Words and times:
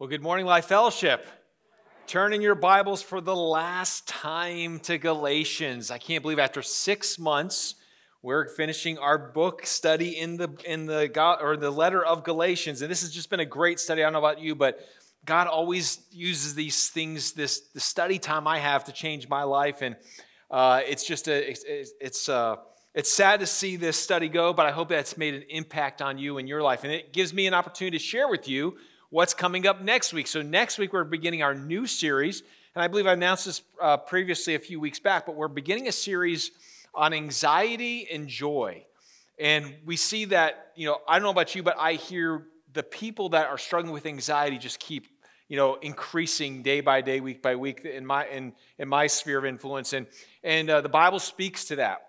Well, 0.00 0.08
good 0.08 0.22
morning, 0.22 0.46
Life 0.46 0.64
Fellowship. 0.64 1.26
Turn 2.06 2.32
in 2.32 2.40
your 2.40 2.54
Bibles 2.54 3.02
for 3.02 3.20
the 3.20 3.36
last 3.36 4.08
time 4.08 4.78
to 4.80 4.96
Galatians. 4.96 5.90
I 5.90 5.98
can't 5.98 6.22
believe 6.22 6.38
after 6.38 6.62
six 6.62 7.18
months, 7.18 7.74
we're 8.22 8.48
finishing 8.48 8.96
our 8.96 9.18
book 9.18 9.66
study 9.66 10.18
in 10.18 10.38
the 10.38 10.48
in 10.64 10.86
the 10.86 11.06
God 11.06 11.40
or 11.42 11.54
the 11.58 11.70
letter 11.70 12.02
of 12.02 12.24
Galatians, 12.24 12.80
and 12.80 12.90
this 12.90 13.02
has 13.02 13.10
just 13.10 13.28
been 13.28 13.40
a 13.40 13.44
great 13.44 13.78
study. 13.78 14.00
I 14.02 14.06
don't 14.06 14.14
know 14.14 14.20
about 14.20 14.40
you, 14.40 14.54
but 14.54 14.80
God 15.26 15.48
always 15.48 16.00
uses 16.10 16.54
these 16.54 16.88
things, 16.88 17.32
this 17.32 17.60
the 17.74 17.80
study 17.80 18.18
time 18.18 18.48
I 18.48 18.58
have 18.58 18.84
to 18.84 18.92
change 18.92 19.28
my 19.28 19.42
life, 19.42 19.82
and 19.82 19.96
uh, 20.50 20.80
it's 20.88 21.04
just 21.04 21.28
a 21.28 21.50
it's 21.50 21.62
it's 22.00 22.26
uh, 22.30 22.56
it's 22.94 23.10
sad 23.10 23.40
to 23.40 23.46
see 23.46 23.76
this 23.76 23.98
study 23.98 24.30
go, 24.30 24.54
but 24.54 24.64
I 24.64 24.70
hope 24.70 24.88
that's 24.88 25.18
made 25.18 25.34
an 25.34 25.44
impact 25.50 26.00
on 26.00 26.16
you 26.16 26.38
and 26.38 26.48
your 26.48 26.62
life, 26.62 26.84
and 26.84 26.92
it 26.94 27.12
gives 27.12 27.34
me 27.34 27.46
an 27.46 27.52
opportunity 27.52 27.98
to 27.98 28.02
share 28.02 28.28
with 28.28 28.48
you 28.48 28.78
what's 29.10 29.34
coming 29.34 29.66
up 29.66 29.82
next 29.82 30.12
week. 30.12 30.26
So, 30.26 30.40
next 30.40 30.78
week, 30.78 30.92
we're 30.92 31.04
beginning 31.04 31.42
our 31.42 31.54
new 31.54 31.86
series. 31.86 32.42
And 32.74 32.82
I 32.82 32.88
believe 32.88 33.06
I 33.06 33.12
announced 33.12 33.46
this 33.46 33.62
uh, 33.80 33.96
previously 33.96 34.54
a 34.54 34.58
few 34.60 34.80
weeks 34.80 35.00
back, 35.00 35.26
but 35.26 35.34
we're 35.34 35.48
beginning 35.48 35.88
a 35.88 35.92
series 35.92 36.52
on 36.94 37.12
anxiety 37.12 38.08
and 38.10 38.28
joy. 38.28 38.84
And 39.38 39.74
we 39.84 39.96
see 39.96 40.26
that, 40.26 40.72
you 40.76 40.86
know, 40.86 40.98
I 41.08 41.14
don't 41.14 41.24
know 41.24 41.30
about 41.30 41.54
you, 41.54 41.62
but 41.62 41.76
I 41.78 41.94
hear 41.94 42.46
the 42.72 42.84
people 42.84 43.30
that 43.30 43.48
are 43.48 43.58
struggling 43.58 43.92
with 43.92 44.06
anxiety 44.06 44.58
just 44.58 44.78
keep, 44.78 45.06
you 45.48 45.56
know, 45.56 45.74
increasing 45.76 46.62
day 46.62 46.80
by 46.80 47.00
day, 47.00 47.20
week 47.20 47.42
by 47.42 47.56
week 47.56 47.84
in 47.84 48.06
my, 48.06 48.26
in, 48.28 48.52
in 48.78 48.88
my 48.88 49.08
sphere 49.08 49.38
of 49.38 49.44
influence. 49.44 49.92
And, 49.92 50.06
and 50.44 50.70
uh, 50.70 50.80
the 50.80 50.88
Bible 50.88 51.18
speaks 51.18 51.64
to 51.66 51.76
that. 51.76 52.02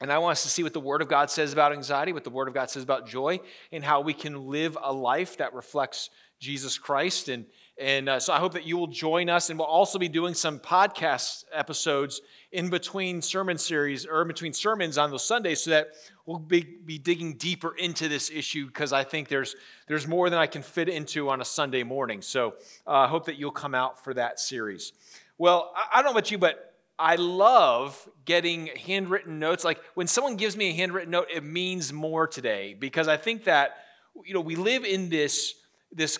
And 0.00 0.12
I 0.12 0.18
want 0.18 0.32
us 0.32 0.42
to 0.42 0.50
see 0.50 0.62
what 0.62 0.74
the 0.74 0.80
Word 0.80 1.00
of 1.00 1.08
God 1.08 1.30
says 1.30 1.54
about 1.54 1.72
anxiety, 1.72 2.12
what 2.12 2.24
the 2.24 2.30
Word 2.30 2.48
of 2.48 2.54
God 2.54 2.68
says 2.68 2.82
about 2.82 3.08
joy, 3.08 3.40
and 3.72 3.82
how 3.82 4.02
we 4.02 4.12
can 4.12 4.48
live 4.48 4.76
a 4.80 4.92
life 4.92 5.38
that 5.38 5.54
reflects 5.54 6.10
Jesus 6.38 6.78
Christ. 6.78 7.28
And, 7.28 7.46
and 7.78 8.08
uh, 8.08 8.20
so 8.20 8.32
I 8.32 8.38
hope 8.38 8.52
that 8.54 8.66
you 8.66 8.76
will 8.76 8.86
join 8.86 9.28
us. 9.28 9.50
And 9.50 9.58
we'll 9.58 9.68
also 9.68 9.98
be 9.98 10.08
doing 10.08 10.34
some 10.34 10.58
podcast 10.58 11.44
episodes 11.52 12.20
in 12.52 12.70
between 12.70 13.22
sermon 13.22 13.58
series 13.58 14.06
or 14.06 14.22
in 14.22 14.28
between 14.28 14.52
sermons 14.52 14.98
on 14.98 15.10
those 15.10 15.24
Sundays 15.24 15.62
so 15.62 15.70
that 15.70 15.88
we'll 16.24 16.38
be, 16.38 16.62
be 16.62 16.98
digging 16.98 17.34
deeper 17.34 17.74
into 17.76 18.08
this 18.08 18.30
issue 18.30 18.66
because 18.66 18.92
I 18.92 19.04
think 19.04 19.28
there's, 19.28 19.56
there's 19.88 20.06
more 20.06 20.30
than 20.30 20.38
I 20.38 20.46
can 20.46 20.62
fit 20.62 20.88
into 20.88 21.28
on 21.28 21.40
a 21.40 21.44
Sunday 21.44 21.82
morning. 21.82 22.22
So 22.22 22.54
uh, 22.86 22.92
I 22.92 23.06
hope 23.08 23.26
that 23.26 23.36
you'll 23.36 23.50
come 23.50 23.74
out 23.74 24.02
for 24.02 24.14
that 24.14 24.40
series. 24.40 24.92
Well, 25.38 25.72
I, 25.76 25.98
I 25.98 26.02
don't 26.02 26.06
know 26.06 26.18
about 26.18 26.30
you, 26.30 26.38
but 26.38 26.74
I 26.98 27.16
love 27.16 28.08
getting 28.24 28.68
handwritten 28.68 29.38
notes. 29.38 29.64
Like 29.64 29.80
when 29.94 30.06
someone 30.06 30.36
gives 30.36 30.56
me 30.56 30.70
a 30.70 30.72
handwritten 30.72 31.10
note, 31.10 31.28
it 31.34 31.44
means 31.44 31.92
more 31.92 32.26
today 32.26 32.74
because 32.78 33.06
I 33.06 33.18
think 33.18 33.44
that, 33.44 33.76
you 34.24 34.32
know, 34.32 34.40
we 34.40 34.56
live 34.56 34.84
in 34.84 35.10
this 35.10 35.54
this 35.92 36.18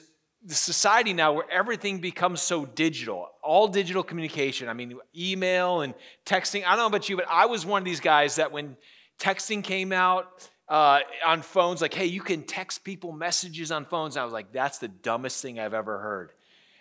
society 0.55 1.13
now 1.13 1.33
where 1.33 1.51
everything 1.51 1.99
becomes 1.99 2.41
so 2.41 2.65
digital, 2.65 3.29
all 3.43 3.69
digital 3.69 4.03
communication. 4.03 4.69
I 4.69 4.73
mean, 4.73 4.99
email 5.17 5.81
and 5.81 5.95
texting. 6.25 6.65
I 6.65 6.71
don't 6.71 6.79
know 6.79 6.87
about 6.87 7.09
you, 7.09 7.17
but 7.17 7.27
I 7.29 7.47
was 7.47 7.67
one 7.67 7.83
of 7.83 7.85
these 7.85 8.01
guys 8.01 8.37
that 8.37 8.53
when 8.53 8.77
texting 9.19 9.63
came 9.63 9.93
out 9.93 10.49
uh, 10.69 11.01
on 11.25 11.43
phones, 11.43 11.81
like, 11.81 11.95
hey, 11.95 12.07
you 12.07 12.21
can 12.21 12.43
text 12.43 12.85
people 12.85 13.13
messages 13.13 13.71
on 13.71 13.85
phones. 13.85 14.17
I 14.17 14.25
was 14.25 14.33
like, 14.33 14.53
that's 14.53 14.79
the 14.79 14.89
dumbest 14.89 15.41
thing 15.43 15.59
I've 15.59 15.75
ever 15.75 15.99
heard. 15.99 16.33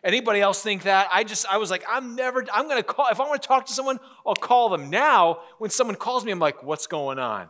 Anybody 0.04 0.40
else 0.40 0.62
think 0.62 0.84
that? 0.84 1.10
I 1.12 1.24
just, 1.24 1.48
I 1.48 1.58
was 1.58 1.72
like, 1.72 1.84
I'm 1.90 2.16
never, 2.16 2.46
I'm 2.54 2.68
gonna 2.68 2.84
call, 2.84 3.08
if 3.10 3.20
I 3.20 3.26
wanna 3.26 3.40
talk 3.40 3.66
to 3.68 3.74
someone, 3.74 4.00
I'll 4.26 4.36
call 4.36 4.70
them. 4.70 4.92
Now, 4.92 5.40
when 5.58 5.72
someone 5.72 5.96
calls 5.96 6.24
me, 6.24 6.32
I'm 6.32 6.40
like, 6.40 6.62
what's 6.62 6.86
going 6.86 7.18
on? 7.18 7.50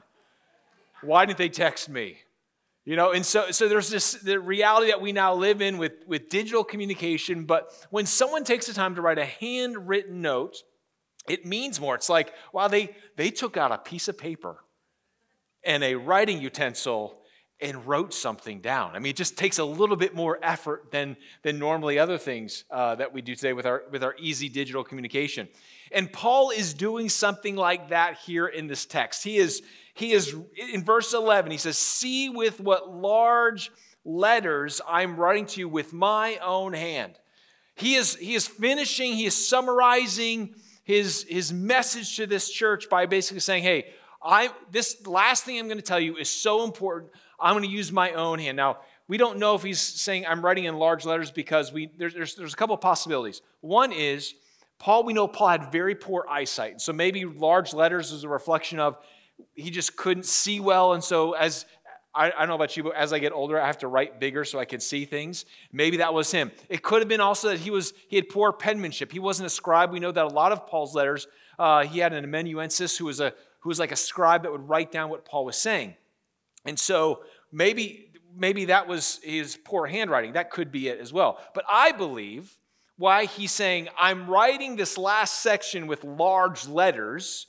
Why 1.02 1.26
didn't 1.26 1.38
they 1.38 1.50
text 1.50 1.90
me? 1.90 2.18
You 2.86 2.96
know, 2.96 3.14
and 3.14 3.26
so, 3.26 3.50
so 3.50 3.68
there's 3.68 3.90
this 3.90 4.14
the 4.14 4.40
reality 4.40 4.88
that 4.88 5.02
we 5.02 5.12
now 5.12 5.34
live 5.34 5.60
in 5.60 5.80
with, 5.80 5.94
with 6.06 6.30
digital 6.30 6.64
communication, 6.64 7.46
but 7.46 7.72
when 7.90 8.06
someone 8.06 8.44
takes 8.44 8.68
the 8.68 8.74
time 8.74 8.94
to 8.94 9.02
write 9.02 9.18
a 9.18 9.26
handwritten 9.26 10.22
note, 10.22 10.58
it 11.28 11.48
means 11.48 11.82
more. 11.82 11.96
It's 11.96 12.10
like, 12.10 12.32
wow, 12.54 12.68
they, 12.68 12.96
they 13.16 13.32
took 13.32 13.58
out 13.58 13.72
a 13.72 13.80
piece 13.80 14.08
of 14.08 14.20
paper 14.20 14.64
and 15.64 15.84
a 15.84 15.96
writing 15.96 16.40
utensil 16.40 17.20
and 17.62 17.88
wrote 17.88 18.14
something 18.14 18.60
down. 18.60 18.96
I 18.96 19.00
mean, 19.00 19.12
it 19.12 19.16
just 19.16 19.38
takes 19.38 19.60
a 19.60 19.64
little 19.64 19.96
bit 19.96 20.14
more 20.14 20.38
effort 20.44 20.92
than, 20.92 21.16
than 21.42 21.58
normally 21.58 21.98
other 21.98 22.18
things 22.18 22.66
uh, 22.70 22.96
that 22.96 23.14
we 23.14 23.22
do 23.22 23.34
today 23.34 23.54
with 23.54 23.66
our, 23.66 23.84
with 23.92 24.04
our 24.04 24.16
easy 24.20 24.50
digital 24.50 24.84
communication. 24.84 25.48
And 25.92 26.12
Paul 26.12 26.50
is 26.50 26.74
doing 26.74 27.08
something 27.08 27.56
like 27.56 27.90
that 27.90 28.18
here 28.26 28.48
in 28.48 28.68
this 28.68 28.86
text. 28.86 29.24
He 29.24 29.38
is, 29.38 29.62
he 29.94 30.12
is 30.12 30.36
in 30.74 30.84
verse 30.84 31.14
11, 31.14 31.52
he 31.52 31.58
says, 31.58 31.78
See 31.78 32.30
with 32.30 32.60
what 32.60 32.94
large 32.94 33.72
letters 34.04 34.82
I'm 34.88 35.16
writing 35.16 35.46
to 35.48 35.62
you 35.62 35.70
with 35.70 35.94
my 35.94 36.38
own 36.44 36.74
hand. 36.74 37.14
He 37.76 37.96
is, 37.96 38.16
he 38.16 38.36
is 38.36 38.48
finishing, 38.48 39.14
he 39.14 39.26
is 39.26 39.48
summarizing 39.48 40.56
his, 40.84 41.26
his 41.30 41.54
message 41.54 42.18
to 42.18 42.28
this 42.28 42.50
church 42.50 42.90
by 42.90 43.06
basically 43.06 43.40
saying, 43.40 43.64
Hey, 43.64 43.94
I, 44.22 44.50
this 44.72 45.06
last 45.08 45.44
thing 45.44 45.60
I'm 45.60 45.68
going 45.68 45.78
to 45.78 45.84
tell 45.84 46.00
you 46.00 46.18
is 46.18 46.30
so 46.30 46.64
important. 46.64 47.12
I'm 47.40 47.54
going 47.54 47.64
to 47.64 47.70
use 47.70 47.92
my 47.92 48.12
own 48.12 48.40
hand. 48.40 48.58
Now, 48.58 48.80
we 49.08 49.18
don't 49.18 49.38
know 49.38 49.56
if 49.56 49.64
he's 49.64 49.80
saying 49.80 50.26
I'm 50.26 50.44
writing 50.44 50.66
in 50.66 50.78
large 50.78 51.06
letters 51.06 51.32
because 51.32 51.72
we, 51.72 51.92
there's, 51.98 52.14
there's, 52.14 52.36
there's 52.36 52.54
a 52.54 52.58
couple 52.58 52.76
of 52.76 52.82
possibilities. 52.82 53.42
One 53.62 53.92
is, 53.92 54.34
Paul, 54.80 55.04
we 55.04 55.14
know 55.14 55.28
Paul 55.28 55.50
had 55.50 55.72
very 55.72 55.96
poor 55.96 56.26
eyesight. 56.30 56.82
So 56.82 56.92
maybe 56.92 57.26
large 57.26 57.74
letters 57.74 58.12
is 58.12 58.24
a 58.24 58.30
reflection 58.30 58.80
of 58.80 58.98
he 59.54 59.70
just 59.70 59.96
couldn't 59.96 60.26
see 60.26 60.60
well. 60.60 60.94
And 60.94 61.04
so, 61.04 61.34
as 61.34 61.66
I, 62.14 62.28
I, 62.28 62.40
don't 62.40 62.48
know 62.48 62.56
about 62.56 62.78
you, 62.78 62.84
but 62.84 62.96
as 62.96 63.12
I 63.12 63.20
get 63.20 63.34
older, 63.34 63.60
I 63.60 63.68
have 63.68 63.80
to 63.80 63.88
write 63.88 64.20
bigger 64.20 64.46
so 64.46 64.58
I 64.58 64.66
can 64.66 64.80
see 64.80 65.06
things. 65.06 65.46
Maybe 65.72 65.98
that 65.98 66.14
was 66.14 66.32
him. 66.32 66.52
It 66.70 66.82
could 66.82 67.00
have 67.00 67.10
been 67.10 67.20
also 67.20 67.50
that 67.50 67.60
he 67.60 67.70
was 67.70 67.94
he 68.08 68.16
had 68.16 68.30
poor 68.30 68.54
penmanship. 68.54 69.12
He 69.12 69.20
wasn't 69.20 69.48
a 69.48 69.50
scribe. 69.50 69.92
We 69.92 70.00
know 70.00 70.12
that 70.12 70.24
a 70.24 70.30
lot 70.30 70.52
of 70.52 70.66
Paul's 70.68 70.96
letters, 70.96 71.28
uh, 71.60 71.84
he 71.84 72.00
had 72.00 72.14
an 72.14 72.24
amanuensis 72.24 72.98
who 72.98 73.06
was 73.06 73.20
a 73.20 73.34
who 73.60 73.70
was 73.70 73.80
like 73.80 73.92
a 73.92 73.98
scribe 73.98 74.44
that 74.44 74.52
would 74.52 74.68
write 74.70 74.92
down 74.92 75.10
what 75.10 75.26
Paul 75.26 75.46
was 75.46 75.58
saying. 75.58 75.96
And 76.66 76.78
so 76.80 77.24
maybe 77.52 78.12
maybe 78.38 78.66
that 78.66 78.88
was 78.88 79.20
his 79.24 79.58
poor 79.64 79.86
handwriting. 79.86 80.34
That 80.34 80.52
could 80.52 80.72
be 80.72 80.88
it 80.88 81.00
as 81.00 81.14
well. 81.14 81.40
But 81.54 81.64
I 81.72 81.92
believe 81.92 82.58
why 82.98 83.26
he's 83.26 83.52
saying 83.52 83.90
I'm 83.98 84.30
writing 84.30 84.76
this 84.76 84.98
last 84.98 85.42
section 85.42 85.88
with 85.88 86.04
large 86.04 86.68
letters 86.68 87.48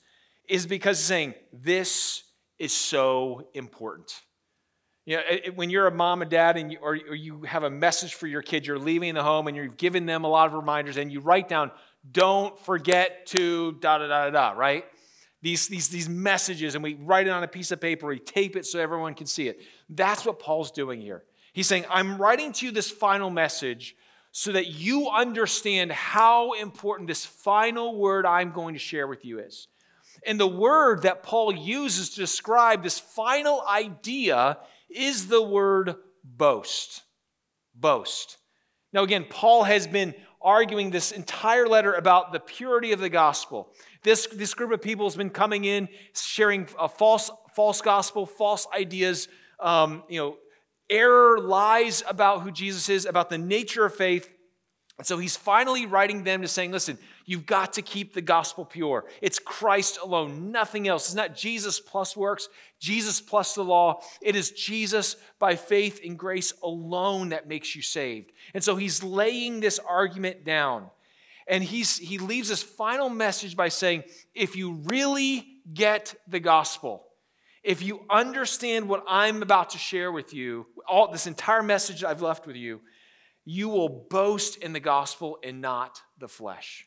is 0.49 0.67
because 0.67 0.99
he's 0.99 1.07
saying, 1.07 1.35
This 1.53 2.23
is 2.59 2.73
so 2.73 3.49
important. 3.55 4.13
You 5.05 5.17
know, 5.19 5.23
when 5.55 5.71
you're 5.71 5.87
a 5.87 5.93
mom 5.93 6.23
and 6.23 6.31
dad 6.31 6.57
and 6.57 6.73
you, 6.73 6.79
or, 6.83 6.99
or 7.09 7.15
you 7.15 7.43
have 7.43 7.63
a 7.63 7.71
message 7.71 8.15
for 8.15 8.27
your 8.27 8.43
kid, 8.43 8.67
you're 8.67 8.79
leaving 8.79 9.15
the 9.15 9.23
home 9.23 9.47
and 9.47 9.57
you're 9.57 9.69
giving 9.69 10.05
them 10.05 10.25
a 10.25 10.29
lot 10.29 10.49
of 10.49 10.55
reminders 10.55 10.97
and 10.97 11.13
you 11.13 11.21
write 11.21 11.49
down, 11.49 11.71
don't 12.11 12.59
forget 12.59 13.27
to 13.27 13.73
da 13.81 13.99
da 13.99 14.09
da 14.09 14.25
da 14.25 14.31
da, 14.31 14.51
right? 14.59 14.85
These, 15.47 15.69
these, 15.69 15.87
these 15.87 16.09
messages 16.09 16.75
and 16.75 16.83
we 16.83 16.95
write 16.95 17.29
it 17.29 17.31
on 17.31 17.45
a 17.45 17.47
piece 17.47 17.71
of 17.71 17.81
paper, 17.81 18.09
we 18.09 18.19
tape 18.19 18.57
it 18.57 18.67
so 18.67 18.81
everyone 18.81 19.15
can 19.15 19.29
see 19.29 19.47
it. 19.47 19.61
That's 19.89 20.27
what 20.27 20.41
Paul's 20.41 20.73
doing 20.73 21.01
here. 21.01 21.23
He's 21.53 21.69
saying, 21.69 21.85
I'm 21.89 22.19
writing 22.19 22.51
to 22.55 22.67
you 22.67 22.73
this 22.73 22.91
final 22.91 23.31
message 23.31 23.95
so 24.33 24.51
that 24.51 24.67
you 24.67 25.09
understand 25.09 25.93
how 25.93 26.55
important 26.55 27.07
this 27.07 27.25
final 27.25 27.97
word 27.97 28.27
I'm 28.27 28.51
going 28.51 28.75
to 28.75 28.81
share 28.81 29.07
with 29.07 29.25
you 29.25 29.39
is. 29.39 29.69
And 30.27 30.41
the 30.41 30.49
word 30.49 31.03
that 31.03 31.23
Paul 31.23 31.55
uses 31.55 32.11
to 32.11 32.17
describe 32.17 32.83
this 32.83 32.99
final 32.99 33.63
idea 33.69 34.59
is 34.91 35.29
the 35.29 35.43
word 35.43 35.95
boast. 36.25 37.05
Boast. 37.73 38.39
Now, 38.93 39.05
again, 39.05 39.27
Paul 39.31 39.63
has 39.63 39.87
been 39.87 40.13
arguing 40.43 40.91
this 40.91 41.13
entire 41.13 41.67
letter 41.67 41.93
about 41.93 42.33
the 42.33 42.41
purity 42.41 42.93
of 42.93 43.01
the 43.01 43.09
gospel. 43.09 43.73
This, 44.07 44.27
this 44.29 44.55
group 44.55 44.71
of 44.71 44.81
people 44.81 45.05
has 45.05 45.17
been 45.17 45.31
coming 45.31 45.65
in, 45.65 45.89
sharing 46.15 46.69
a 46.79 46.89
false, 46.89 47.31
false 47.55 47.81
gospel, 47.81 48.25
false 48.25 48.67
ideas, 48.73 49.27
um, 49.59 50.05
you 50.09 50.21
know, 50.21 50.37
error, 50.89 51.41
lies 51.41 52.05
about 52.09 52.43
who 52.43 52.53
Jesus 52.53 52.89
is, 52.89 53.05
about 53.05 53.31
the 53.31 53.39
nature 53.39 53.85
of 53.85 53.95
faith. 53.95 54.31
And 54.97 55.07
so 55.07 55.19
he's 55.19 55.37
finally 55.37 55.87
writing 55.87 56.23
them 56.25 56.41
to 56.43 56.49
saying, 56.49 56.71
listen, 56.71 56.99
You've 57.29 57.45
got 57.45 57.73
to 57.73 57.83
keep 57.83 58.15
the 58.15 58.23
gospel 58.23 58.65
pure. 58.65 59.05
It's 59.21 59.41
Christ 59.41 59.99
alone, 60.01 60.53
nothing 60.53 60.87
else. 60.87 61.07
It's 61.07 61.15
not 61.17 61.35
Jesus 61.35 61.81
plus 61.81 62.17
works, 62.17 62.49
Jesus 62.79 63.21
plus 63.21 63.57
the 63.57 63.65
law. 63.65 64.01
It 64.23 64.37
is 64.37 64.53
Jesus 64.53 65.17
by 65.41 65.57
faith 65.57 66.01
and 66.05 66.17
grace 66.17 66.53
alone 66.63 67.31
that 67.31 67.49
makes 67.49 67.75
you 67.75 67.83
saved. 67.83 68.31
And 68.55 68.63
so 68.63 68.77
he's 68.77 69.03
laying 69.03 69.59
this 69.59 69.81
argument 69.81 70.45
down. 70.45 70.89
And 71.47 71.63
he's, 71.63 71.97
he 71.97 72.19
leaves 72.19 72.49
this 72.49 72.63
final 72.63 73.09
message 73.09 73.57
by 73.57 73.69
saying, 73.69 74.05
if 74.35 74.57
you 74.57 74.83
really 74.85 75.47
get 75.73 76.15
the 76.27 76.41
gospel, 76.41 77.05
if 77.63 77.83
you 77.83 78.01
understand 78.11 78.89
what 78.89 79.05
I'm 79.09 79.43
about 79.43 79.71
to 79.71 79.79
share 79.79 80.11
with 80.11 80.33
you, 80.35 80.67
all 80.89 81.11
this 81.11 81.27
entire 81.27 81.63
message 81.63 82.05
I've 82.05 82.23
left 82.23 82.47
with 82.47 82.57
you, 82.57 82.81
you 83.45 83.69
will 83.69 83.89
boast 84.11 84.57
in 84.59 84.73
the 84.73 84.81
gospel 84.81 85.39
and 85.43 85.61
not 85.61 86.01
the 86.19 86.29
flesh. 86.29 86.87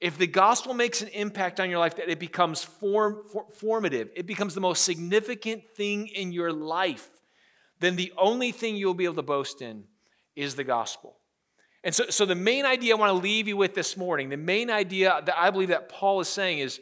If 0.00 0.18
the 0.18 0.26
gospel 0.26 0.74
makes 0.74 1.00
an 1.00 1.08
impact 1.08 1.60
on 1.60 1.70
your 1.70 1.78
life, 1.78 1.96
that 1.96 2.10
it 2.10 2.18
becomes 2.18 2.62
form, 2.62 3.22
for, 3.32 3.46
formative, 3.58 4.10
it 4.14 4.26
becomes 4.26 4.54
the 4.54 4.60
most 4.60 4.84
significant 4.84 5.62
thing 5.76 6.08
in 6.08 6.30
your 6.30 6.52
life, 6.52 7.08
then 7.80 7.96
the 7.96 8.12
only 8.18 8.52
thing 8.52 8.76
you'll 8.76 8.92
be 8.92 9.04
able 9.04 9.14
to 9.14 9.22
boast 9.22 9.62
in 9.62 9.84
is 10.36 10.56
the 10.56 10.64
gospel. 10.64 11.16
And 11.84 11.94
so, 11.94 12.06
so 12.08 12.24
the 12.24 12.34
main 12.34 12.64
idea 12.64 12.96
I 12.96 12.98
want 12.98 13.10
to 13.10 13.22
leave 13.22 13.46
you 13.46 13.58
with 13.58 13.74
this 13.74 13.96
morning, 13.96 14.30
the 14.30 14.38
main 14.38 14.70
idea 14.70 15.20
that 15.24 15.38
I 15.38 15.50
believe 15.50 15.68
that 15.68 15.90
Paul 15.90 16.20
is 16.20 16.28
saying 16.28 16.58
is 16.58 16.80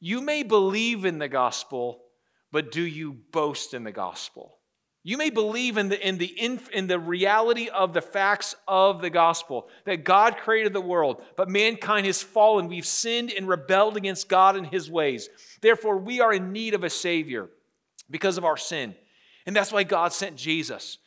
you 0.00 0.22
may 0.22 0.42
believe 0.42 1.04
in 1.04 1.18
the 1.18 1.28
gospel, 1.28 2.02
but 2.50 2.72
do 2.72 2.82
you 2.82 3.12
boast 3.30 3.74
in 3.74 3.84
the 3.84 3.92
gospel? 3.92 4.54
You 5.04 5.16
may 5.16 5.30
believe 5.30 5.76
in 5.76 5.90
the, 5.90 6.06
in, 6.06 6.18
the, 6.18 6.34
in 6.72 6.86
the 6.86 6.98
reality 6.98 7.68
of 7.68 7.92
the 7.92 8.02
facts 8.02 8.54
of 8.66 9.00
the 9.00 9.10
gospel 9.10 9.68
that 9.84 10.04
God 10.04 10.36
created 10.38 10.72
the 10.72 10.80
world, 10.80 11.22
but 11.36 11.48
mankind 11.48 12.06
has 12.06 12.22
fallen. 12.22 12.68
We've 12.68 12.86
sinned 12.86 13.32
and 13.36 13.48
rebelled 13.48 13.96
against 13.96 14.28
God 14.28 14.56
and 14.56 14.66
his 14.66 14.90
ways. 14.90 15.28
Therefore, 15.60 15.98
we 15.98 16.20
are 16.20 16.32
in 16.32 16.52
need 16.52 16.74
of 16.74 16.84
a 16.84 16.90
Savior 16.90 17.48
because 18.10 18.38
of 18.38 18.44
our 18.44 18.56
sin. 18.56 18.94
And 19.46 19.54
that's 19.54 19.72
why 19.72 19.84
God 19.84 20.12
sent 20.12 20.36
Jesus. 20.36 20.98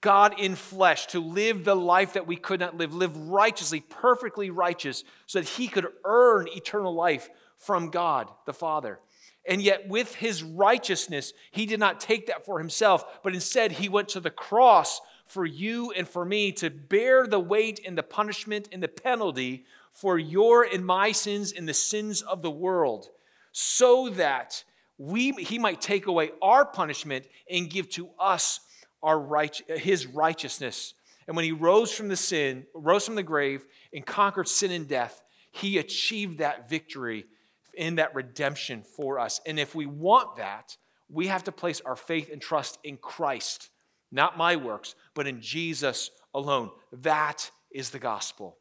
God 0.00 0.38
in 0.38 0.54
flesh 0.54 1.06
to 1.06 1.20
live 1.20 1.64
the 1.64 1.74
life 1.74 2.12
that 2.12 2.26
we 2.26 2.36
could 2.36 2.60
not 2.60 2.76
live, 2.76 2.94
live 2.94 3.16
righteously, 3.16 3.80
perfectly 3.80 4.50
righteous, 4.50 5.04
so 5.26 5.40
that 5.40 5.48
he 5.48 5.66
could 5.66 5.86
earn 6.04 6.46
eternal 6.48 6.94
life 6.94 7.30
from 7.56 7.90
God 7.90 8.28
the 8.44 8.52
Father. 8.52 9.00
And 9.46 9.62
yet, 9.62 9.88
with 9.88 10.14
his 10.14 10.42
righteousness, 10.42 11.32
he 11.50 11.64
did 11.64 11.80
not 11.80 12.00
take 12.00 12.26
that 12.26 12.44
for 12.44 12.58
himself, 12.58 13.22
but 13.22 13.34
instead 13.34 13.72
he 13.72 13.88
went 13.88 14.10
to 14.10 14.20
the 14.20 14.30
cross 14.30 15.00
for 15.24 15.46
you 15.46 15.92
and 15.92 16.06
for 16.06 16.24
me 16.24 16.52
to 16.52 16.68
bear 16.68 17.26
the 17.26 17.40
weight 17.40 17.80
and 17.86 17.96
the 17.96 18.02
punishment 18.02 18.68
and 18.72 18.82
the 18.82 18.88
penalty 18.88 19.64
for 19.92 20.18
your 20.18 20.64
and 20.64 20.84
my 20.84 21.12
sins 21.12 21.52
and 21.52 21.68
the 21.68 21.74
sins 21.74 22.20
of 22.22 22.42
the 22.42 22.50
world, 22.50 23.08
so 23.52 24.10
that 24.10 24.62
we, 24.98 25.32
he 25.32 25.58
might 25.58 25.80
take 25.80 26.06
away 26.06 26.30
our 26.42 26.64
punishment 26.64 27.26
and 27.50 27.70
give 27.70 27.88
to 27.88 28.10
us 28.18 28.60
our 29.02 29.18
right, 29.18 29.54
his 29.68 30.06
righteousness. 30.06 30.94
And 31.26 31.36
when 31.36 31.44
he 31.44 31.52
rose 31.52 31.92
from 31.92 32.08
the 32.08 32.16
sin, 32.16 32.66
rose 32.74 33.06
from 33.06 33.14
the 33.14 33.22
grave, 33.22 33.64
and 33.92 34.04
conquered 34.04 34.48
sin 34.48 34.70
and 34.70 34.88
death, 34.88 35.22
he 35.52 35.78
achieved 35.78 36.38
that 36.38 36.68
victory 36.68 37.26
in 37.74 37.96
that 37.96 38.14
redemption 38.14 38.82
for 38.82 39.18
us. 39.18 39.40
And 39.46 39.58
if 39.58 39.74
we 39.74 39.86
want 39.86 40.36
that, 40.36 40.76
we 41.08 41.26
have 41.28 41.44
to 41.44 41.52
place 41.52 41.80
our 41.84 41.96
faith 41.96 42.30
and 42.32 42.40
trust 42.40 42.78
in 42.84 42.96
Christ, 42.96 43.70
not 44.12 44.38
my 44.38 44.56
works, 44.56 44.94
but 45.14 45.26
in 45.26 45.40
Jesus 45.40 46.10
alone. 46.34 46.70
That 46.92 47.50
is 47.70 47.90
the 47.90 47.98
gospel. 47.98 48.56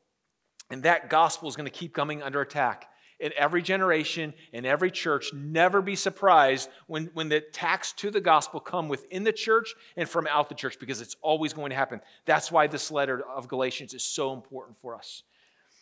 And 0.69 0.83
that 0.83 1.09
gospel 1.09 1.49
is 1.49 1.55
going 1.55 1.65
to 1.65 1.71
keep 1.71 1.93
coming 1.93 2.21
under 2.21 2.41
attack 2.41 2.87
in 3.19 3.31
every 3.37 3.61
generation, 3.61 4.33
in 4.53 4.65
every 4.65 4.91
church. 4.91 5.33
Never 5.33 5.81
be 5.81 5.95
surprised 5.95 6.69
when, 6.87 7.09
when 7.13 7.29
the 7.29 7.37
attacks 7.37 7.91
to 7.93 8.11
the 8.11 8.21
gospel 8.21 8.59
come 8.59 8.87
within 8.87 9.23
the 9.23 9.33
church 9.33 9.73
and 9.97 10.07
from 10.07 10.27
out 10.27 10.49
the 10.49 10.55
church 10.55 10.79
because 10.79 11.01
it's 11.01 11.15
always 11.21 11.53
going 11.53 11.69
to 11.69 11.75
happen. 11.75 12.01
That's 12.25 12.51
why 12.51 12.67
this 12.67 12.91
letter 12.91 13.23
of 13.27 13.47
Galatians 13.47 13.93
is 13.93 14.03
so 14.03 14.33
important 14.33 14.77
for 14.77 14.95
us. 14.95 15.23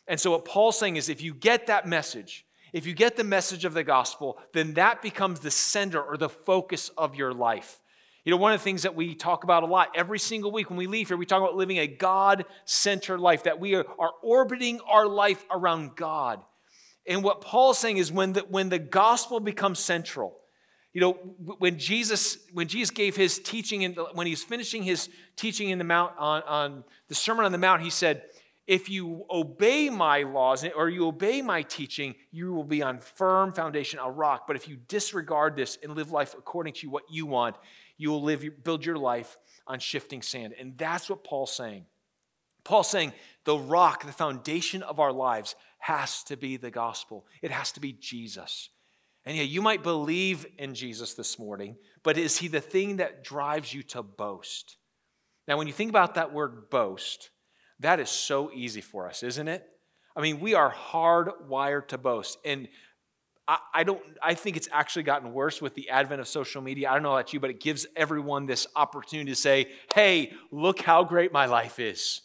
And 0.08 0.20
so, 0.20 0.32
what 0.32 0.46
Paul's 0.46 0.80
saying 0.80 0.96
is 0.96 1.10
if 1.10 1.22
you 1.22 1.34
get 1.34 1.68
that 1.68 1.86
message, 1.86 2.46
if 2.74 2.86
you 2.86 2.94
get 2.94 3.16
the 3.16 3.24
message 3.24 3.66
of 3.66 3.74
the 3.74 3.84
gospel, 3.84 4.40
then 4.54 4.74
that 4.76 5.02
becomes 5.02 5.40
the 5.40 5.52
center 5.52 6.02
or 6.02 6.18
the 6.18 6.30
focus 6.30 6.90
of 6.98 7.16
your 7.16 7.34
life. 7.34 7.82
You 8.24 8.32
know, 8.32 8.38
one 8.38 8.52
of 8.52 8.60
the 8.60 8.64
things 8.64 8.84
that 8.84 8.94
we 8.94 9.16
talk 9.16 9.46
about 9.46 9.64
a 9.64 9.68
lot 9.68 9.90
every 9.96 10.20
single 10.20 10.52
week 10.52 10.70
when 10.70 10.78
we 10.78 10.88
leave 10.88 11.08
here, 11.08 11.16
we 11.16 11.26
talk 11.26 11.42
about 11.42 11.56
living 11.56 11.80
a 11.80 11.88
God 11.88 12.46
centered 12.66 13.20
life, 13.20 13.44
that 13.44 13.60
we 13.60 13.76
are, 13.76 13.86
are 13.98 14.12
orbiting 14.22 14.82
our 14.82 15.08
life 15.08 15.46
around 15.50 15.96
God. 15.96 16.42
And 17.08 17.24
what 17.24 17.42
Paul's 17.42 17.80
saying 17.80 17.98
is 17.98 18.12
when 18.12 18.34
the, 18.34 18.42
when 18.42 18.70
the 18.70 18.80
gospel 18.80 19.40
becomes 19.40 19.80
central, 19.80 20.38
you 20.94 21.02
know, 21.02 21.14
when 21.60 21.78
Jesus, 21.78 22.38
when 22.54 22.68
Jesus 22.68 22.90
gave 22.90 23.16
his 23.16 23.40
teaching, 23.40 23.86
and 23.86 23.98
when 24.14 24.28
he's 24.28 24.44
finishing 24.44 24.84
his 24.84 25.10
teaching 25.36 25.70
in 25.70 25.78
the 25.78 25.84
Mount 25.84 26.14
on, 26.18 26.42
on 26.44 26.84
the 27.08 27.16
Sermon 27.16 27.46
on 27.46 27.52
the 27.52 27.58
Mount, 27.58 27.82
he 27.82 27.90
said, 27.90 28.24
if 28.66 28.90
you 28.90 29.26
obey 29.30 29.90
my 29.90 30.24
laws 30.24 30.66
or 30.76 30.90
you 30.90 31.08
obey 31.08 31.42
my 31.42 31.62
teaching, 31.62 32.16
you 32.32 32.54
will 32.54 32.66
be 32.66 32.82
on 32.82 33.00
firm 33.00 33.54
foundation, 33.54 34.00
a 34.00 34.10
rock. 34.10 34.46
But 34.46 34.58
if 34.58 34.68
you 34.68 34.76
disregard 34.88 35.56
this 35.56 35.78
and 35.82 35.96
live 35.96 36.12
life 36.12 36.36
according 36.38 36.74
to 36.74 36.90
what 36.90 37.04
you 37.10 37.26
want, 37.26 37.56
you 37.98 38.10
will 38.10 38.22
live, 38.22 38.44
build 38.64 38.86
your 38.86 38.98
life 38.98 39.38
on 39.68 39.80
shifting 39.80 40.22
sand. 40.22 40.54
And 40.60 40.78
that's 40.78 41.10
what 41.10 41.24
Paul's 41.24 41.54
saying. 41.54 41.86
Paul's 42.66 42.90
saying 42.90 43.14
the 43.46 43.58
rock, 43.58 44.06
the 44.06 44.12
foundation 44.12 44.84
of 44.84 45.00
our 45.00 45.14
lives, 45.14 45.56
has 45.88 46.22
to 46.22 46.36
be 46.36 46.58
the 46.58 46.70
gospel. 46.70 47.26
It 47.42 47.50
has 47.50 47.72
to 47.72 47.80
be 47.80 47.94
Jesus. 47.94 48.68
And 49.24 49.38
yeah, 49.38 49.44
you 49.44 49.62
might 49.62 49.84
believe 49.84 50.46
in 50.58 50.76
Jesus 50.76 51.14
this 51.14 51.40
morning, 51.40 51.78
but 52.04 52.18
is 52.18 52.38
he 52.38 52.50
the 52.50 52.60
thing 52.60 52.98
that 52.98 53.24
drives 53.24 53.74
you 53.74 53.84
to 53.84 54.04
boast? 54.04 54.76
Now, 55.48 55.58
when 55.58 55.66
you 55.66 55.72
think 55.72 55.90
about 55.90 56.16
that 56.16 56.34
word 56.34 56.70
boast, 56.70 57.30
that 57.80 58.02
is 58.02 58.10
so 58.10 58.52
easy 58.54 58.82
for 58.82 59.08
us, 59.08 59.24
isn't 59.24 59.48
it? 59.48 59.66
I 60.14 60.20
mean, 60.20 60.42
we 60.42 60.56
are 60.56 60.74
hardwired 60.74 61.88
to 61.90 61.98
boast. 61.98 62.38
And 62.44 62.68
I, 63.48 63.86
don't 63.86 64.02
I 64.22 64.34
think 64.34 64.58
it's 64.58 64.68
actually 64.74 65.04
gotten 65.04 65.32
worse 65.32 65.62
with 65.62 65.74
the 65.74 65.90
advent 65.90 66.20
of 66.20 66.28
social 66.28 66.62
media. 66.62 66.90
I 66.90 66.96
don't 66.96 67.04
know 67.04 67.14
about 67.14 67.32
you, 67.32 67.40
but 67.40 67.50
it 67.50 67.62
gives 67.62 67.88
everyone 67.96 68.46
this 68.46 68.68
opportunity 68.76 69.32
to 69.32 69.38
say, 69.38 69.68
hey, 69.94 70.34
look 70.52 70.82
how 70.82 71.06
great 71.06 71.32
my 71.32 71.46
life 71.46 71.80
is. 71.80 72.24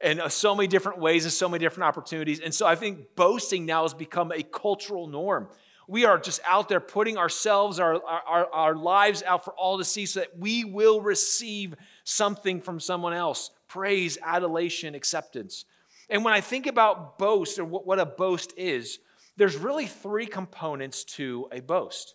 And 0.00 0.20
uh, 0.20 0.28
so 0.28 0.54
many 0.54 0.66
different 0.66 0.98
ways 0.98 1.24
and 1.24 1.32
so 1.32 1.48
many 1.48 1.62
different 1.62 1.88
opportunities. 1.88 2.40
And 2.40 2.54
so 2.54 2.66
I 2.66 2.74
think 2.74 3.14
boasting 3.16 3.66
now 3.66 3.82
has 3.82 3.92
become 3.92 4.32
a 4.32 4.42
cultural 4.42 5.06
norm. 5.06 5.48
We 5.86 6.04
are 6.04 6.18
just 6.18 6.40
out 6.46 6.68
there 6.68 6.80
putting 6.80 7.18
ourselves, 7.18 7.80
our, 7.80 8.00
our, 8.04 8.46
our 8.52 8.74
lives 8.76 9.22
out 9.24 9.44
for 9.44 9.52
all 9.54 9.76
to 9.78 9.84
see 9.84 10.06
so 10.06 10.20
that 10.20 10.38
we 10.38 10.64
will 10.64 11.00
receive 11.00 11.74
something 12.04 12.60
from 12.60 12.80
someone 12.80 13.12
else 13.12 13.50
praise, 13.68 14.18
adulation, 14.22 14.94
acceptance. 14.94 15.64
And 16.08 16.24
when 16.24 16.34
I 16.34 16.40
think 16.40 16.66
about 16.66 17.18
boast 17.18 17.58
or 17.58 17.64
what 17.64 18.00
a 18.00 18.06
boast 18.06 18.52
is, 18.56 18.98
there's 19.36 19.56
really 19.56 19.86
three 19.86 20.26
components 20.26 21.04
to 21.04 21.48
a 21.52 21.60
boast. 21.60 22.14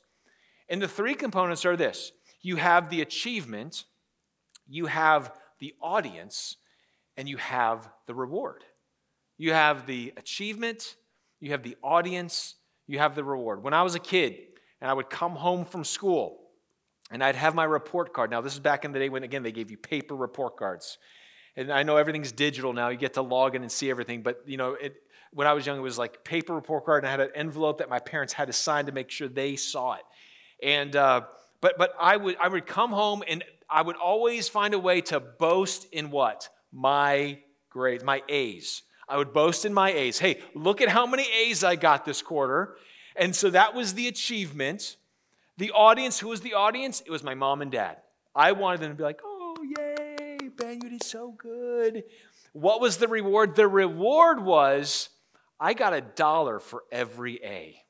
And 0.69 0.81
the 0.81 0.87
three 0.87 1.15
components 1.15 1.65
are 1.65 1.77
this 1.77 2.11
you 2.41 2.57
have 2.57 2.89
the 2.89 3.01
achievement, 3.01 3.85
you 4.67 4.85
have 4.85 5.31
the 5.59 5.73
audience, 5.81 6.57
and 7.17 7.27
you 7.27 7.37
have 7.37 7.87
the 8.07 8.15
reward. 8.15 8.63
You 9.37 9.53
have 9.53 9.85
the 9.85 10.13
achievement, 10.17 10.95
you 11.39 11.51
have 11.51 11.63
the 11.63 11.77
audience, 11.83 12.55
you 12.87 12.99
have 12.99 13.15
the 13.15 13.23
reward. 13.23 13.63
When 13.63 13.73
I 13.73 13.83
was 13.83 13.95
a 13.95 13.99
kid 13.99 14.37
and 14.81 14.89
I 14.89 14.93
would 14.93 15.09
come 15.09 15.33
home 15.33 15.65
from 15.65 15.83
school 15.83 16.41
and 17.11 17.23
I'd 17.23 17.35
have 17.35 17.53
my 17.53 17.65
report 17.65 18.13
card. 18.13 18.31
Now, 18.31 18.41
this 18.41 18.53
is 18.53 18.59
back 18.59 18.85
in 18.85 18.91
the 18.91 18.99
day 18.99 19.09
when, 19.09 19.23
again, 19.23 19.43
they 19.43 19.51
gave 19.51 19.69
you 19.71 19.77
paper 19.77 20.15
report 20.15 20.57
cards 20.57 20.97
and 21.55 21.71
I 21.71 21.83
know 21.83 21.97
everything's 21.97 22.31
digital 22.31 22.73
now. 22.73 22.89
You 22.89 22.97
get 22.97 23.13
to 23.13 23.21
log 23.21 23.55
in 23.55 23.61
and 23.61 23.71
see 23.71 23.89
everything. 23.89 24.21
But 24.21 24.41
you 24.45 24.57
know, 24.57 24.73
it, 24.73 24.95
when 25.31 25.47
I 25.47 25.53
was 25.53 25.65
young, 25.65 25.77
it 25.77 25.81
was 25.81 25.97
like 25.97 26.23
paper 26.23 26.53
report 26.53 26.85
card, 26.85 27.03
and 27.03 27.07
I 27.07 27.11
had 27.11 27.19
an 27.21 27.29
envelope 27.35 27.79
that 27.79 27.89
my 27.89 27.99
parents 27.99 28.33
had 28.33 28.47
to 28.47 28.53
sign 28.53 28.85
to 28.87 28.91
make 28.91 29.09
sure 29.09 29.27
they 29.27 29.55
saw 29.55 29.93
it. 29.93 30.03
And 30.61 30.95
uh, 30.95 31.21
but 31.61 31.77
but 31.77 31.93
I 31.99 32.17
would 32.17 32.37
I 32.37 32.47
would 32.47 32.65
come 32.65 32.91
home 32.91 33.23
and 33.27 33.43
I 33.69 33.81
would 33.81 33.95
always 33.95 34.47
find 34.49 34.73
a 34.73 34.79
way 34.79 35.01
to 35.01 35.19
boast 35.19 35.87
in 35.91 36.11
what 36.11 36.49
my 36.75 37.39
grades, 37.69 38.03
my 38.03 38.21
A's. 38.27 38.83
I 39.07 39.17
would 39.17 39.33
boast 39.33 39.65
in 39.65 39.73
my 39.73 39.91
A's. 39.91 40.19
Hey, 40.19 40.41
look 40.53 40.81
at 40.81 40.89
how 40.89 41.07
many 41.07 41.23
A's 41.23 41.63
I 41.63 41.75
got 41.75 42.05
this 42.05 42.21
quarter. 42.21 42.75
And 43.15 43.35
so 43.35 43.49
that 43.51 43.73
was 43.73 43.93
the 43.93 44.07
achievement. 44.07 44.97
The 45.57 45.71
audience, 45.71 46.19
who 46.19 46.27
was 46.27 46.41
the 46.41 46.53
audience? 46.53 47.01
It 47.05 47.11
was 47.11 47.23
my 47.23 47.33
mom 47.33 47.61
and 47.61 47.71
dad. 47.71 47.97
I 48.35 48.51
wanted 48.51 48.81
them 48.81 48.91
to 48.91 48.95
be 48.95 49.03
like, 49.03 49.21
oh, 49.23 49.55
yay 49.77 50.37
Ben, 50.57 50.81
you 50.83 50.89
did 50.89 51.03
so 51.03 51.31
good. 51.37 52.03
What 52.51 52.81
was 52.81 52.97
the 52.97 53.07
reward? 53.07 53.55
The 53.55 53.67
reward 53.67 54.43
was 54.43 55.09
I 55.59 55.73
got 55.73 55.93
a 55.93 56.01
dollar 56.01 56.59
for 56.59 56.83
every 56.91 57.39
A. 57.43 57.81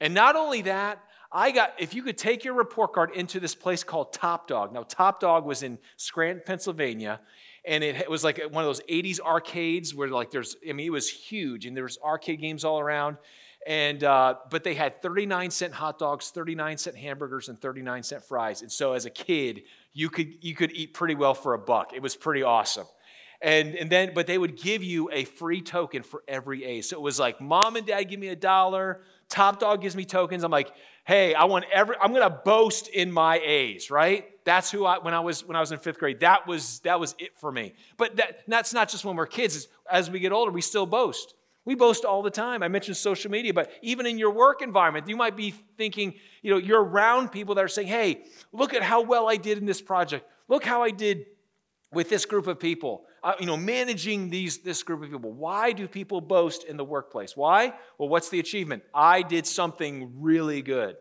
And 0.00 0.14
not 0.14 0.36
only 0.36 0.62
that, 0.62 1.02
I 1.32 1.52
got, 1.52 1.74
if 1.78 1.94
you 1.94 2.02
could 2.02 2.18
take 2.18 2.44
your 2.44 2.54
report 2.54 2.92
card 2.92 3.12
into 3.14 3.38
this 3.38 3.54
place 3.54 3.84
called 3.84 4.12
Top 4.12 4.48
Dog. 4.48 4.72
Now, 4.72 4.82
Top 4.82 5.20
Dog 5.20 5.44
was 5.44 5.62
in 5.62 5.78
Scranton, 5.96 6.42
Pennsylvania, 6.44 7.20
and 7.64 7.84
it 7.84 8.10
was 8.10 8.24
like 8.24 8.38
one 8.50 8.64
of 8.64 8.68
those 8.68 8.80
80s 8.82 9.20
arcades 9.20 9.94
where, 9.94 10.08
like, 10.08 10.30
there's, 10.30 10.56
I 10.68 10.72
mean, 10.72 10.86
it 10.86 10.90
was 10.90 11.10
huge, 11.10 11.66
and 11.66 11.76
there 11.76 11.84
was 11.84 11.98
arcade 12.02 12.40
games 12.40 12.64
all 12.64 12.80
around. 12.80 13.18
And, 13.66 14.02
uh, 14.02 14.36
but 14.50 14.64
they 14.64 14.74
had 14.74 15.02
39 15.02 15.50
cent 15.50 15.74
hot 15.74 15.98
dogs, 15.98 16.30
39 16.30 16.78
cent 16.78 16.96
hamburgers, 16.96 17.48
and 17.48 17.60
39 17.60 18.02
cent 18.02 18.24
fries. 18.24 18.62
And 18.62 18.72
so 18.72 18.94
as 18.94 19.04
a 19.04 19.10
kid, 19.10 19.62
you 19.92 20.08
could, 20.08 20.42
you 20.42 20.54
could 20.54 20.72
eat 20.72 20.94
pretty 20.94 21.14
well 21.14 21.34
for 21.34 21.52
a 21.52 21.58
buck. 21.58 21.92
It 21.94 22.00
was 22.00 22.16
pretty 22.16 22.42
awesome. 22.42 22.86
And, 23.42 23.74
and 23.74 23.90
then, 23.90 24.12
but 24.14 24.26
they 24.26 24.38
would 24.38 24.56
give 24.56 24.82
you 24.82 25.10
a 25.12 25.24
free 25.24 25.62
token 25.62 26.02
for 26.02 26.22
every 26.28 26.64
A. 26.64 26.80
So 26.82 26.96
it 26.96 27.02
was 27.02 27.18
like, 27.18 27.40
mom 27.40 27.76
and 27.76 27.86
dad 27.86 28.04
give 28.04 28.20
me 28.20 28.28
a 28.28 28.36
dollar, 28.36 29.02
Top 29.30 29.60
Dog 29.60 29.80
gives 29.80 29.96
me 29.96 30.04
tokens. 30.04 30.44
I'm 30.44 30.50
like, 30.50 30.70
hey, 31.04 31.34
I 31.34 31.44
want 31.44 31.64
every, 31.72 31.96
I'm 32.00 32.12
gonna 32.12 32.28
boast 32.28 32.88
in 32.88 33.10
my 33.10 33.38
A's, 33.38 33.90
right? 33.90 34.26
That's 34.44 34.70
who 34.70 34.84
I, 34.84 34.98
when 34.98 35.14
I 35.14 35.20
was, 35.20 35.46
when 35.46 35.56
I 35.56 35.60
was 35.60 35.72
in 35.72 35.78
fifth 35.78 35.98
grade, 35.98 36.20
that 36.20 36.46
was, 36.46 36.80
that 36.80 36.98
was 36.98 37.14
it 37.18 37.38
for 37.38 37.50
me. 37.50 37.72
But 37.96 38.16
that, 38.16 38.40
that's 38.48 38.74
not 38.74 38.88
just 38.88 39.04
when 39.04 39.16
we're 39.16 39.26
kids. 39.26 39.68
As 39.90 40.10
we 40.10 40.18
get 40.18 40.32
older, 40.32 40.50
we 40.50 40.60
still 40.60 40.86
boast. 40.86 41.34
We 41.64 41.74
boast 41.74 42.04
all 42.04 42.22
the 42.22 42.30
time. 42.30 42.62
I 42.62 42.68
mentioned 42.68 42.96
social 42.96 43.30
media, 43.30 43.54
but 43.54 43.70
even 43.82 44.06
in 44.06 44.18
your 44.18 44.30
work 44.30 44.62
environment, 44.62 45.08
you 45.08 45.16
might 45.16 45.36
be 45.36 45.54
thinking, 45.76 46.14
you 46.42 46.50
know, 46.50 46.56
you're 46.56 46.82
around 46.82 47.30
people 47.30 47.54
that 47.54 47.64
are 47.64 47.68
saying, 47.68 47.88
hey, 47.88 48.24
look 48.52 48.74
at 48.74 48.82
how 48.82 49.02
well 49.02 49.28
I 49.28 49.36
did 49.36 49.58
in 49.58 49.66
this 49.66 49.80
project. 49.80 50.26
Look 50.48 50.64
how 50.64 50.82
I 50.82 50.90
did 50.90 51.26
with 51.92 52.08
this 52.08 52.24
group 52.24 52.46
of 52.46 52.58
people. 52.58 53.04
Uh, 53.22 53.34
you 53.38 53.46
know, 53.46 53.56
managing 53.56 54.30
these, 54.30 54.58
this 54.58 54.82
group 54.82 55.02
of 55.02 55.10
people. 55.10 55.32
Why 55.32 55.72
do 55.72 55.86
people 55.88 56.20
boast 56.20 56.64
in 56.64 56.76
the 56.76 56.84
workplace? 56.84 57.36
Why? 57.36 57.74
Well, 57.98 58.08
what's 58.08 58.30
the 58.30 58.40
achievement? 58.40 58.82
I 58.94 59.22
did 59.22 59.46
something 59.46 60.12
really 60.16 60.62
good. 60.62 60.96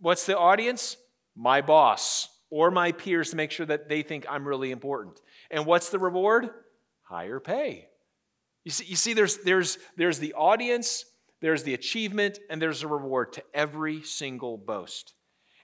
What's 0.00 0.26
the 0.26 0.38
audience? 0.38 0.96
My 1.36 1.60
boss 1.60 2.28
or 2.50 2.70
my 2.70 2.92
peers 2.92 3.30
to 3.30 3.36
make 3.36 3.50
sure 3.50 3.66
that 3.66 3.88
they 3.88 4.02
think 4.02 4.26
I'm 4.28 4.46
really 4.46 4.70
important. 4.70 5.20
And 5.50 5.66
what's 5.66 5.90
the 5.90 5.98
reward? 5.98 6.50
Higher 7.02 7.40
pay. 7.40 7.88
You 8.64 8.70
see, 8.70 8.84
you 8.84 8.96
see 8.96 9.12
there's, 9.12 9.38
there's, 9.38 9.78
there's 9.96 10.18
the 10.18 10.34
audience, 10.34 11.04
there's 11.40 11.64
the 11.64 11.74
achievement, 11.74 12.38
and 12.48 12.60
there's 12.60 12.82
a 12.82 12.88
reward 12.88 13.32
to 13.34 13.42
every 13.52 14.02
single 14.02 14.56
boast. 14.56 15.14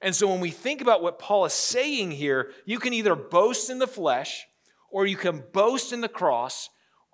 And 0.02 0.14
so 0.14 0.28
when 0.28 0.40
we 0.40 0.50
think 0.50 0.80
about 0.80 1.02
what 1.02 1.18
Paul 1.18 1.44
is 1.44 1.52
saying 1.52 2.10
here, 2.12 2.50
you 2.64 2.78
can 2.78 2.92
either 2.92 3.14
boast 3.14 3.70
in 3.70 3.78
the 3.78 3.86
flesh 3.86 4.46
or 4.90 5.06
you 5.06 5.16
can 5.16 5.42
boast 5.52 5.92
in 5.92 6.00
the 6.00 6.08
cross. 6.08 6.68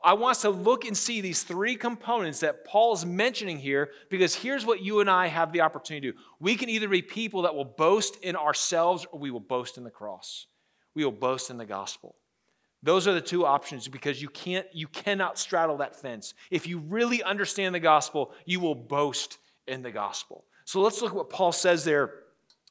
I 0.04 0.12
want 0.12 0.36
us 0.36 0.42
to 0.42 0.50
look 0.50 0.84
and 0.84 0.96
see 0.96 1.20
these 1.20 1.42
three 1.42 1.74
components 1.74 2.40
that 2.40 2.64
Paul 2.64 2.92
is 2.92 3.04
mentioning 3.04 3.58
here 3.58 3.90
because 4.10 4.34
here's 4.34 4.64
what 4.64 4.82
you 4.82 5.00
and 5.00 5.10
I 5.10 5.26
have 5.26 5.52
the 5.52 5.62
opportunity 5.62 6.08
to 6.08 6.12
do. 6.12 6.18
We 6.38 6.54
can 6.56 6.68
either 6.68 6.88
be 6.88 7.02
people 7.02 7.42
that 7.42 7.54
will 7.54 7.64
boast 7.64 8.16
in 8.22 8.36
ourselves 8.36 9.06
or 9.10 9.18
we 9.18 9.30
will 9.30 9.40
boast 9.40 9.78
in 9.78 9.84
the 9.84 9.90
cross. 9.90 10.46
We 10.94 11.04
will 11.04 11.12
boast 11.12 11.50
in 11.50 11.56
the 11.58 11.66
gospel. 11.66 12.14
Those 12.82 13.08
are 13.08 13.14
the 13.14 13.20
two 13.20 13.44
options 13.44 13.88
because 13.88 14.22
you 14.22 14.28
can't 14.28 14.66
you 14.72 14.86
cannot 14.86 15.38
straddle 15.38 15.78
that 15.78 15.96
fence. 15.96 16.34
If 16.50 16.66
you 16.68 16.78
really 16.78 17.22
understand 17.22 17.74
the 17.74 17.80
gospel, 17.80 18.32
you 18.44 18.60
will 18.60 18.74
boast 18.74 19.38
in 19.66 19.82
the 19.82 19.90
gospel. 19.90 20.44
So 20.64 20.80
let's 20.80 21.00
look 21.02 21.10
at 21.10 21.16
what 21.16 21.30
Paul 21.30 21.52
says 21.52 21.84
there 21.84 22.12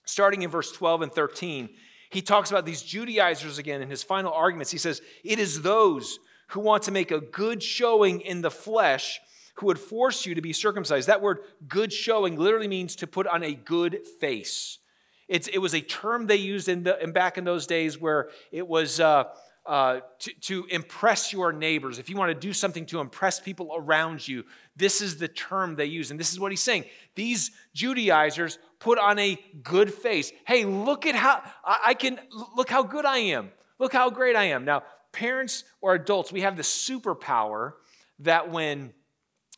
starting 0.05 0.43
in 0.43 0.49
verse 0.49 0.71
12 0.71 1.01
and 1.01 1.11
13, 1.11 1.69
he 2.09 2.21
talks 2.21 2.51
about 2.51 2.65
these 2.65 2.81
Judaizers 2.81 3.57
again 3.57 3.81
in 3.81 3.89
his 3.89 4.03
final 4.03 4.31
arguments. 4.31 4.71
He 4.71 4.77
says, 4.77 5.01
It 5.23 5.39
is 5.39 5.61
those 5.61 6.19
who 6.49 6.59
want 6.59 6.83
to 6.83 6.91
make 6.91 7.11
a 7.11 7.19
good 7.19 7.61
showing 7.61 8.21
in 8.21 8.41
the 8.41 8.51
flesh 8.51 9.19
who 9.55 9.67
would 9.67 9.79
force 9.79 10.25
you 10.25 10.35
to 10.35 10.41
be 10.41 10.53
circumcised. 10.53 11.07
That 11.07 11.21
word 11.21 11.39
good 11.67 11.91
showing 11.91 12.37
literally 12.37 12.67
means 12.67 12.95
to 12.97 13.07
put 13.07 13.25
on 13.27 13.43
a 13.43 13.53
good 13.53 14.05
face. 14.19 14.79
It's, 15.27 15.47
it 15.47 15.57
was 15.57 15.73
a 15.73 15.81
term 15.81 16.27
they 16.27 16.35
used 16.35 16.69
in, 16.69 16.83
the, 16.83 17.01
in 17.01 17.11
back 17.11 17.37
in 17.37 17.45
those 17.45 17.65
days 17.65 17.99
where 17.99 18.29
it 18.51 18.67
was 18.67 18.99
uh, 18.99 19.25
uh, 19.65 20.01
to, 20.19 20.33
to 20.41 20.65
impress 20.65 21.33
your 21.33 21.51
neighbors. 21.51 21.97
If 21.97 22.09
you 22.09 22.15
want 22.15 22.29
to 22.29 22.39
do 22.39 22.53
something 22.53 22.85
to 22.87 22.99
impress 22.99 23.39
people 23.39 23.71
around 23.75 24.27
you, 24.27 24.43
this 24.75 25.01
is 25.01 25.17
the 25.17 25.27
term 25.27 25.75
they 25.75 25.85
use. 25.85 26.11
And 26.11 26.19
this 26.19 26.31
is 26.31 26.39
what 26.39 26.51
he's 26.51 26.61
saying. 26.61 26.85
These 27.15 27.51
Judaizers 27.73 28.59
put 28.85 28.99
on 28.99 29.17
a 29.17 29.35
good 29.63 29.91
face. 29.91 30.31
Hey, 30.45 30.63
look 30.63 31.07
at 31.07 31.15
how 31.15 31.41
I, 31.65 31.95
can, 31.95 32.19
look 32.55 32.69
how 32.69 32.83
good 32.83 33.03
I 33.03 33.17
am. 33.17 33.49
Look 33.79 33.91
how 33.91 34.11
great 34.11 34.35
I 34.35 34.43
am. 34.45 34.63
Now, 34.63 34.83
parents 35.11 35.63
or 35.81 35.95
adults, 35.95 36.31
we 36.31 36.41
have 36.41 36.55
the 36.55 36.61
superpower 36.61 37.73
that 38.19 38.51
when, 38.51 38.93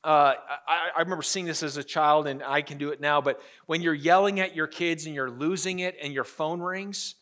uh, 0.01 0.35
I, 0.65 0.91
I, 0.95 0.99
remember 1.01 1.23
seeing 1.23 1.45
this 1.45 1.61
as 1.61 1.75
a 1.75 1.83
child 1.83 2.25
and 2.25 2.41
I 2.41 2.61
can 2.61 2.77
do 2.77 2.91
it 2.91 3.01
now, 3.01 3.19
but 3.19 3.41
when 3.65 3.81
you're 3.81 3.93
yelling 3.93 4.39
at 4.39 4.55
your 4.55 4.65
kids 4.65 5.05
and 5.05 5.13
you're 5.13 5.29
losing 5.29 5.79
it 5.79 5.97
and 6.01 6.13
your 6.13 6.23
phone 6.23 6.61
rings, 6.61 7.15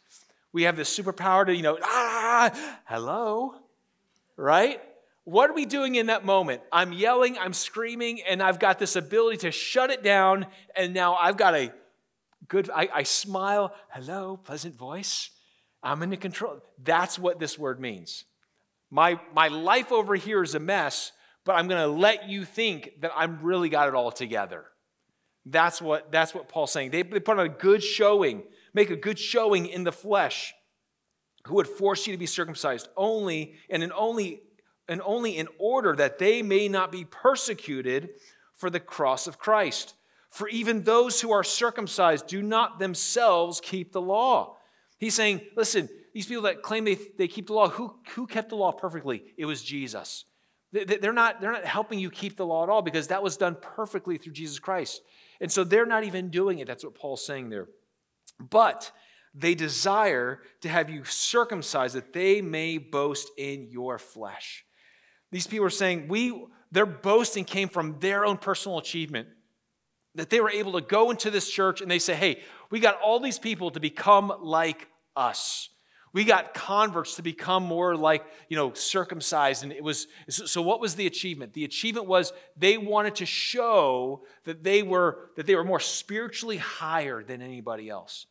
we 0.53 0.63
have 0.63 0.77
this 0.77 0.95
superpower 0.95 1.43
to, 1.47 1.55
you 1.55 1.63
know, 1.63 1.79
ah, 1.81 2.51
hello, 2.85 3.55
right? 4.37 4.79
What 5.23 5.49
are 5.49 5.53
we 5.53 5.65
doing 5.65 5.95
in 5.95 6.05
that 6.05 6.23
moment? 6.23 6.61
I'm 6.71 6.93
yelling, 6.93 7.35
I'm 7.39 7.53
screaming, 7.53 8.21
and 8.21 8.43
I've 8.43 8.59
got 8.59 8.77
this 8.77 8.95
ability 8.95 9.37
to 9.37 9.51
shut 9.51 9.89
it 9.89 10.03
down, 10.03 10.45
and 10.75 10.93
now 10.93 11.15
I've 11.15 11.35
got 11.35 11.55
a 11.55 11.73
good, 12.47 12.69
I, 12.73 12.89
I 12.93 13.03
smile, 13.03 13.73
hello, 13.89 14.37
pleasant 14.37 14.75
voice. 14.75 15.29
I'm 15.83 16.01
in 16.03 16.15
control. 16.17 16.61
That's 16.83 17.19
what 17.19 17.39
this 17.39 17.59
word 17.59 17.79
means. 17.79 18.25
My, 18.89 19.19
my 19.33 19.49
life 19.49 19.91
over 19.91 20.15
here 20.15 20.43
is 20.43 20.55
a 20.55 20.59
mess, 20.59 21.11
but 21.43 21.53
I'm 21.53 21.67
going 21.67 21.81
to 21.81 21.87
let 21.87 22.29
you 22.29 22.45
think 22.45 23.01
that 23.01 23.11
I'm 23.15 23.41
really 23.41 23.69
got 23.69 23.87
it 23.87 23.93
all 23.93 24.11
together. 24.11 24.65
That's 25.45 25.81
what, 25.81 26.11
that's 26.11 26.33
what 26.33 26.49
Paul's 26.49 26.71
saying. 26.71 26.91
They, 26.91 27.03
they 27.03 27.19
put 27.19 27.37
on 27.37 27.45
a 27.45 27.49
good 27.49 27.83
showing 27.83 28.43
make 28.75 28.89
a 28.89 28.95
good 28.95 29.17
showing 29.17 29.65
in 29.65 29.85
the 29.85 29.91
flesh, 29.91 30.53
who 31.45 31.55
would 31.55 31.67
force 31.67 32.05
you 32.05 32.13
to 32.13 32.19
be 32.19 32.25
circumcised 32.27 32.89
only 32.95 33.55
and 33.69 33.81
in 33.81 33.91
only 33.93 34.41
and 34.87 35.01
only 35.03 35.37
in 35.37 35.47
order 35.57 35.95
that 35.95 36.19
they 36.19 36.43
may 36.43 36.67
not 36.67 36.91
be 36.91 37.05
persecuted 37.05 38.09
for 38.53 38.69
the 38.69 38.79
cross 38.79 39.25
of 39.25 39.39
Christ. 39.39 39.95
For 40.35 40.49
even 40.49 40.83
those 40.83 41.21
who 41.21 41.31
are 41.31 41.45
circumcised 41.45 42.27
do 42.27 42.43
not 42.43 42.77
themselves 42.77 43.61
keep 43.63 43.93
the 43.93 44.01
law. 44.01 44.57
He's 44.97 45.13
saying, 45.13 45.39
listen, 45.55 45.87
these 46.13 46.25
people 46.25 46.43
that 46.43 46.61
claim 46.61 46.83
they, 46.83 46.97
they 47.17 47.29
keep 47.29 47.47
the 47.47 47.53
law, 47.53 47.69
who, 47.69 47.95
who 48.15 48.27
kept 48.27 48.49
the 48.49 48.57
law 48.57 48.73
perfectly? 48.73 49.23
It 49.37 49.45
was 49.45 49.63
Jesus. 49.63 50.25
They're 50.73 51.13
not, 51.13 51.39
they're 51.39 51.53
not 51.53 51.63
helping 51.63 51.99
you 51.99 52.09
keep 52.09 52.35
the 52.35 52.45
law 52.45 52.63
at 52.63 52.69
all 52.69 52.81
because 52.81 53.07
that 53.07 53.23
was 53.23 53.37
done 53.37 53.55
perfectly 53.61 54.17
through 54.17 54.33
Jesus 54.33 54.59
Christ. 54.59 55.01
And 55.39 55.49
so 55.49 55.63
they're 55.63 55.85
not 55.85 56.03
even 56.03 56.31
doing 56.31 56.59
it. 56.59 56.67
That's 56.67 56.83
what 56.83 56.95
Paul's 56.95 57.25
saying 57.25 57.49
there. 57.49 57.69
But 58.37 58.91
they 59.33 59.55
desire 59.55 60.41
to 60.63 60.67
have 60.67 60.89
you 60.89 61.05
circumcised 61.05 61.95
that 61.95 62.11
they 62.11 62.41
may 62.41 62.77
boast 62.77 63.29
in 63.37 63.69
your 63.71 63.97
flesh. 63.97 64.65
These 65.31 65.47
people 65.47 65.65
are 65.67 65.69
saying 65.69 66.09
we 66.09 66.45
their 66.73 66.85
boasting 66.85 67.45
came 67.45 67.69
from 67.69 67.99
their 67.99 68.25
own 68.25 68.35
personal 68.35 68.79
achievement. 68.79 69.29
That 70.15 70.29
they 70.29 70.39
were 70.41 70.49
able 70.49 70.73
to 70.73 70.81
go 70.81 71.11
into 71.11 71.29
this 71.29 71.49
church 71.49 71.81
and 71.81 71.91
they 71.91 71.99
say, 71.99 72.15
"Hey, 72.15 72.41
we 72.69 72.79
got 72.79 72.99
all 73.01 73.19
these 73.19 73.39
people 73.39 73.71
to 73.71 73.79
become 73.79 74.33
like 74.41 74.87
us." 75.15 75.69
we 76.15 76.23
got 76.23 76.53
converts 76.53 77.17
to 77.17 77.21
become 77.21 77.63
more 77.63 77.93
like 77.93 78.25
you 78.47 78.55
know 78.55 78.71
circumcised. 78.73 79.63
And 79.63 79.73
it 79.73 79.83
was 79.83 80.07
so 80.29 80.61
what 80.61 80.79
was 80.79 80.95
the 80.95 81.07
achievement? 81.07 81.51
The 81.51 81.65
achievement 81.65 82.07
was 82.07 82.31
they 82.55 82.77
wanted 82.77 83.15
to 83.15 83.25
show 83.25 84.23
that 84.45 84.63
they 84.63 84.81
were 84.81 85.31
that 85.35 85.45
they 85.45 85.55
were 85.55 85.65
more 85.65 85.81
spiritually 85.81 86.55
higher 86.55 87.21
than 87.21 87.41
anybody 87.41 87.89
else 87.89 88.27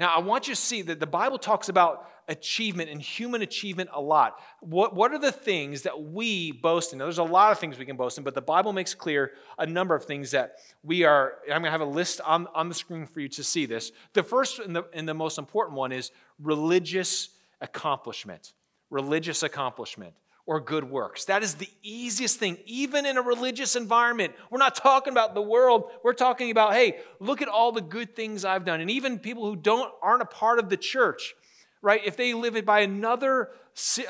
now 0.00 0.12
i 0.12 0.18
want 0.18 0.48
you 0.48 0.54
to 0.54 0.60
see 0.60 0.82
that 0.82 0.98
the 0.98 1.06
bible 1.06 1.38
talks 1.38 1.68
about 1.68 2.10
achievement 2.30 2.88
and 2.88 3.02
human 3.02 3.42
achievement 3.42 3.90
a 3.92 4.00
lot. 4.00 4.38
What, 4.60 4.94
what 4.94 5.12
are 5.12 5.18
the 5.18 5.32
things 5.32 5.82
that 5.82 6.00
we 6.00 6.52
boast 6.52 6.92
in? 6.92 7.00
Now, 7.00 7.06
there's 7.06 7.18
a 7.18 7.24
lot 7.24 7.50
of 7.50 7.58
things 7.58 7.76
we 7.76 7.84
can 7.84 7.96
boast 7.96 8.16
in 8.16 8.24
but 8.24 8.34
the 8.34 8.40
bible 8.40 8.72
makes 8.72 8.94
clear 8.94 9.32
a 9.58 9.66
number 9.66 9.94
of 9.94 10.04
things 10.04 10.30
that 10.30 10.56
we 10.82 11.04
are 11.04 11.34
i'm 11.52 11.60
going 11.60 11.64
to 11.64 11.70
have 11.70 11.80
a 11.80 11.84
list 11.84 12.20
on, 12.24 12.46
on 12.54 12.68
the 12.68 12.74
screen 12.74 13.04
for 13.04 13.20
you 13.20 13.28
to 13.28 13.44
see 13.44 13.66
this. 13.66 13.92
The 14.14 14.22
first 14.22 14.60
and 14.60 14.74
the, 14.74 14.84
and 14.94 15.08
the 15.08 15.14
most 15.14 15.38
important 15.38 15.76
one 15.76 15.92
is 15.92 16.12
religious 16.38 17.30
accomplishment, 17.60 18.52
religious 18.88 19.42
accomplishment, 19.42 20.14
or 20.50 20.58
good 20.58 20.82
works. 20.82 21.26
That 21.26 21.44
is 21.44 21.54
the 21.54 21.68
easiest 21.80 22.40
thing, 22.40 22.58
even 22.66 23.06
in 23.06 23.16
a 23.16 23.22
religious 23.22 23.76
environment. 23.76 24.34
We're 24.50 24.58
not 24.58 24.74
talking 24.74 25.12
about 25.12 25.32
the 25.32 25.40
world. 25.40 25.84
We're 26.02 26.12
talking 26.12 26.50
about, 26.50 26.72
hey, 26.72 26.98
look 27.20 27.40
at 27.40 27.46
all 27.46 27.70
the 27.70 27.80
good 27.80 28.16
things 28.16 28.44
I've 28.44 28.64
done. 28.64 28.80
And 28.80 28.90
even 28.90 29.20
people 29.20 29.48
who 29.48 29.54
don't 29.54 29.92
aren't 30.02 30.22
a 30.22 30.26
part 30.26 30.58
of 30.58 30.68
the 30.68 30.76
church, 30.76 31.36
right? 31.82 32.00
If 32.04 32.16
they 32.16 32.34
live 32.34 32.56
it 32.56 32.66
by 32.66 32.80
another 32.80 33.50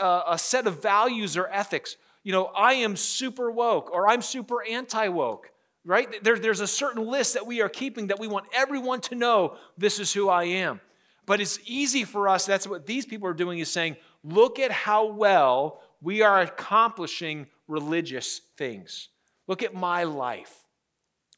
uh, 0.00 0.22
a 0.28 0.38
set 0.38 0.66
of 0.66 0.80
values 0.80 1.36
or 1.36 1.46
ethics, 1.48 1.98
you 2.22 2.32
know, 2.32 2.46
I 2.46 2.72
am 2.72 2.96
super 2.96 3.50
woke 3.50 3.90
or 3.92 4.08
I'm 4.08 4.22
super 4.22 4.64
anti 4.66 5.08
woke 5.08 5.52
right? 5.86 6.22
There, 6.22 6.38
there's 6.38 6.60
a 6.60 6.66
certain 6.66 7.06
list 7.06 7.32
that 7.32 7.46
we 7.46 7.62
are 7.62 7.68
keeping 7.70 8.08
that 8.08 8.20
we 8.20 8.28
want 8.28 8.44
everyone 8.52 9.00
to 9.00 9.14
know 9.14 9.56
this 9.78 9.98
is 9.98 10.12
who 10.12 10.28
I 10.28 10.44
am. 10.44 10.78
But 11.24 11.40
it's 11.40 11.58
easy 11.64 12.04
for 12.04 12.28
us, 12.28 12.44
that's 12.44 12.66
what 12.66 12.86
these 12.86 13.06
people 13.06 13.26
are 13.28 13.32
doing, 13.32 13.60
is 13.60 13.70
saying, 13.70 13.96
look 14.22 14.58
at 14.58 14.70
how 14.70 15.06
well 15.06 15.80
we 16.02 16.22
are 16.22 16.40
accomplishing 16.40 17.46
religious 17.68 18.40
things. 18.56 19.08
Look 19.46 19.62
at 19.62 19.74
my 19.74 20.04
life. 20.04 20.54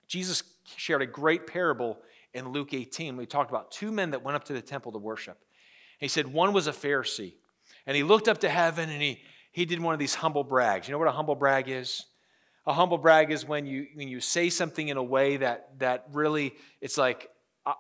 Jesus 0.07 0.43
shared 0.77 1.03
a 1.03 1.07
great 1.07 1.47
parable 1.47 1.99
in 2.35 2.51
Luke 2.51 2.75
18. 2.75 3.17
We 3.17 3.27
talked 3.27 3.51
about 3.51 3.71
two 3.71 3.91
men 3.91 4.11
that 4.11 4.23
went 4.23 4.37
up 4.37 4.45
to 4.45 4.53
the 4.53 4.63
temple 4.63 4.93
to 4.93 4.99
worship. 4.99 5.39
He 5.99 6.09
said 6.09 6.27
one 6.27 6.53
was 6.53 6.67
a 6.67 6.73
Pharisee, 6.73 7.35
and 7.87 7.97
he 7.97 8.03
looked 8.03 8.29
up 8.29 8.39
to 8.39 8.49
heaven 8.49 8.91
and 8.91 9.01
he, 9.01 9.23
he 9.53 9.65
did 9.65 9.81
one 9.81 9.95
of 9.95 10.01
these 10.01 10.15
humble 10.15 10.45
brags. 10.45 10.89
You 10.89 10.93
know 10.93 10.99
what 10.99 11.09
a 11.09 11.13
humble 11.13 11.35
brag 11.35 11.69
is? 11.69 12.05
A 12.67 12.73
humble 12.73 12.99
brag 12.99 13.31
is 13.31 13.47
when 13.47 13.67
you, 13.67 13.87
when 13.95 14.09
you 14.09 14.21
say 14.21 14.49
something 14.51 14.89
in 14.89 14.97
a 14.97 15.03
way 15.03 15.39
that, 15.39 15.79
that 15.79 16.07
really, 16.13 16.55
it's 16.81 16.97
like, 16.97 17.29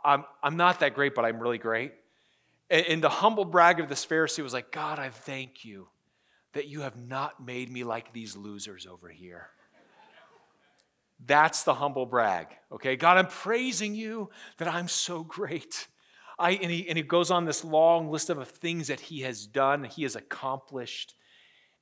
I'm, 0.04 0.24
I'm 0.42 0.56
not 0.56 0.80
that 0.80 0.94
great, 0.94 1.14
but 1.14 1.24
I'm 1.24 1.38
really 1.38 1.58
great. 1.58 1.92
And 2.70 3.02
the 3.02 3.08
humble 3.08 3.44
brag 3.44 3.80
of 3.80 3.88
this 3.88 4.06
Pharisee 4.06 4.42
was 4.42 4.52
like, 4.52 4.70
God, 4.72 4.98
I 4.98 5.10
thank 5.10 5.64
you 5.64 5.88
that 6.54 6.68
you 6.68 6.82
have 6.82 6.96
not 6.96 7.44
made 7.44 7.70
me 7.70 7.84
like 7.84 8.12
these 8.12 8.36
losers 8.36 8.86
over 8.86 9.08
here. 9.08 9.48
That's 11.24 11.62
the 11.62 11.74
humble 11.74 12.06
brag, 12.06 12.48
okay? 12.72 12.96
God, 12.96 13.16
I'm 13.16 13.28
praising 13.28 13.94
you 13.94 14.30
that 14.58 14.68
I'm 14.68 14.88
so 14.88 15.22
great. 15.22 15.86
I, 16.38 16.52
and, 16.52 16.70
he, 16.70 16.88
and 16.88 16.96
he 16.96 17.04
goes 17.04 17.30
on 17.30 17.44
this 17.44 17.64
long 17.64 18.10
list 18.10 18.28
of 18.28 18.46
things 18.48 18.88
that 18.88 19.00
he 19.00 19.20
has 19.20 19.46
done, 19.46 19.84
he 19.84 20.02
has 20.02 20.16
accomplished. 20.16 21.14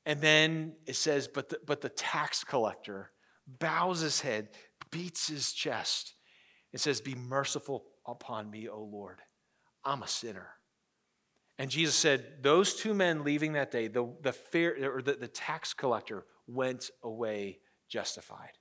And 0.05 0.21
then 0.21 0.75
it 0.87 0.97
says, 0.97 1.27
but 1.27 1.49
the, 1.49 1.59
but 1.67 1.81
the 1.81 1.89
tax 1.89 2.45
collector 2.45 3.11
bows 3.59 4.01
his 4.01 4.21
head, 4.21 4.51
beats 4.91 5.29
his 5.29 5.53
chest. 5.53 6.15
and 6.73 6.81
says, 6.81 7.01
Be 7.01 7.15
merciful 7.15 7.85
upon 8.07 8.51
me, 8.51 8.69
O 8.69 8.83
Lord. 8.83 9.21
I'm 9.85 10.03
a 10.03 10.09
sinner. 10.09 10.49
And 11.61 11.71
Jesus 11.71 11.95
said, 11.95 12.25
Those 12.41 12.73
two 12.75 12.95
men 12.95 13.23
leaving 13.23 13.53
that 13.53 13.71
day, 13.71 13.87
the, 13.87 14.11
the, 14.23 14.33
fair, 14.33 14.95
or 14.97 15.03
the, 15.03 15.13
the 15.13 15.29
tax 15.29 15.75
collector 15.75 16.25
went 16.47 16.91
away 17.03 17.59
justified. 17.87 18.53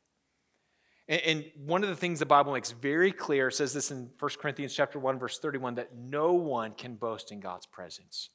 And, 1.07 1.21
and 1.21 1.45
one 1.65 1.81
of 1.81 1.87
the 1.87 1.95
things 1.95 2.19
the 2.19 2.25
Bible 2.25 2.51
makes 2.51 2.71
very 2.71 3.13
clear 3.13 3.51
says 3.51 3.71
this 3.71 3.89
in 3.89 4.09
1 4.19 4.31
Corinthians 4.41 4.75
chapter 4.75 4.99
1, 4.99 5.17
verse 5.17 5.39
31, 5.39 5.75
that 5.75 5.95
no 5.95 6.33
one 6.33 6.73
can 6.73 6.95
boast 6.95 7.31
in 7.31 7.39
God's 7.39 7.65
presence. 7.65 8.31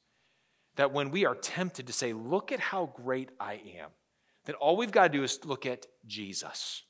That 0.77 0.91
when 0.91 1.11
we 1.11 1.27
are 1.27 1.35
tempted 1.35 1.85
to 1.85 1.93
say, 1.93 2.13
Look 2.13 2.51
at 2.51 2.59
how 2.59 2.87
great 2.87 3.29
I 3.39 3.61
am, 3.79 3.91
that 4.45 4.55
all 4.55 4.77
we've 4.77 4.91
got 4.91 5.03
to 5.11 5.15
do 5.15 5.23
is 5.23 5.45
look 5.45 5.67
at 5.67 5.85
Jesus. 6.07 6.81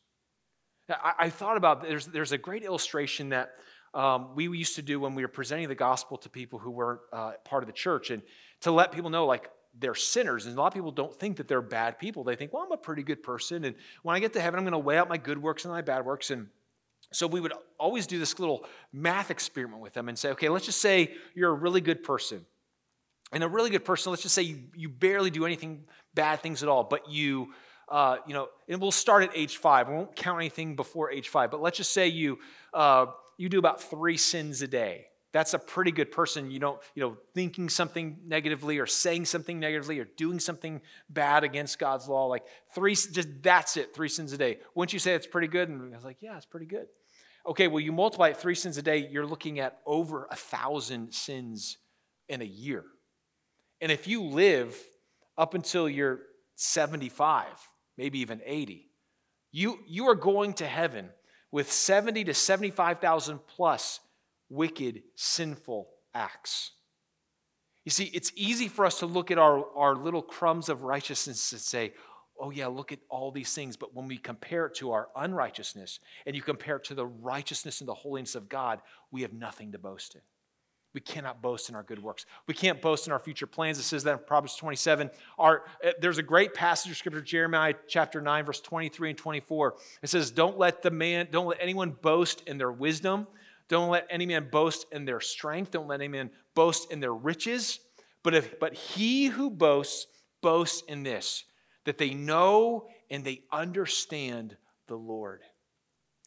I, 0.87 1.13
I 1.19 1.29
thought 1.29 1.57
about 1.57 1.81
there's, 1.81 2.05
there's 2.05 2.31
a 2.31 2.37
great 2.37 2.63
illustration 2.63 3.29
that 3.29 3.49
um, 3.95 4.35
we 4.35 4.45
used 4.45 4.75
to 4.75 4.81
do 4.81 4.99
when 4.99 5.15
we 5.15 5.23
were 5.23 5.29
presenting 5.29 5.67
the 5.67 5.75
gospel 5.75 6.17
to 6.17 6.29
people 6.29 6.59
who 6.59 6.69
weren't 6.69 6.99
uh, 7.11 7.31
part 7.43 7.63
of 7.63 7.67
the 7.67 7.73
church, 7.73 8.11
and 8.11 8.21
to 8.61 8.71
let 8.71 8.91
people 8.91 9.09
know, 9.09 9.25
like, 9.25 9.49
they're 9.77 9.95
sinners. 9.95 10.45
And 10.45 10.57
a 10.57 10.61
lot 10.61 10.67
of 10.67 10.73
people 10.73 10.91
don't 10.91 11.13
think 11.13 11.37
that 11.37 11.49
they're 11.49 11.61
bad 11.61 11.99
people. 11.99 12.23
They 12.23 12.37
think, 12.37 12.53
well, 12.53 12.63
I'm 12.63 12.71
a 12.71 12.77
pretty 12.77 13.03
good 13.03 13.21
person. 13.21 13.65
And 13.65 13.75
when 14.03 14.15
I 14.15 14.19
get 14.19 14.31
to 14.33 14.39
heaven, 14.39 14.57
I'm 14.57 14.63
going 14.63 14.71
to 14.71 14.79
weigh 14.79 14.97
out 14.97 15.09
my 15.09 15.17
good 15.17 15.41
works 15.41 15.65
and 15.65 15.73
my 15.73 15.81
bad 15.81 16.05
works. 16.05 16.31
And 16.31 16.47
so 17.11 17.27
we 17.27 17.41
would 17.41 17.51
always 17.77 18.07
do 18.07 18.17
this 18.17 18.39
little 18.39 18.65
math 18.93 19.31
experiment 19.31 19.81
with 19.81 19.93
them 19.93 20.07
and 20.07 20.17
say, 20.17 20.29
okay, 20.29 20.47
let's 20.47 20.65
just 20.65 20.79
say 20.79 21.13
you're 21.33 21.51
a 21.51 21.53
really 21.53 21.81
good 21.81 22.03
person. 22.03 22.45
And 23.33 23.43
a 23.43 23.49
really 23.49 23.69
good 23.69 23.83
person, 23.83 24.11
let's 24.11 24.21
just 24.21 24.33
say 24.33 24.43
you, 24.43 24.59
you 24.75 24.87
barely 24.87 25.29
do 25.29 25.45
anything 25.45 25.83
bad 26.13 26.41
things 26.41 26.63
at 26.63 26.69
all, 26.69 26.85
but 26.85 27.11
you, 27.11 27.49
uh, 27.89 28.17
you 28.25 28.33
know, 28.33 28.47
and 28.69 28.79
we'll 28.79 28.91
start 28.91 29.23
at 29.23 29.31
age 29.35 29.57
five. 29.57 29.89
We 29.89 29.95
won't 29.95 30.15
count 30.15 30.39
anything 30.39 30.77
before 30.77 31.11
age 31.11 31.27
five, 31.27 31.51
but 31.51 31.61
let's 31.61 31.75
just 31.75 31.91
say 31.91 32.07
you, 32.07 32.39
uh, 32.73 33.07
you 33.37 33.49
do 33.49 33.59
about 33.59 33.81
three 33.81 34.17
sins 34.17 34.61
a 34.61 34.67
day 34.67 35.07
that's 35.35 35.53
a 35.53 35.59
pretty 35.59 35.91
good 35.91 36.13
person. 36.13 36.49
You 36.49 36.59
don't, 36.59 36.79
you 36.95 37.03
know, 37.03 37.17
thinking 37.33 37.67
something 37.67 38.19
negatively 38.25 38.79
or 38.79 38.85
saying 38.85 39.25
something 39.25 39.59
negatively 39.59 39.99
or 39.99 40.05
doing 40.05 40.39
something 40.39 40.79
bad 41.09 41.43
against 41.43 41.77
God's 41.77 42.07
law. 42.07 42.27
Like 42.27 42.45
three, 42.73 42.95
just 42.95 43.43
that's 43.43 43.75
it, 43.75 43.93
three 43.93 44.07
sins 44.07 44.31
a 44.31 44.37
day. 44.37 44.59
Wouldn't 44.75 44.93
you 44.93 44.99
say 44.99 45.13
it's 45.13 45.27
pretty 45.27 45.49
good? 45.49 45.67
And 45.67 45.93
I 45.93 45.97
was 45.97 46.05
like, 46.05 46.21
yeah, 46.21 46.37
it's 46.37 46.45
pretty 46.45 46.67
good. 46.67 46.87
Okay, 47.45 47.67
well, 47.67 47.81
you 47.81 47.91
multiply 47.91 48.29
it 48.29 48.37
three 48.37 48.55
sins 48.55 48.77
a 48.77 48.81
day, 48.81 49.09
you're 49.11 49.25
looking 49.25 49.59
at 49.59 49.81
over 49.85 50.25
a 50.31 50.37
thousand 50.37 51.13
sins 51.13 51.79
in 52.29 52.41
a 52.41 52.45
year. 52.45 52.85
And 53.81 53.91
if 53.91 54.07
you 54.07 54.23
live 54.23 54.73
up 55.37 55.53
until 55.53 55.89
you're 55.89 56.21
75, 56.55 57.45
maybe 57.97 58.19
even 58.19 58.39
80, 58.45 58.89
you, 59.51 59.79
you 59.85 60.07
are 60.07 60.15
going 60.15 60.53
to 60.53 60.65
heaven 60.65 61.09
with 61.55 61.71
70 61.71 62.25
to 62.25 62.33
75,000 62.33 63.39
plus 63.47 64.01
wicked, 64.49 65.03
sinful 65.15 65.87
acts. 66.13 66.71
You 67.85 67.91
see, 67.91 68.11
it's 68.13 68.33
easy 68.35 68.67
for 68.67 68.85
us 68.85 68.99
to 68.99 69.05
look 69.05 69.31
at 69.31 69.37
our, 69.37 69.63
our 69.73 69.95
little 69.95 70.21
crumbs 70.21 70.67
of 70.67 70.83
righteousness 70.83 71.53
and 71.53 71.61
say, 71.61 71.93
oh, 72.37 72.49
yeah, 72.49 72.67
look 72.67 72.91
at 72.91 72.99
all 73.07 73.31
these 73.31 73.53
things. 73.53 73.77
But 73.77 73.95
when 73.95 74.05
we 74.05 74.17
compare 74.17 74.65
it 74.65 74.75
to 74.79 74.91
our 74.91 75.07
unrighteousness 75.15 76.01
and 76.25 76.35
you 76.35 76.41
compare 76.41 76.75
it 76.75 76.83
to 76.85 76.93
the 76.93 77.05
righteousness 77.05 77.79
and 77.79 77.87
the 77.87 77.93
holiness 77.93 78.35
of 78.35 78.49
God, 78.49 78.81
we 79.09 79.21
have 79.21 79.31
nothing 79.31 79.71
to 79.71 79.79
boast 79.79 80.15
in. 80.15 80.21
We 80.95 81.01
cannot 81.01 81.43
boast 81.43 81.69
in 81.69 81.75
our 81.75 81.83
good 81.83 82.01
works. 82.01 82.25
We 82.47 82.55
can't 82.55 82.81
boast 82.81 83.05
in 83.05 83.13
our 83.13 83.19
future 83.19 83.45
plans. 83.45 83.77
It 83.77 83.83
says 83.83 84.03
that 84.05 84.13
in 84.13 84.19
Proverbs 84.25 84.55
27. 84.55 85.11
Our, 85.37 85.65
eh, 85.83 85.91
there's 86.01 86.17
a 86.17 86.23
great 86.23 86.55
passage 86.55 86.89
of 86.89 86.97
scripture, 86.97 87.21
Jeremiah 87.21 87.75
chapter 87.87 88.21
9, 88.21 88.45
verse 88.45 88.61
23 88.61 89.09
and 89.11 89.17
24. 89.19 89.75
It 90.01 90.09
says, 90.09 90.31
Don't 90.31 90.57
let 90.57 90.81
the 90.81 90.89
man, 90.89 91.27
don't 91.29 91.45
let 91.45 91.59
anyone 91.61 91.91
boast 92.01 92.41
in 92.47 92.57
their 92.57 92.71
wisdom 92.71 93.27
don't 93.67 93.89
let 93.89 94.07
any 94.09 94.25
man 94.25 94.49
boast 94.51 94.85
in 94.91 95.05
their 95.05 95.19
strength. 95.19 95.71
Don't 95.71 95.87
let 95.87 95.99
any 95.99 96.07
man 96.07 96.29
boast 96.53 96.91
in 96.91 96.99
their 96.99 97.13
riches. 97.13 97.79
But, 98.23 98.35
if, 98.35 98.59
but 98.59 98.73
he 98.73 99.25
who 99.25 99.49
boasts, 99.49 100.07
boasts 100.41 100.83
in 100.87 101.03
this, 101.03 101.45
that 101.85 101.97
they 101.97 102.13
know 102.13 102.87
and 103.09 103.23
they 103.23 103.43
understand 103.51 104.55
the 104.87 104.95
Lord. 104.95 105.41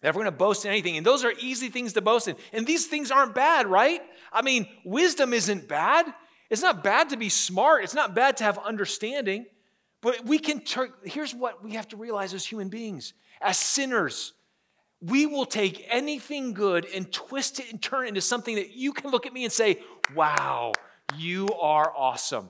If 0.03 0.15
we're 0.15 0.23
going 0.23 0.33
to 0.33 0.39
boast 0.39 0.65
in 0.65 0.71
anything, 0.71 0.97
and 0.97 1.05
those 1.05 1.25
are 1.25 1.33
easy 1.41 1.69
things 1.69 1.93
to 1.95 2.01
boast 2.01 2.29
in, 2.29 2.37
and 2.53 2.67
these 2.67 2.87
things 2.87 3.11
aren't 3.11 3.35
bad, 3.35 3.67
right? 3.67 4.01
I 4.33 4.43
mean, 4.43 4.69
wisdom 4.85 5.33
isn't 5.33 5.69
bad. 5.69 6.07
It's 6.51 6.63
not 6.63 6.85
bad 6.85 7.11
to 7.11 7.17
be 7.17 7.29
smart. 7.29 7.85
It's 7.85 7.95
not 7.95 8.15
bad 8.15 8.37
to 8.39 8.45
have 8.45 8.59
understanding. 8.59 9.47
But 10.01 10.25
we 10.25 10.39
can 10.39 10.61
turn, 10.61 10.93
here's 11.03 11.35
what 11.35 11.65
we 11.65 11.73
have 11.73 11.89
to 11.89 11.97
realize 11.97 12.33
as 12.33 12.47
human 12.47 12.69
beings, 12.69 13.15
as 13.41 13.59
sinners 13.59 14.35
we 15.01 15.27
will 15.27 15.45
take 15.45 15.87
anything 15.89 16.53
good 16.53 16.87
and 16.95 17.11
twist 17.13 17.61
it 17.61 17.71
and 17.71 17.81
turn 17.81 18.07
it 18.07 18.09
into 18.09 18.21
something 18.21 18.57
that 18.57 18.73
you 18.75 18.93
can 18.93 19.11
look 19.11 19.27
at 19.27 19.33
me 19.33 19.45
and 19.45 19.53
say, 19.53 19.79
wow, 20.15 20.73
you 21.17 21.49
are 21.61 21.93
awesome. 21.97 22.49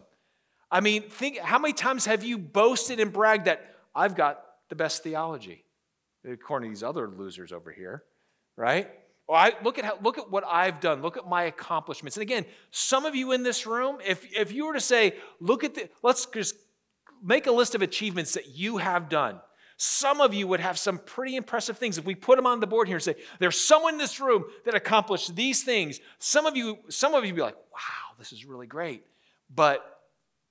I 0.70 0.80
mean, 0.80 1.08
think 1.08 1.38
how 1.38 1.58
many 1.58 1.74
times 1.74 2.06
have 2.06 2.24
you 2.24 2.38
boasted 2.38 3.00
and 3.00 3.12
bragged 3.12 3.46
that 3.46 3.74
I've 3.94 4.14
got 4.14 4.42
the 4.68 4.76
best 4.76 5.02
theology, 5.02 5.64
according 6.24 6.70
to 6.70 6.74
these 6.74 6.82
other 6.82 7.08
losers 7.08 7.52
over 7.52 7.70
here, 7.70 8.04
right? 8.56 8.90
Well, 9.28 9.36
I, 9.36 9.52
look 9.62 9.78
at 9.78 9.84
how, 9.84 9.98
look 10.02 10.16
at 10.16 10.30
what 10.30 10.44
I've 10.46 10.80
done. 10.80 11.02
Look 11.02 11.16
at 11.18 11.28
my 11.28 11.44
accomplishments. 11.44 12.16
And 12.16 12.22
again, 12.22 12.46
some 12.70 13.04
of 13.04 13.14
you 13.14 13.32
in 13.32 13.42
this 13.42 13.66
room, 13.66 13.98
if 14.04 14.24
if 14.34 14.52
you 14.52 14.66
were 14.66 14.72
to 14.72 14.80
say, 14.80 15.16
look 15.38 15.64
at 15.64 15.74
the, 15.74 15.90
let's 16.02 16.24
just 16.26 16.54
make 17.22 17.46
a 17.46 17.52
list 17.52 17.74
of 17.74 17.82
achievements 17.82 18.34
that 18.34 18.48
you 18.56 18.78
have 18.78 19.08
done. 19.08 19.40
Some 19.76 20.20
of 20.20 20.34
you 20.34 20.48
would 20.48 20.58
have 20.58 20.76
some 20.76 20.98
pretty 20.98 21.36
impressive 21.36 21.78
things. 21.78 21.98
If 21.98 22.04
we 22.04 22.16
put 22.16 22.36
them 22.36 22.46
on 22.46 22.58
the 22.58 22.66
board 22.66 22.88
here 22.88 22.96
and 22.96 23.02
say, 23.02 23.14
there's 23.38 23.60
someone 23.60 23.94
in 23.94 23.98
this 23.98 24.18
room 24.18 24.44
that 24.64 24.74
accomplished 24.74 25.36
these 25.36 25.62
things, 25.62 26.00
some 26.18 26.46
of 26.46 26.56
you, 26.56 26.78
some 26.88 27.14
of 27.14 27.24
you 27.24 27.32
be 27.32 27.42
like, 27.42 27.54
wow, 27.54 28.16
this 28.18 28.32
is 28.32 28.44
really 28.44 28.66
great. 28.66 29.04
But 29.54 29.84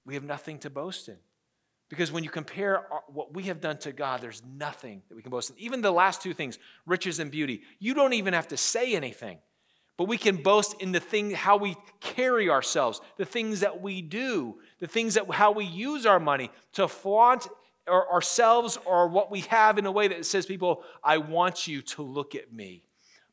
we 0.06 0.14
have 0.14 0.24
nothing 0.24 0.60
to 0.60 0.70
boast 0.70 1.10
in. 1.10 1.18
Because 1.90 2.12
when 2.12 2.24
you 2.24 2.30
compare 2.30 2.86
what 3.08 3.34
we 3.34 3.44
have 3.44 3.62
done 3.62 3.78
to 3.80 3.94
God, 3.94 4.22
there's 4.22 4.42
nothing 4.46 5.02
that 5.08 5.16
we 5.16 5.22
can 5.22 5.32
boast 5.32 5.52
in. 5.52 5.58
Even 5.58 5.82
the 5.82 5.92
last 5.92 6.22
two 6.22 6.34
things, 6.34 6.60
riches 6.86 7.20
and 7.20 7.32
beauty, 7.32 7.62
you 7.80 7.94
don't 7.94 8.14
even 8.14 8.34
have 8.34 8.50
to 8.50 8.58
say 8.58 8.94
anything. 8.94 9.38
But 9.96 10.08
we 10.08 10.18
can 10.18 10.44
boast 10.44 10.80
in 10.80 10.92
the 10.92 11.00
thing, 11.00 11.32
how 11.32 11.58
we 11.58 11.76
carry 12.02 12.50
ourselves, 12.50 13.02
the 13.18 13.26
things 13.26 13.62
that 13.62 13.82
we 13.82 14.02
do, 14.02 14.60
the 14.80 14.88
things 14.88 15.16
that 15.16 15.32
how 15.32 15.52
we 15.52 15.66
use 15.66 16.06
our 16.06 16.20
money 16.20 16.52
to 16.74 16.88
flaunt 16.88 17.48
ourselves 17.88 18.78
or 18.86 19.08
what 19.08 19.32
we 19.32 19.42
have 19.42 19.78
in 19.78 19.86
a 19.86 19.92
way 19.92 20.10
that 20.10 20.26
says, 20.26 20.46
people, 20.46 20.84
I 21.04 21.18
want 21.18 21.68
you 21.68 21.82
to 21.82 22.04
look 22.04 22.36
at 22.36 22.54
me. 22.54 22.84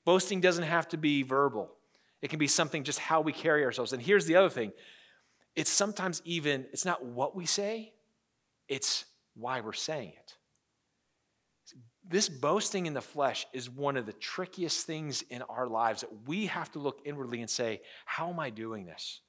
Boasting 0.04 0.40
doesn't 0.40 0.64
have 0.64 0.88
to 0.88 0.96
be 0.96 1.22
verbal, 1.22 1.70
it 2.22 2.30
can 2.30 2.38
be 2.38 2.46
something 2.46 2.84
just 2.84 2.98
how 2.98 3.20
we 3.20 3.32
carry 3.32 3.64
ourselves. 3.64 3.92
And 3.92 4.00
here's 4.00 4.26
the 4.26 4.36
other 4.36 4.48
thing 4.48 4.72
it's 5.56 5.70
sometimes 5.70 6.22
even, 6.24 6.66
it's 6.72 6.84
not 6.84 7.04
what 7.04 7.36
we 7.36 7.46
say, 7.46 7.92
it's 8.68 9.04
why 9.34 9.60
we're 9.60 9.72
saying 9.72 10.12
it. 10.16 10.34
This 12.06 12.28
boasting 12.28 12.86
in 12.86 12.92
the 12.92 13.00
flesh 13.00 13.46
is 13.54 13.70
one 13.70 13.96
of 13.96 14.04
the 14.04 14.12
trickiest 14.12 14.86
things 14.86 15.22
in 15.30 15.42
our 15.42 15.66
lives 15.66 16.02
that 16.02 16.10
we 16.26 16.46
have 16.46 16.70
to 16.72 16.78
look 16.78 17.00
inwardly 17.04 17.40
and 17.40 17.48
say, 17.48 17.80
How 18.04 18.28
am 18.28 18.38
I 18.38 18.50
doing 18.50 18.84
this? 18.84 19.20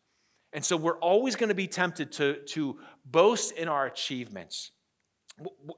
And 0.52 0.63
so 0.63 0.78
we're 0.78 1.00
always 1.00 1.36
going 1.36 1.50
to 1.50 1.56
be 1.56 1.67
tempted 1.67 2.12
to, 2.13 2.36
to 2.48 2.78
boast 3.06 3.54
in 3.54 3.67
our 3.67 3.86
achievements. 3.86 4.71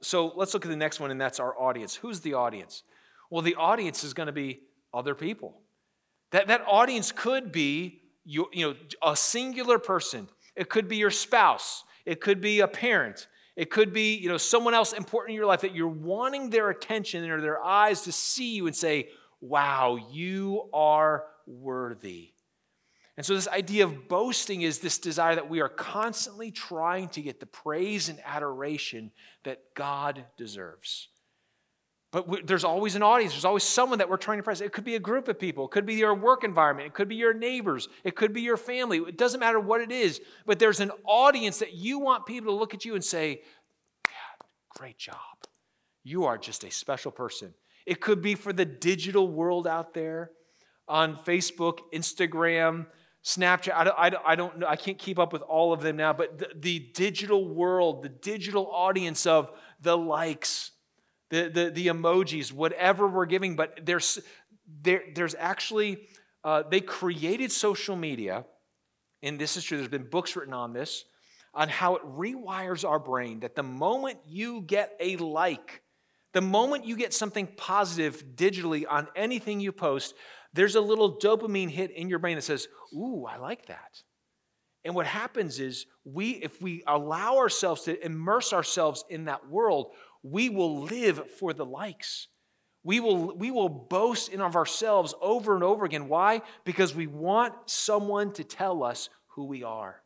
So 0.02 0.32
let's 0.36 0.54
look 0.54 0.64
at 0.64 0.70
the 0.70 0.76
next 0.76 1.00
one, 1.00 1.10
and 1.10 1.20
that's 1.20 1.40
our 1.40 1.58
audience. 1.60 1.96
Who's 1.96 2.20
the 2.20 2.34
audience? 2.34 2.84
Well, 3.30 3.42
the 3.42 3.56
audience 3.56 4.04
is 4.04 4.14
going 4.14 4.28
to 4.28 4.32
be 4.32 4.60
other 4.94 5.14
people. 5.14 5.60
That, 6.30 6.48
that 6.48 6.62
audience 6.66 7.10
could 7.10 7.50
be 7.50 8.02
you, 8.24 8.46
you 8.52 8.68
know, 8.68 8.76
a 9.02 9.16
singular 9.16 9.78
person. 9.78 10.28
It 10.54 10.68
could 10.68 10.86
be 10.86 10.96
your 10.96 11.10
spouse. 11.10 11.82
It 12.04 12.20
could 12.20 12.40
be 12.40 12.60
a 12.60 12.68
parent. 12.68 13.26
It 13.58 13.70
could 13.70 13.92
be 13.92 14.14
you 14.14 14.28
know, 14.28 14.36
someone 14.36 14.72
else 14.72 14.92
important 14.92 15.30
in 15.30 15.34
your 15.34 15.46
life 15.46 15.62
that 15.62 15.74
you're 15.74 15.88
wanting 15.88 16.48
their 16.48 16.70
attention 16.70 17.28
or 17.28 17.40
their 17.40 17.60
eyes 17.60 18.02
to 18.02 18.12
see 18.12 18.54
you 18.54 18.68
and 18.68 18.76
say, 18.76 19.08
wow, 19.40 19.98
you 20.12 20.70
are 20.72 21.24
worthy. 21.44 22.30
And 23.16 23.26
so, 23.26 23.34
this 23.34 23.48
idea 23.48 23.84
of 23.84 24.06
boasting 24.06 24.62
is 24.62 24.78
this 24.78 24.98
desire 24.98 25.34
that 25.34 25.50
we 25.50 25.60
are 25.60 25.68
constantly 25.68 26.52
trying 26.52 27.08
to 27.08 27.20
get 27.20 27.40
the 27.40 27.46
praise 27.46 28.08
and 28.08 28.20
adoration 28.24 29.10
that 29.42 29.74
God 29.74 30.24
deserves. 30.36 31.08
But 32.10 32.26
we, 32.26 32.40
there's 32.42 32.64
always 32.64 32.94
an 32.94 33.02
audience. 33.02 33.34
There's 33.34 33.44
always 33.44 33.64
someone 33.64 33.98
that 33.98 34.08
we're 34.08 34.16
trying 34.16 34.36
to 34.36 34.40
impress. 34.40 34.60
It 34.60 34.72
could 34.72 34.84
be 34.84 34.94
a 34.94 35.00
group 35.00 35.28
of 35.28 35.38
people. 35.38 35.66
It 35.66 35.72
could 35.72 35.84
be 35.84 35.94
your 35.94 36.14
work 36.14 36.42
environment. 36.42 36.86
It 36.86 36.94
could 36.94 37.08
be 37.08 37.16
your 37.16 37.34
neighbors. 37.34 37.88
It 38.02 38.16
could 38.16 38.32
be 38.32 38.40
your 38.40 38.56
family. 38.56 38.98
It 38.98 39.18
doesn't 39.18 39.40
matter 39.40 39.60
what 39.60 39.82
it 39.82 39.92
is. 39.92 40.20
But 40.46 40.58
there's 40.58 40.80
an 40.80 40.90
audience 41.04 41.58
that 41.58 41.74
you 41.74 41.98
want 41.98 42.24
people 42.24 42.52
to 42.52 42.58
look 42.58 42.72
at 42.72 42.84
you 42.84 42.94
and 42.94 43.04
say, 43.04 43.42
yeah, 44.06 44.46
great 44.70 44.96
job. 44.96 45.16
You 46.02 46.24
are 46.24 46.38
just 46.38 46.64
a 46.64 46.70
special 46.70 47.10
person. 47.10 47.52
It 47.84 48.00
could 48.00 48.22
be 48.22 48.34
for 48.34 48.54
the 48.54 48.64
digital 48.64 49.28
world 49.28 49.66
out 49.66 49.92
there 49.92 50.30
on 50.88 51.16
Facebook, 51.16 51.80
Instagram, 51.92 52.86
Snapchat, 53.24 53.74
I 53.74 53.84
don't, 53.84 53.96
I 53.98 54.10
don't, 54.10 54.22
I 54.26 54.36
don't 54.36 54.58
know, 54.60 54.66
I 54.66 54.76
can't 54.76 54.98
keep 54.98 55.18
up 55.18 55.34
with 55.34 55.42
all 55.42 55.72
of 55.74 55.82
them 55.82 55.96
now, 55.96 56.14
but 56.14 56.38
the, 56.38 56.48
the 56.54 56.78
digital 56.94 57.46
world, 57.46 58.02
the 58.02 58.08
digital 58.08 58.70
audience 58.70 59.26
of 59.26 59.50
the 59.82 59.98
likes, 59.98 60.70
the, 61.30 61.48
the, 61.48 61.70
the 61.70 61.86
emojis, 61.88 62.52
whatever 62.52 63.06
we're 63.06 63.26
giving, 63.26 63.56
but 63.56 63.80
there's, 63.84 64.18
there, 64.82 65.02
there's 65.14 65.34
actually, 65.38 65.98
uh, 66.44 66.62
they 66.70 66.80
created 66.80 67.52
social 67.52 67.96
media 67.96 68.44
and 69.22 69.38
this 69.38 69.56
is 69.56 69.64
true, 69.64 69.76
there's 69.76 69.88
been 69.88 70.08
books 70.08 70.36
written 70.36 70.54
on 70.54 70.72
this, 70.72 71.04
on 71.54 71.68
how 71.68 71.96
it 71.96 72.02
rewires 72.04 72.88
our 72.88 72.98
brain 72.98 73.40
that 73.40 73.56
the 73.56 73.62
moment 73.62 74.18
you 74.26 74.62
get 74.62 74.92
a 75.00 75.16
like, 75.16 75.82
the 76.34 76.40
moment 76.40 76.84
you 76.84 76.96
get 76.96 77.12
something 77.12 77.48
positive 77.56 78.22
digitally 78.36 78.84
on 78.88 79.08
anything 79.16 79.60
you 79.60 79.72
post, 79.72 80.14
there's 80.52 80.76
a 80.76 80.80
little 80.80 81.18
dopamine 81.18 81.70
hit 81.70 81.90
in 81.90 82.08
your 82.08 82.18
brain 82.18 82.36
that 82.36 82.42
says, 82.42 82.68
Ooh, 82.94 83.26
I 83.26 83.36
like 83.38 83.66
that. 83.66 84.02
And 84.84 84.94
what 84.94 85.06
happens 85.06 85.58
is 85.58 85.86
we 86.04 86.30
if 86.30 86.62
we 86.62 86.82
allow 86.86 87.38
ourselves 87.38 87.82
to 87.82 88.04
immerse 88.04 88.52
ourselves 88.52 89.04
in 89.10 89.24
that 89.24 89.48
world, 89.48 89.92
we 90.30 90.48
will 90.48 90.82
live 90.82 91.30
for 91.32 91.52
the 91.52 91.66
likes. 91.66 92.28
We 92.84 93.00
will, 93.00 93.36
we 93.36 93.50
will 93.50 93.68
boast 93.68 94.30
in 94.30 94.40
of 94.40 94.56
ourselves 94.56 95.14
over 95.20 95.54
and 95.54 95.64
over 95.64 95.84
again. 95.84 96.08
Why? 96.08 96.42
Because 96.64 96.94
we 96.94 97.06
want 97.06 97.54
someone 97.66 98.32
to 98.34 98.44
tell 98.44 98.82
us 98.82 99.10
who 99.28 99.44
we 99.44 99.62
are. 99.62 100.02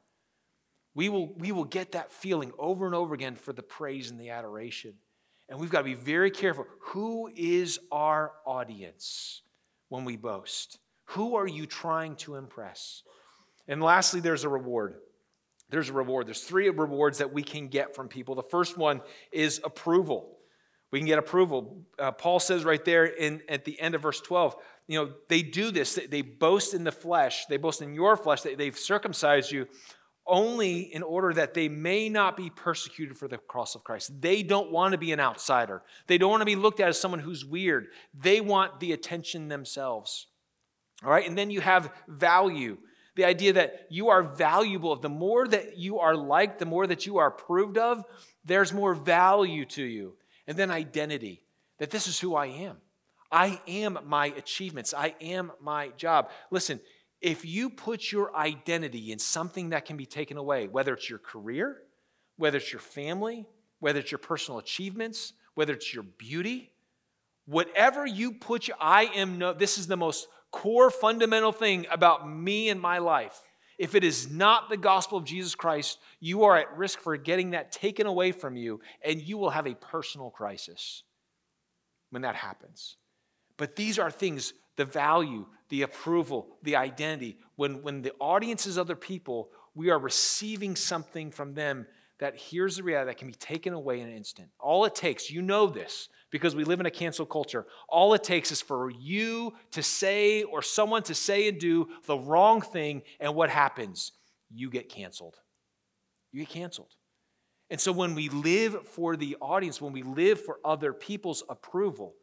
We 0.94 1.08
will, 1.08 1.32
we 1.34 1.52
will 1.52 1.64
get 1.64 1.92
that 1.92 2.12
feeling 2.12 2.52
over 2.58 2.86
and 2.86 2.94
over 2.94 3.14
again 3.14 3.36
for 3.36 3.52
the 3.52 3.62
praise 3.62 4.10
and 4.10 4.20
the 4.20 4.30
adoration. 4.30 4.94
And 5.48 5.58
we've 5.60 5.70
got 5.70 5.78
to 5.78 5.84
be 5.84 5.94
very 5.94 6.30
careful. 6.30 6.66
Who 6.88 7.30
is 7.34 7.78
our 7.90 8.32
audience 8.46 9.42
when 9.88 10.04
we 10.04 10.16
boast? 10.16 10.78
Who 11.06 11.36
are 11.36 11.46
you 11.46 11.66
trying 11.66 12.16
to 12.16 12.36
impress? 12.36 13.02
And 13.68 13.82
lastly, 13.82 14.20
there's 14.20 14.44
a 14.44 14.48
reward. 14.48 14.96
There's 15.72 15.88
a 15.88 15.94
reward. 15.94 16.26
There's 16.26 16.42
three 16.42 16.68
rewards 16.68 17.18
that 17.18 17.32
we 17.32 17.42
can 17.42 17.68
get 17.68 17.96
from 17.96 18.06
people. 18.06 18.34
The 18.34 18.42
first 18.42 18.76
one 18.76 19.00
is 19.32 19.58
approval. 19.64 20.36
We 20.90 20.98
can 20.98 21.06
get 21.06 21.18
approval. 21.18 21.78
Uh, 21.98 22.12
Paul 22.12 22.40
says 22.40 22.62
right 22.62 22.84
there 22.84 23.06
in, 23.06 23.40
at 23.48 23.64
the 23.64 23.80
end 23.80 23.94
of 23.94 24.02
verse 24.02 24.20
12, 24.20 24.54
you 24.86 25.02
know, 25.02 25.12
they 25.30 25.40
do 25.40 25.70
this. 25.70 25.94
They, 25.94 26.06
they 26.06 26.20
boast 26.20 26.74
in 26.74 26.84
the 26.84 26.92
flesh. 26.92 27.46
They 27.46 27.56
boast 27.56 27.80
in 27.80 27.94
your 27.94 28.18
flesh. 28.18 28.42
They, 28.42 28.54
they've 28.54 28.76
circumcised 28.76 29.50
you 29.50 29.66
only 30.26 30.80
in 30.94 31.02
order 31.02 31.32
that 31.32 31.54
they 31.54 31.70
may 31.70 32.10
not 32.10 32.36
be 32.36 32.50
persecuted 32.50 33.16
for 33.16 33.26
the 33.26 33.38
cross 33.38 33.74
of 33.74 33.82
Christ. 33.82 34.20
They 34.20 34.42
don't 34.42 34.70
want 34.70 34.92
to 34.92 34.98
be 34.98 35.10
an 35.12 35.20
outsider. 35.20 35.82
They 36.06 36.18
don't 36.18 36.30
want 36.30 36.42
to 36.42 36.46
be 36.46 36.54
looked 36.54 36.80
at 36.80 36.88
as 36.88 37.00
someone 37.00 37.20
who's 37.20 37.46
weird. 37.46 37.86
They 38.12 38.42
want 38.42 38.78
the 38.78 38.92
attention 38.92 39.48
themselves. 39.48 40.26
All 41.02 41.10
right, 41.10 41.26
and 41.26 41.36
then 41.36 41.50
you 41.50 41.62
have 41.62 41.90
value. 42.06 42.76
The 43.14 43.24
idea 43.24 43.52
that 43.54 43.86
you 43.90 44.08
are 44.08 44.22
valuable. 44.22 44.96
The 44.96 45.08
more 45.08 45.46
that 45.46 45.76
you 45.76 45.98
are 45.98 46.16
liked, 46.16 46.58
the 46.58 46.66
more 46.66 46.86
that 46.86 47.06
you 47.06 47.18
are 47.18 47.28
approved 47.28 47.78
of, 47.78 48.04
there's 48.44 48.72
more 48.72 48.94
value 48.94 49.64
to 49.66 49.82
you. 49.82 50.14
And 50.46 50.56
then 50.56 50.70
identity, 50.70 51.44
that 51.78 51.90
this 51.90 52.06
is 52.06 52.18
who 52.18 52.34
I 52.34 52.46
am. 52.46 52.78
I 53.30 53.60
am 53.66 53.98
my 54.06 54.26
achievements. 54.26 54.92
I 54.92 55.14
am 55.20 55.52
my 55.60 55.88
job. 55.96 56.30
Listen, 56.50 56.80
if 57.20 57.44
you 57.44 57.70
put 57.70 58.10
your 58.10 58.36
identity 58.36 59.12
in 59.12 59.18
something 59.18 59.70
that 59.70 59.84
can 59.84 59.96
be 59.96 60.06
taken 60.06 60.36
away, 60.36 60.68
whether 60.68 60.92
it's 60.92 61.08
your 61.08 61.20
career, 61.20 61.78
whether 62.36 62.58
it's 62.58 62.72
your 62.72 62.80
family, 62.80 63.46
whether 63.78 64.00
it's 64.00 64.10
your 64.10 64.18
personal 64.18 64.58
achievements, 64.58 65.32
whether 65.54 65.72
it's 65.72 65.94
your 65.94 66.02
beauty, 66.02 66.72
whatever 67.46 68.04
you 68.04 68.32
put 68.32 68.68
your, 68.68 68.76
I 68.80 69.04
am 69.04 69.38
no, 69.38 69.52
this 69.52 69.78
is 69.78 69.86
the 69.86 69.96
most 69.96 70.26
core 70.52 70.90
fundamental 70.90 71.50
thing 71.50 71.86
about 71.90 72.28
me 72.30 72.68
and 72.68 72.80
my 72.80 72.98
life. 72.98 73.40
If 73.78 73.96
it 73.96 74.04
is 74.04 74.30
not 74.30 74.68
the 74.68 74.76
gospel 74.76 75.18
of 75.18 75.24
Jesus 75.24 75.56
Christ, 75.56 75.98
you 76.20 76.44
are 76.44 76.56
at 76.56 76.76
risk 76.76 77.00
for 77.00 77.16
getting 77.16 77.50
that 77.50 77.72
taken 77.72 78.06
away 78.06 78.30
from 78.30 78.54
you, 78.54 78.80
and 79.04 79.20
you 79.20 79.38
will 79.38 79.50
have 79.50 79.66
a 79.66 79.74
personal 79.74 80.30
crisis 80.30 81.02
when 82.10 82.22
that 82.22 82.36
happens. 82.36 82.96
But 83.56 83.74
these 83.74 83.98
are 83.98 84.10
things 84.10 84.52
the 84.76 84.84
value, 84.84 85.46
the 85.68 85.82
approval, 85.82 86.48
the 86.62 86.76
identity. 86.76 87.38
When, 87.56 87.82
when 87.82 88.02
the 88.02 88.12
audience 88.20 88.66
is 88.66 88.78
other 88.78 88.96
people, 88.96 89.50
we 89.74 89.90
are 89.90 89.98
receiving 89.98 90.76
something 90.76 91.30
from 91.30 91.54
them 91.54 91.86
that 92.20 92.38
here's 92.38 92.76
the 92.76 92.82
reality 92.82 93.10
that 93.10 93.18
can 93.18 93.28
be 93.28 93.34
taken 93.34 93.72
away 93.72 94.00
in 94.00 94.06
an 94.06 94.16
instant. 94.16 94.48
All 94.60 94.84
it 94.84 94.94
takes, 94.94 95.30
you 95.30 95.42
know 95.42 95.66
this 95.66 96.08
because 96.32 96.56
we 96.56 96.64
live 96.64 96.80
in 96.80 96.86
a 96.86 96.90
cancel 96.90 97.26
culture, 97.26 97.66
all 97.88 98.14
it 98.14 98.24
takes 98.24 98.50
is 98.50 98.60
for 98.60 98.90
you 98.90 99.52
to 99.70 99.82
say 99.82 100.42
or 100.42 100.62
someone 100.62 101.04
to 101.04 101.14
say 101.14 101.46
and 101.46 101.60
do 101.60 101.88
the 102.06 102.18
wrong 102.18 102.60
thing, 102.60 103.02
and 103.20 103.36
what 103.36 103.50
happens? 103.50 104.10
You 104.50 104.70
get 104.70 104.88
canceled. 104.88 105.36
You 106.32 106.40
get 106.40 106.48
canceled. 106.48 106.94
And 107.70 107.80
so 107.80 107.92
when 107.92 108.14
we 108.14 108.28
live 108.30 108.88
for 108.88 109.16
the 109.16 109.36
audience, 109.40 109.80
when 109.80 109.92
we 109.92 110.02
live 110.02 110.44
for 110.44 110.58
other 110.64 110.92
people's 110.92 111.44
approval, 111.48 112.14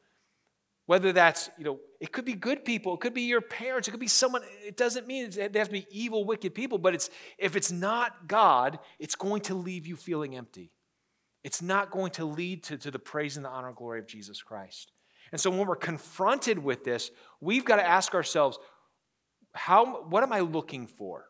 whether 0.87 1.13
that's, 1.13 1.51
you 1.57 1.63
know, 1.63 1.79
it 2.01 2.11
could 2.11 2.25
be 2.25 2.33
good 2.33 2.65
people, 2.65 2.95
it 2.95 2.99
could 2.99 3.13
be 3.13 3.21
your 3.23 3.41
parents, 3.41 3.87
it 3.87 3.91
could 3.91 3.99
be 3.99 4.07
someone, 4.07 4.41
it 4.65 4.75
doesn't 4.75 5.05
mean 5.05 5.25
it 5.25 5.55
have 5.55 5.67
to 5.67 5.71
be 5.71 5.87
evil, 5.91 6.25
wicked 6.25 6.55
people, 6.55 6.79
but 6.79 6.95
it's 6.95 7.11
if 7.37 7.55
it's 7.55 7.71
not 7.71 8.27
God, 8.27 8.79
it's 8.97 9.13
going 9.15 9.41
to 9.43 9.53
leave 9.53 9.85
you 9.85 9.95
feeling 9.95 10.35
empty. 10.35 10.71
It's 11.43 11.61
not 11.61 11.91
going 11.91 12.11
to 12.11 12.25
lead 12.25 12.63
to, 12.63 12.77
to 12.77 12.91
the 12.91 12.99
praise 12.99 13.37
and 13.37 13.45
the 13.45 13.49
honor 13.49 13.67
and 13.67 13.75
glory 13.75 13.99
of 13.99 14.07
Jesus 14.07 14.41
Christ. 14.41 14.91
And 15.31 15.39
so 15.39 15.49
when 15.49 15.67
we're 15.67 15.75
confronted 15.75 16.59
with 16.59 16.83
this, 16.83 17.11
we've 17.39 17.65
got 17.65 17.77
to 17.77 17.87
ask 17.87 18.13
ourselves, 18.13 18.57
how, 19.53 20.03
what 20.03 20.23
am 20.23 20.33
I 20.33 20.41
looking 20.41 20.87
for? 20.87 21.25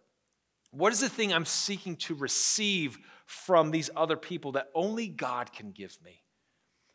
What 0.71 0.93
is 0.93 0.99
the 0.99 1.09
thing 1.09 1.33
I'm 1.33 1.45
seeking 1.45 1.95
to 1.97 2.15
receive 2.15 2.97
from 3.25 3.71
these 3.71 3.89
other 3.95 4.17
people 4.17 4.53
that 4.53 4.69
only 4.75 5.07
God 5.07 5.51
can 5.51 5.71
give 5.71 5.97
me? 6.03 6.23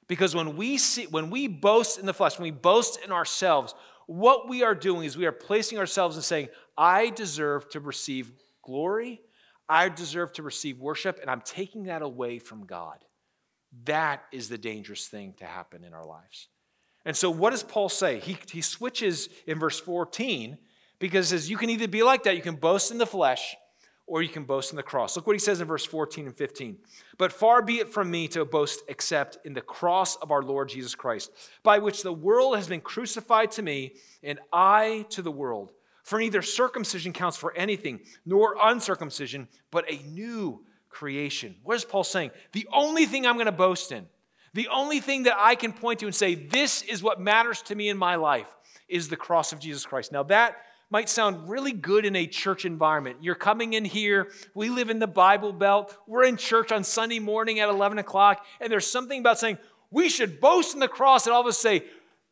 Because 0.07 0.35
when 0.35 0.57
we 0.57 0.77
see 0.77 1.07
when 1.07 1.31
we 1.31 1.49
boast 1.49 1.99
in 1.99 2.07
the 2.07 2.15
flesh, 2.15 2.39
when 2.39 2.45
we 2.45 2.51
boast 2.51 2.99
in 3.03 3.11
ourselves, 3.11 3.75
what 4.07 4.49
we 4.49 4.63
are 4.63 4.75
doing 4.75 5.05
is 5.05 5.17
we 5.17 5.27
are 5.27 5.33
placing 5.33 5.79
ourselves 5.79 6.17
and 6.17 6.25
saying, 6.25 6.49
I 6.77 7.11
deserve 7.11 7.69
to 7.71 7.81
receive 7.81 8.33
glory, 8.63 9.23
I 9.69 9.89
deserve 9.89 10.33
to 10.35 10.43
receive 10.43 10.79
worship, 10.79 11.19
and 11.21 11.31
I'm 11.31 11.41
taking 11.41 11.85
that 11.85 12.03
away 12.03 12.39
from 12.39 12.67
God. 12.67 13.05
That 13.85 14.25
is 14.31 14.49
the 14.49 14.59
dangerous 14.59 15.09
thing 15.09 15.35
to 15.39 15.45
happen 15.45 15.85
in 15.85 15.95
our 15.95 16.05
lives. 16.05 16.49
And 17.05 17.17
so, 17.17 17.31
what 17.31 17.51
does 17.51 17.63
Paul 17.63 17.89
say? 17.89 18.19
He, 18.21 18.37
he 18.51 18.61
switches 18.61 19.29
in 19.47 19.59
verse 19.59 19.81
14 19.81 20.59
because 20.99 21.29
says, 21.29 21.51
You 21.51 21.57
can 21.57 21.71
either 21.71 21.89
be 21.89 22.03
like 22.03 22.23
that, 22.25 22.37
you 22.37 22.43
can 22.43 22.57
boast 22.57 22.91
in 22.91 22.99
the 22.99 23.07
flesh, 23.07 23.57
or 24.07 24.23
you 24.23 24.29
can 24.29 24.45
boast 24.45 24.71
in 24.71 24.77
the 24.77 24.83
cross. 24.83 25.17
Look 25.17 25.27
what 25.27 25.35
he 25.35 25.41
says 25.41 25.61
in 25.61 25.67
verse 25.67 25.85
14 25.85 26.27
and 26.27 26.37
15. 26.37 26.79
But 27.19 27.33
far 27.33 27.63
be 27.63 27.79
it 27.79 27.89
from 27.89 28.11
me 28.11 28.29
to 28.29 28.45
boast 28.45 28.83
except 28.89 29.39
in 29.45 29.55
the 29.55 29.61
cross 29.61 30.17
of 30.17 30.31
our 30.31 30.43
Lord 30.43 30.69
Jesus 30.69 30.95
Christ, 30.95 31.31
by 31.63 31.79
which 31.79 32.03
the 32.03 32.13
world 32.13 32.57
has 32.57 32.69
been 32.69 32.81
crucified 32.81 33.51
to 33.53 33.63
me, 33.63 33.95
and 34.23 34.39
I 34.53 35.07
to 35.11 35.23
the 35.23 35.31
world. 35.31 35.73
For 36.05 36.19
neither 36.19 36.43
circumcision 36.43 37.13
counts 37.13 37.37
for 37.37 37.55
anything, 37.57 38.01
nor 38.27 38.57
uncircumcision, 38.61 39.49
but 39.71 39.91
a 39.91 39.97
new 40.07 40.65
creation. 40.91 41.57
What 41.65 41.77
is 41.77 41.85
Paul 41.85 42.05
saying? 42.05 42.31
The 42.53 42.69
only 42.73 43.07
thing 43.07 43.27
I'm 43.27 43.35
going 43.35 43.47
to 43.47 43.53
boast 43.53 43.91
in, 43.91 44.07
the 44.53 44.69
only 44.69 45.01
thing 45.01 45.25
that 45.25 45.37
I 45.39 45.55
can 45.55 45.73
point 45.73 46.01
to 46.01 46.07
and 46.07 46.15
say, 46.15 46.35
this 46.35 46.83
is 46.83 47.03
what 47.03 47.21
matters 47.21 47.63
to 47.63 47.75
me 47.75 47.89
in 47.89 47.97
my 47.97 48.17
life, 48.17 48.55
is 48.87 49.09
the 49.09 49.17
cross 49.17 49.53
of 49.53 49.59
Jesus 49.59 49.87
Christ. 49.87 50.13
Now, 50.13 50.23
that 50.25 50.57
might 50.91 51.09
sound 51.09 51.49
really 51.49 51.73
good 51.73 52.05
in 52.05 52.15
a 52.15 52.27
church 52.27 52.67
environment. 52.67 53.17
You're 53.23 53.35
coming 53.35 53.73
in 53.73 53.87
here, 53.87 54.31
we 54.55 54.69
live 54.69 54.91
in 54.91 54.99
the 54.99 55.07
Bible 55.07 55.55
Belt, 55.55 55.97
we're 56.07 56.25
in 56.25 56.37
church 56.37 56.71
on 56.71 56.85
Sunday 56.85 57.19
morning 57.19 57.61
at 57.61 57.71
11 57.71 57.99
o'clock, 57.99 58.45
and 58.61 58.71
there's 58.71 58.87
something 58.87 59.19
about 59.19 59.39
saying, 59.39 59.57
we 59.91 60.11
should 60.11 60.39
boast 60.39 60.75
in 60.75 60.81
the 60.81 60.89
cross, 60.89 61.27
and 61.27 61.35
all 61.35 61.41
of 61.41 61.47
us 61.47 61.59
say, 61.59 61.83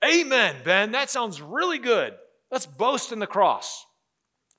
Amen, 0.05 0.57
Ben, 0.63 0.93
that 0.93 1.09
sounds 1.09 1.41
really 1.41 1.79
good. 1.79 2.13
Let's 2.53 2.67
boast 2.67 3.11
in 3.11 3.19
the 3.19 3.27
cross. 3.27 3.87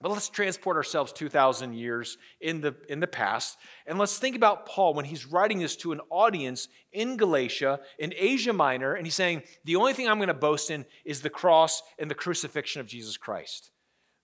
But 0.01 0.11
let's 0.11 0.27
transport 0.27 0.75
ourselves 0.75 1.13
2,000 1.13 1.75
years 1.75 2.17
in 2.41 2.59
the, 2.59 2.75
in 2.89 2.99
the 2.99 3.07
past, 3.07 3.57
and 3.87 3.97
let's 3.97 4.17
think 4.17 4.35
about 4.35 4.65
Paul 4.65 4.93
when 4.93 5.05
he's 5.05 5.25
writing 5.25 5.59
this 5.59 5.77
to 5.77 5.93
an 5.93 6.01
audience 6.09 6.67
in 6.91 7.15
Galatia, 7.15 7.79
in 7.97 8.13
Asia 8.17 8.51
Minor, 8.51 8.95
and 8.95 9.05
he's 9.05 9.15
saying, 9.15 9.43
The 9.63 9.77
only 9.77 9.93
thing 9.93 10.09
I'm 10.09 10.17
going 10.17 10.27
to 10.27 10.33
boast 10.33 10.69
in 10.71 10.83
is 11.05 11.21
the 11.21 11.29
cross 11.29 11.81
and 11.97 12.11
the 12.11 12.15
crucifixion 12.15 12.81
of 12.81 12.87
Jesus 12.87 13.15
Christ. 13.15 13.71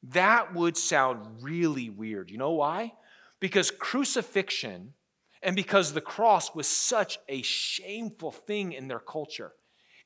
That 0.04 0.54
would 0.54 0.76
sound 0.76 1.42
really 1.42 1.90
weird. 1.90 2.30
You 2.30 2.40
know 2.40 2.52
why? 2.52 2.92
Because 3.40 3.72
crucifixion 3.72 4.96
and 5.42 5.56
because 5.56 5.94
the 5.94 6.02
cross 6.02 6.54
was 6.54 6.68
such 6.68 7.20
a 7.30 7.42
shameful 7.42 8.32
thing 8.32 8.74
in 8.74 8.90
their 8.90 9.00
culture. 9.00 9.54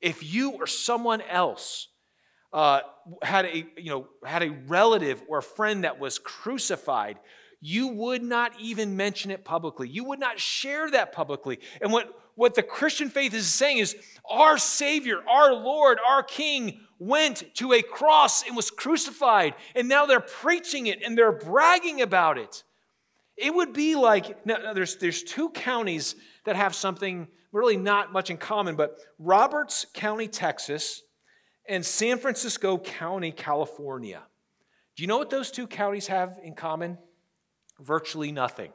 If 0.01 0.21
you 0.21 0.51
or 0.51 0.67
someone 0.67 1.21
else 1.21 1.87
uh, 2.53 2.81
had 3.21 3.45
a 3.45 3.65
you 3.77 3.89
know 3.89 4.07
had 4.23 4.43
a 4.43 4.51
relative 4.67 5.21
or 5.27 5.39
a 5.39 5.43
friend 5.43 5.83
that 5.83 5.99
was 5.99 6.19
crucified, 6.19 7.19
you 7.59 7.87
would 7.87 8.23
not 8.23 8.51
even 8.59 8.95
mention 8.95 9.31
it 9.31 9.43
publicly. 9.43 9.89
You 9.89 10.03
would 10.05 10.19
not 10.19 10.39
share 10.39 10.89
that 10.91 11.11
publicly. 11.11 11.59
And 11.81 11.91
what 11.91 12.13
what 12.35 12.55
the 12.55 12.63
Christian 12.63 13.09
faith 13.09 13.33
is 13.33 13.47
saying 13.47 13.79
is 13.79 13.95
our 14.29 14.57
Savior, 14.57 15.17
our 15.27 15.53
Lord, 15.53 15.99
our 16.07 16.23
King 16.23 16.79
went 16.99 17.53
to 17.55 17.73
a 17.73 17.81
cross 17.81 18.45
and 18.45 18.55
was 18.55 18.71
crucified, 18.71 19.55
and 19.75 19.89
now 19.89 20.05
they're 20.05 20.19
preaching 20.19 20.87
it 20.87 21.01
and 21.03 21.17
they're 21.17 21.31
bragging 21.31 22.01
about 22.01 22.37
it. 22.37 22.63
It 23.35 23.53
would 23.53 23.73
be 23.73 23.95
like 23.95 24.45
now, 24.45 24.73
there's, 24.73 24.97
there's 24.97 25.23
two 25.23 25.49
counties 25.49 26.15
that 26.45 26.55
have 26.55 26.75
something 26.75 27.27
really 27.51 27.77
not 27.77 28.11
much 28.13 28.29
in 28.29 28.37
common, 28.37 28.75
but 28.75 28.99
Roberts 29.19 29.85
County, 29.93 30.27
Texas, 30.27 31.01
and 31.67 31.85
San 31.85 32.17
Francisco 32.17 32.77
County, 32.77 33.31
California. 33.31 34.21
Do 34.95 35.03
you 35.03 35.07
know 35.07 35.17
what 35.17 35.29
those 35.29 35.49
two 35.49 35.67
counties 35.67 36.07
have 36.07 36.37
in 36.43 36.53
common? 36.53 36.97
Virtually 37.79 38.31
nothing. 38.31 38.71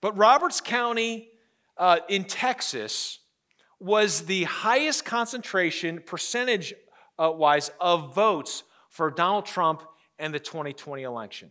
But 0.00 0.16
Roberts 0.16 0.60
County 0.60 1.30
uh, 1.76 2.00
in 2.08 2.24
Texas 2.24 3.20
was 3.80 4.22
the 4.22 4.44
highest 4.44 5.04
concentration, 5.04 6.00
percentage 6.04 6.74
uh, 7.18 7.30
wise, 7.34 7.70
of 7.80 8.14
votes 8.14 8.62
for 8.90 9.10
Donald 9.10 9.46
Trump 9.46 9.82
and 10.18 10.32
the 10.32 10.38
2020 10.38 11.02
election. 11.02 11.50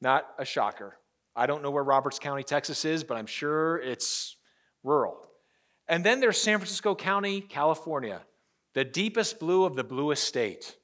Not 0.00 0.26
a 0.38 0.44
shocker. 0.44 0.98
I 1.34 1.46
don't 1.46 1.62
know 1.62 1.70
where 1.70 1.82
Roberts 1.82 2.18
County, 2.18 2.42
Texas 2.42 2.84
is, 2.84 3.04
but 3.04 3.16
I'm 3.16 3.26
sure 3.26 3.78
it's 3.78 4.36
rural. 4.84 5.26
And 5.88 6.04
then 6.04 6.20
there's 6.20 6.40
San 6.40 6.58
Francisco 6.58 6.94
County, 6.94 7.40
California, 7.40 8.22
the 8.74 8.84
deepest 8.84 9.38
blue 9.38 9.64
of 9.64 9.74
the 9.74 9.84
bluest 9.84 10.24
state, 10.24 10.76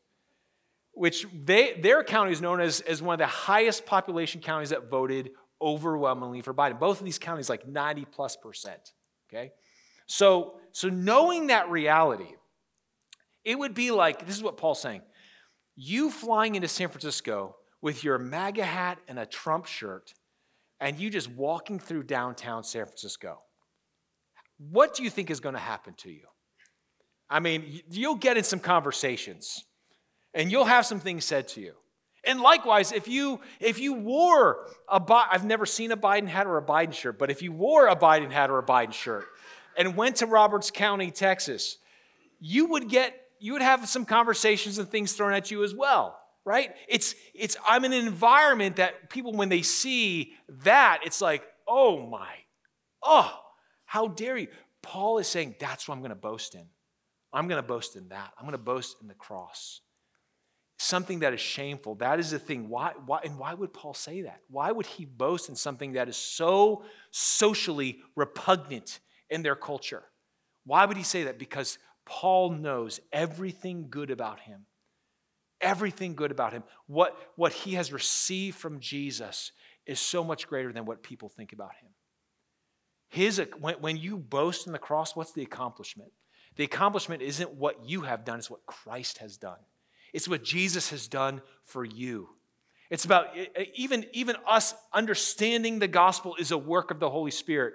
which 0.92 1.26
they, 1.32 1.78
their 1.80 2.04
county 2.04 2.32
is 2.32 2.40
known 2.40 2.60
as, 2.60 2.80
as 2.80 3.00
one 3.00 3.14
of 3.14 3.18
the 3.18 3.26
highest 3.26 3.86
population 3.86 4.40
counties 4.40 4.70
that 4.70 4.90
voted 4.90 5.30
overwhelmingly 5.60 6.42
for 6.42 6.54
Biden. 6.54 6.78
Both 6.78 7.00
of 7.00 7.04
these 7.04 7.18
counties, 7.18 7.48
like 7.48 7.66
90 7.66 8.04
plus 8.06 8.36
percent. 8.36 8.92
Okay? 9.28 9.52
So, 10.06 10.58
so 10.72 10.88
knowing 10.88 11.48
that 11.48 11.70
reality, 11.70 12.34
it 13.44 13.58
would 13.58 13.74
be 13.74 13.90
like 13.90 14.26
this 14.26 14.36
is 14.36 14.42
what 14.42 14.56
Paul's 14.56 14.80
saying. 14.80 15.02
You 15.76 16.10
flying 16.10 16.54
into 16.54 16.68
San 16.68 16.88
Francisco 16.88 17.56
with 17.80 18.02
your 18.02 18.18
MAGA 18.18 18.64
hat 18.64 18.98
and 19.06 19.18
a 19.18 19.26
Trump 19.26 19.66
shirt, 19.66 20.12
and 20.80 20.98
you 20.98 21.10
just 21.10 21.30
walking 21.30 21.78
through 21.78 22.04
downtown 22.04 22.64
San 22.64 22.84
Francisco. 22.86 23.40
What 24.58 24.94
do 24.94 25.04
you 25.04 25.10
think 25.10 25.30
is 25.30 25.40
going 25.40 25.54
to 25.54 25.60
happen 25.60 25.94
to 25.98 26.10
you? 26.10 26.26
I 27.30 27.40
mean, 27.40 27.82
you'll 27.90 28.14
get 28.14 28.36
in 28.36 28.44
some 28.44 28.60
conversations 28.60 29.64
and 30.34 30.50
you'll 30.50 30.64
have 30.64 30.86
some 30.86 31.00
things 31.00 31.24
said 31.24 31.48
to 31.48 31.60
you. 31.60 31.74
And 32.24 32.40
likewise, 32.40 32.92
if 32.92 33.08
you 33.08 33.40
if 33.60 33.78
you 33.78 33.94
wore 33.94 34.66
a 34.88 35.02
I've 35.30 35.44
never 35.44 35.66
seen 35.66 35.92
a 35.92 35.96
Biden 35.96 36.26
hat 36.26 36.46
or 36.46 36.58
a 36.58 36.62
Biden 36.62 36.92
shirt, 36.92 37.18
but 37.18 37.30
if 37.30 37.42
you 37.42 37.52
wore 37.52 37.88
a 37.88 37.96
Biden 37.96 38.30
hat 38.30 38.50
or 38.50 38.58
a 38.58 38.62
Biden 38.62 38.92
shirt 38.92 39.26
and 39.76 39.96
went 39.96 40.16
to 40.16 40.26
Roberts 40.26 40.70
County, 40.70 41.10
Texas, 41.10 41.78
you 42.40 42.66
would 42.66 42.88
get 42.88 43.14
you 43.38 43.52
would 43.52 43.62
have 43.62 43.88
some 43.88 44.04
conversations 44.04 44.78
and 44.78 44.88
things 44.88 45.12
thrown 45.12 45.32
at 45.32 45.50
you 45.50 45.62
as 45.62 45.74
well, 45.74 46.18
right? 46.44 46.74
It's 46.88 47.14
it's 47.34 47.56
I'm 47.66 47.84
in 47.84 47.92
an 47.92 48.06
environment 48.06 48.76
that 48.76 49.10
people 49.10 49.32
when 49.32 49.48
they 49.48 49.62
see 49.62 50.34
that, 50.64 51.00
it's 51.04 51.20
like, 51.20 51.46
"Oh 51.66 52.04
my. 52.06 52.28
Oh, 53.02 53.32
how 53.84 54.08
dare 54.08 54.36
you?" 54.36 54.48
Paul 54.82 55.18
is 55.18 55.28
saying, 55.28 55.54
"That's 55.60 55.86
what 55.86 55.94
I'm 55.94 56.00
going 56.00 56.10
to 56.10 56.16
boast 56.16 56.56
in. 56.56 56.66
I'm 57.32 57.48
going 57.48 57.60
to 57.60 57.66
boast 57.66 57.96
in 57.96 58.08
that. 58.08 58.32
I'm 58.38 58.44
going 58.44 58.52
to 58.52 58.58
boast 58.58 58.96
in 59.00 59.08
the 59.08 59.14
cross." 59.14 59.80
something 60.78 61.18
that 61.20 61.34
is 61.34 61.40
shameful. 61.40 61.96
That 61.96 62.20
is 62.20 62.30
the 62.30 62.38
thing. 62.38 62.68
Why, 62.68 62.92
why, 63.04 63.20
and 63.24 63.38
why 63.38 63.54
would 63.54 63.72
Paul 63.72 63.94
say 63.94 64.22
that? 64.22 64.40
Why 64.48 64.70
would 64.70 64.86
he 64.86 65.04
boast 65.04 65.48
in 65.48 65.56
something 65.56 65.92
that 65.92 66.08
is 66.08 66.16
so 66.16 66.84
socially 67.10 67.98
repugnant 68.16 69.00
in 69.28 69.42
their 69.42 69.56
culture? 69.56 70.04
Why 70.64 70.86
would 70.86 70.96
he 70.96 71.02
say 71.02 71.24
that? 71.24 71.38
Because 71.38 71.78
Paul 72.06 72.52
knows 72.52 73.00
everything 73.12 73.88
good 73.90 74.10
about 74.10 74.40
him. 74.40 74.66
Everything 75.60 76.14
good 76.14 76.30
about 76.30 76.52
him. 76.52 76.62
What, 76.86 77.16
what 77.34 77.52
he 77.52 77.74
has 77.74 77.92
received 77.92 78.56
from 78.56 78.78
Jesus 78.78 79.50
is 79.84 79.98
so 79.98 80.22
much 80.22 80.46
greater 80.46 80.72
than 80.72 80.84
what 80.84 81.02
people 81.02 81.28
think 81.28 81.52
about 81.52 81.72
him. 81.82 81.90
His, 83.08 83.42
when, 83.58 83.74
when 83.80 83.96
you 83.96 84.16
boast 84.16 84.66
in 84.66 84.72
the 84.72 84.78
cross, 84.78 85.16
what's 85.16 85.32
the 85.32 85.42
accomplishment? 85.42 86.12
The 86.58 86.64
accomplishment 86.64 87.22
isn't 87.22 87.54
what 87.54 87.88
you 87.88 88.02
have 88.02 88.24
done, 88.24 88.40
it's 88.40 88.50
what 88.50 88.66
Christ 88.66 89.18
has 89.18 89.36
done. 89.36 89.58
It's 90.12 90.28
what 90.28 90.42
Jesus 90.42 90.90
has 90.90 91.06
done 91.06 91.40
for 91.64 91.84
you. 91.84 92.28
It's 92.90 93.04
about 93.04 93.28
even, 93.74 94.06
even 94.12 94.36
us 94.46 94.74
understanding 94.92 95.78
the 95.78 95.88
gospel 95.88 96.34
is 96.36 96.50
a 96.50 96.58
work 96.58 96.90
of 96.90 96.98
the 96.98 97.10
Holy 97.10 97.30
Spirit. 97.30 97.74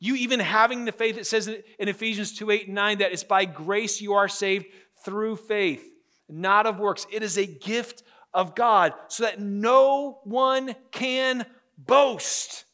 You 0.00 0.16
even 0.16 0.40
having 0.40 0.84
the 0.84 0.92
faith, 0.92 1.16
it 1.16 1.26
says 1.26 1.46
in 1.46 1.88
Ephesians 1.88 2.36
2 2.36 2.50
8 2.50 2.66
and 2.66 2.74
9 2.74 2.98
that 2.98 3.12
it's 3.12 3.22
by 3.22 3.44
grace 3.44 4.00
you 4.00 4.14
are 4.14 4.28
saved 4.28 4.66
through 5.04 5.36
faith, 5.36 5.84
not 6.28 6.66
of 6.66 6.80
works. 6.80 7.06
It 7.12 7.22
is 7.22 7.38
a 7.38 7.46
gift 7.46 8.02
of 8.32 8.56
God 8.56 8.94
so 9.08 9.22
that 9.22 9.38
no 9.38 10.18
one 10.24 10.74
can 10.90 11.46
boast. 11.78 12.64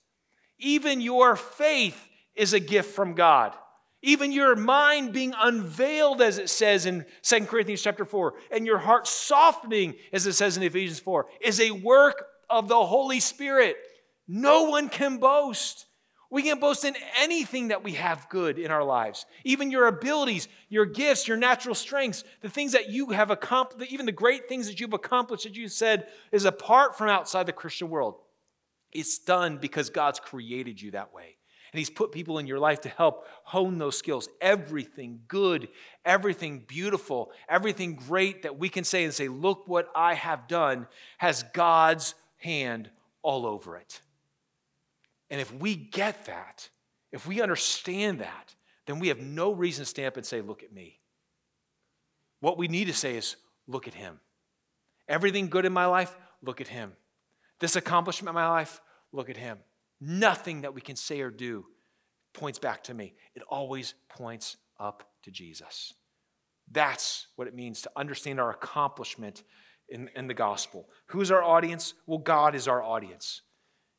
Even 0.59 1.03
your 1.03 1.37
faith 1.37 2.09
is 2.35 2.55
a 2.55 2.61
gift 2.61 2.95
from 2.95 3.15
God. 3.15 3.55
Even 4.03 4.33
your 4.33 4.57
mind 4.57 5.13
being 5.13 5.35
unveiled, 5.39 6.23
as 6.23 6.39
it 6.39 6.49
says 6.49 6.87
in 6.87 7.05
2 7.23 7.45
Corinthians 7.47 7.83
chapter 7.83 8.05
4, 8.05 8.35
and 8.51 8.65
your 8.67 8.79
heart 8.79 9.07
softening, 9.07 9.95
as 10.13 10.27
it 10.27 10.33
says 10.33 10.57
in 10.57 10.63
Ephesians 10.63 11.01
4, 11.01 11.27
is 11.41 11.61
a 11.61 11.71
work 11.71 12.25
of 12.49 12.69
the 12.69 12.87
Holy 12.87 13.21
Spirit. 13.21 13.77
No 14.27 14.65
one 14.65 14.89
can 14.89 15.19
boast. 15.19 15.87
We 16.31 16.45
can 16.45 16.61
boast 16.61 16.85
in 16.85 16.95
anything 17.19 17.69
that 17.69 17.83
we 17.83 17.93
have 17.93 18.29
good 18.29 18.59
in 18.59 18.71
our 18.71 18.85
lives. 18.85 19.27
Even 19.45 19.71
your 19.71 19.89
abilities, 19.89 20.47
your 20.69 20.87
gifts, 20.87 21.27
your 21.27 21.37
natural 21.37 21.75
strengths, 21.75 22.23
the 22.41 22.49
things 22.49 22.73
that 22.73 22.89
you 22.89 23.09
have 23.11 23.31
accomplished, 23.31 23.93
even 23.93 24.07
the 24.07 24.13
great 24.13 24.49
things 24.49 24.69
that 24.69 24.79
you've 24.79 24.93
accomplished 24.93 25.43
that 25.43 25.57
you 25.57 25.69
said 25.69 26.07
is 26.31 26.45
apart 26.45 26.97
from 26.97 27.09
outside 27.09 27.47
the 27.47 27.53
Christian 27.53 27.91
world. 27.91 28.15
It's 28.93 29.19
done 29.19 29.59
because 29.59 29.91
God's 29.91 30.21
created 30.21 30.81
you 30.81 30.93
that 30.93 31.13
way. 31.13 31.37
And 31.73 31.79
He's 31.79 31.91
put 31.91 32.13
people 32.13 32.39
in 32.39 32.47
your 32.47 32.59
life 32.59 32.81
to 32.83 32.89
help 32.89 33.27
hone 33.45 33.79
those 33.79 33.97
skills. 33.97 34.29
Everything 34.41 35.21
good, 35.29 35.69
everything 36.05 36.65
beautiful, 36.67 37.31
everything 37.49 37.95
great 37.95 38.43
that 38.43 38.59
we 38.59 38.69
can 38.69 38.85
say 38.85 39.05
and 39.05 39.15
say, 39.15 39.29
Look 39.29 39.69
what 39.69 39.89
I 39.95 40.15
have 40.15 40.49
done, 40.49 40.87
has 41.19 41.45
God's 41.53 42.15
hand 42.39 42.91
all 43.23 43.47
over 43.47 43.77
it. 43.77 44.01
And 45.31 45.41
if 45.41 45.55
we 45.55 45.77
get 45.77 46.27
that, 46.27 46.69
if 47.13 47.27
we 47.27 47.41
understand 47.41 48.21
that, 48.21 48.55
then 48.87 48.99
we 48.99 49.09
have 49.09 49.21
no 49.21 49.53
reason 49.53 49.85
to 49.85 49.89
stand 49.89 50.09
up 50.09 50.17
and 50.17 50.27
say, 50.27 50.41
Look 50.41 50.63
at 50.63 50.73
me. 50.73 50.99
What 52.41 52.59
we 52.59 52.69
need 52.69 52.87
to 52.87 52.95
say 52.95 53.17
is, 53.17 53.37
Look 53.69 53.87
at 53.87 53.95
Him. 53.95 54.19
Everything 55.09 55.49
good 55.49 55.65
in 55.65 55.73
my 55.73 55.87
life, 55.87 56.17
look 56.41 56.61
at 56.61 56.69
Him. 56.69 56.93
This 57.59 57.77
accomplishment 57.77 58.31
in 58.31 58.35
my 58.35 58.49
life, 58.49 58.81
look 59.13 59.29
at 59.29 59.37
Him. 59.37 59.59
Nothing 60.01 60.63
that 60.63 60.75
we 60.75 60.81
can 60.81 60.97
say 60.97 61.21
or 61.21 61.31
do 61.31 61.67
points 62.33 62.59
back 62.59 62.85
to 62.85 62.95
me. 62.95 63.15
It 63.35 63.43
always 63.49 63.95
points 64.09 64.57
up 64.79 65.05
to 65.25 65.31
Jesus. 65.31 65.93
That's 66.71 67.27
what 67.37 67.49
it 67.49 67.55
means 67.55 67.83
to 67.83 67.91
understand 67.97 68.41
our 68.41 68.51
accomplishment 68.51 69.43
in, 69.89 70.09
in 70.15 70.29
the 70.29 70.35
gospel. 70.35 70.89
Who's 71.07 71.31
our 71.31 71.43
audience? 71.43 71.95
Well, 72.07 72.19
God 72.19 72.55
is 72.55 72.69
our 72.69 72.83
audience. 72.83 73.43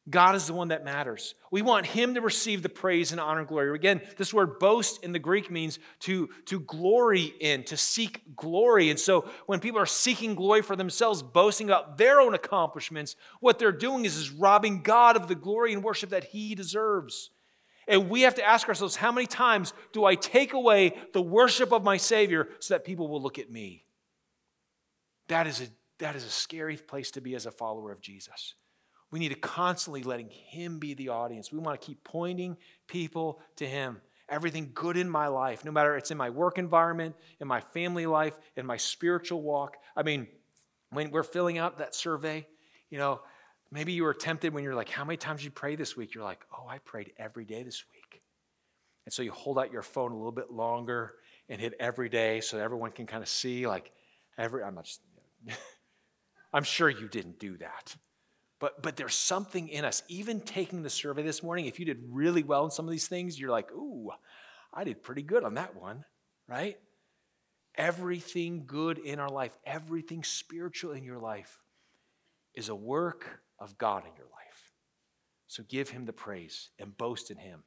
God 0.09 0.35
is 0.35 0.47
the 0.47 0.53
one 0.53 0.69
that 0.69 0.83
matters. 0.83 1.35
We 1.51 1.61
want 1.61 1.85
Him 1.85 2.15
to 2.15 2.21
receive 2.21 2.63
the 2.63 2.69
praise 2.69 3.11
and 3.11 3.21
honor 3.21 3.39
and 3.39 3.47
glory. 3.47 3.73
Again, 3.75 4.01
this 4.17 4.33
word 4.33 4.57
boast 4.57 5.03
in 5.03 5.11
the 5.11 5.19
Greek 5.19 5.51
means 5.51 5.77
to, 6.01 6.29
to 6.45 6.59
glory 6.61 7.33
in, 7.39 7.63
to 7.65 7.77
seek 7.77 8.35
glory. 8.35 8.89
And 8.89 8.99
so 8.99 9.29
when 9.45 9.59
people 9.59 9.79
are 9.79 9.85
seeking 9.85 10.33
glory 10.33 10.63
for 10.63 10.75
themselves, 10.75 11.21
boasting 11.21 11.67
about 11.67 11.99
their 11.99 12.19
own 12.19 12.33
accomplishments, 12.33 13.15
what 13.41 13.59
they're 13.59 13.71
doing 13.71 14.05
is, 14.05 14.17
is 14.17 14.31
robbing 14.31 14.81
God 14.81 15.15
of 15.15 15.27
the 15.27 15.35
glory 15.35 15.71
and 15.71 15.83
worship 15.83 16.09
that 16.09 16.25
He 16.25 16.55
deserves. 16.55 17.29
And 17.87 18.09
we 18.09 18.21
have 18.21 18.35
to 18.35 18.43
ask 18.43 18.67
ourselves 18.67 18.95
how 18.95 19.11
many 19.11 19.27
times 19.27 19.73
do 19.93 20.03
I 20.03 20.15
take 20.15 20.53
away 20.53 20.95
the 21.13 21.21
worship 21.21 21.71
of 21.71 21.83
my 21.83 21.97
Savior 21.97 22.49
so 22.59 22.73
that 22.73 22.85
people 22.85 23.07
will 23.07 23.21
look 23.21 23.37
at 23.37 23.51
me? 23.51 23.85
That 25.27 25.45
is 25.45 25.61
a, 25.61 25.67
that 25.99 26.15
is 26.15 26.25
a 26.25 26.29
scary 26.29 26.77
place 26.77 27.11
to 27.11 27.21
be 27.21 27.35
as 27.35 27.45
a 27.45 27.51
follower 27.51 27.91
of 27.91 28.01
Jesus. 28.01 28.55
We 29.11 29.19
need 29.19 29.29
to 29.29 29.35
constantly 29.35 30.03
letting 30.03 30.29
Him 30.29 30.79
be 30.79 30.93
the 30.93 31.09
audience. 31.09 31.51
We 31.51 31.59
want 31.59 31.79
to 31.79 31.85
keep 31.85 32.03
pointing 32.03 32.57
people 32.87 33.41
to 33.57 33.67
Him. 33.67 34.01
Everything 34.29 34.71
good 34.73 34.95
in 34.95 35.09
my 35.09 35.27
life, 35.27 35.65
no 35.65 35.71
matter 35.71 35.97
it's 35.97 36.11
in 36.11 36.17
my 36.17 36.29
work 36.29 36.57
environment, 36.57 37.15
in 37.41 37.47
my 37.47 37.59
family 37.59 38.05
life, 38.05 38.39
in 38.55 38.65
my 38.65 38.77
spiritual 38.77 39.41
walk. 39.41 39.75
I 39.95 40.03
mean, 40.03 40.27
when 40.89 41.11
we're 41.11 41.23
filling 41.23 41.57
out 41.57 41.79
that 41.79 41.93
survey, 41.93 42.47
you 42.89 42.97
know, 42.97 43.21
maybe 43.71 43.91
you 43.91 44.03
were 44.03 44.13
tempted 44.13 44.53
when 44.53 44.63
you're 44.63 44.75
like, 44.75 44.89
How 44.89 45.03
many 45.03 45.17
times 45.17 45.43
you 45.43 45.51
pray 45.51 45.75
this 45.75 45.97
week? 45.97 46.15
You're 46.15 46.23
like, 46.23 46.45
Oh, 46.57 46.65
I 46.67 46.77
prayed 46.77 47.11
every 47.17 47.43
day 47.43 47.63
this 47.63 47.83
week. 47.93 48.21
And 49.05 49.13
so 49.13 49.21
you 49.21 49.31
hold 49.31 49.59
out 49.59 49.71
your 49.71 49.81
phone 49.81 50.11
a 50.11 50.15
little 50.15 50.31
bit 50.31 50.51
longer 50.51 51.15
and 51.49 51.59
hit 51.59 51.73
every 51.79 52.07
day 52.07 52.39
so 52.39 52.57
everyone 52.57 52.91
can 52.91 53.07
kind 53.07 53.23
of 53.23 53.27
see, 53.27 53.67
like, 53.67 53.91
every, 54.37 54.63
I'm 54.63 54.75
not 54.75 54.85
just, 54.85 55.01
I'm 56.53 56.63
sure 56.63 56.89
you 56.89 57.09
didn't 57.09 57.39
do 57.39 57.57
that. 57.57 57.95
But, 58.61 58.83
but 58.83 58.95
there's 58.95 59.15
something 59.15 59.69
in 59.69 59.83
us, 59.83 60.03
even 60.07 60.39
taking 60.39 60.83
the 60.83 60.89
survey 60.89 61.23
this 61.23 61.41
morning, 61.41 61.65
if 61.65 61.79
you 61.79 61.85
did 61.85 61.97
really 62.07 62.43
well 62.43 62.63
in 62.63 62.69
some 62.69 62.85
of 62.85 62.91
these 62.91 63.07
things, 63.07 63.39
you're 63.39 63.49
like, 63.49 63.71
ooh, 63.71 64.11
I 64.71 64.83
did 64.83 65.01
pretty 65.01 65.23
good 65.23 65.43
on 65.43 65.55
that 65.55 65.75
one, 65.75 66.05
right? 66.47 66.77
Everything 67.73 68.65
good 68.67 68.99
in 68.99 69.19
our 69.19 69.29
life, 69.29 69.57
everything 69.65 70.23
spiritual 70.23 70.91
in 70.91 71.03
your 71.03 71.17
life 71.17 71.63
is 72.53 72.69
a 72.69 72.75
work 72.75 73.41
of 73.57 73.79
God 73.79 74.03
in 74.05 74.15
your 74.15 74.27
life. 74.27 74.73
So 75.47 75.63
give 75.67 75.89
him 75.89 76.05
the 76.05 76.13
praise 76.13 76.69
and 76.77 76.95
boast 76.95 77.31
in 77.31 77.37
him. 77.37 77.63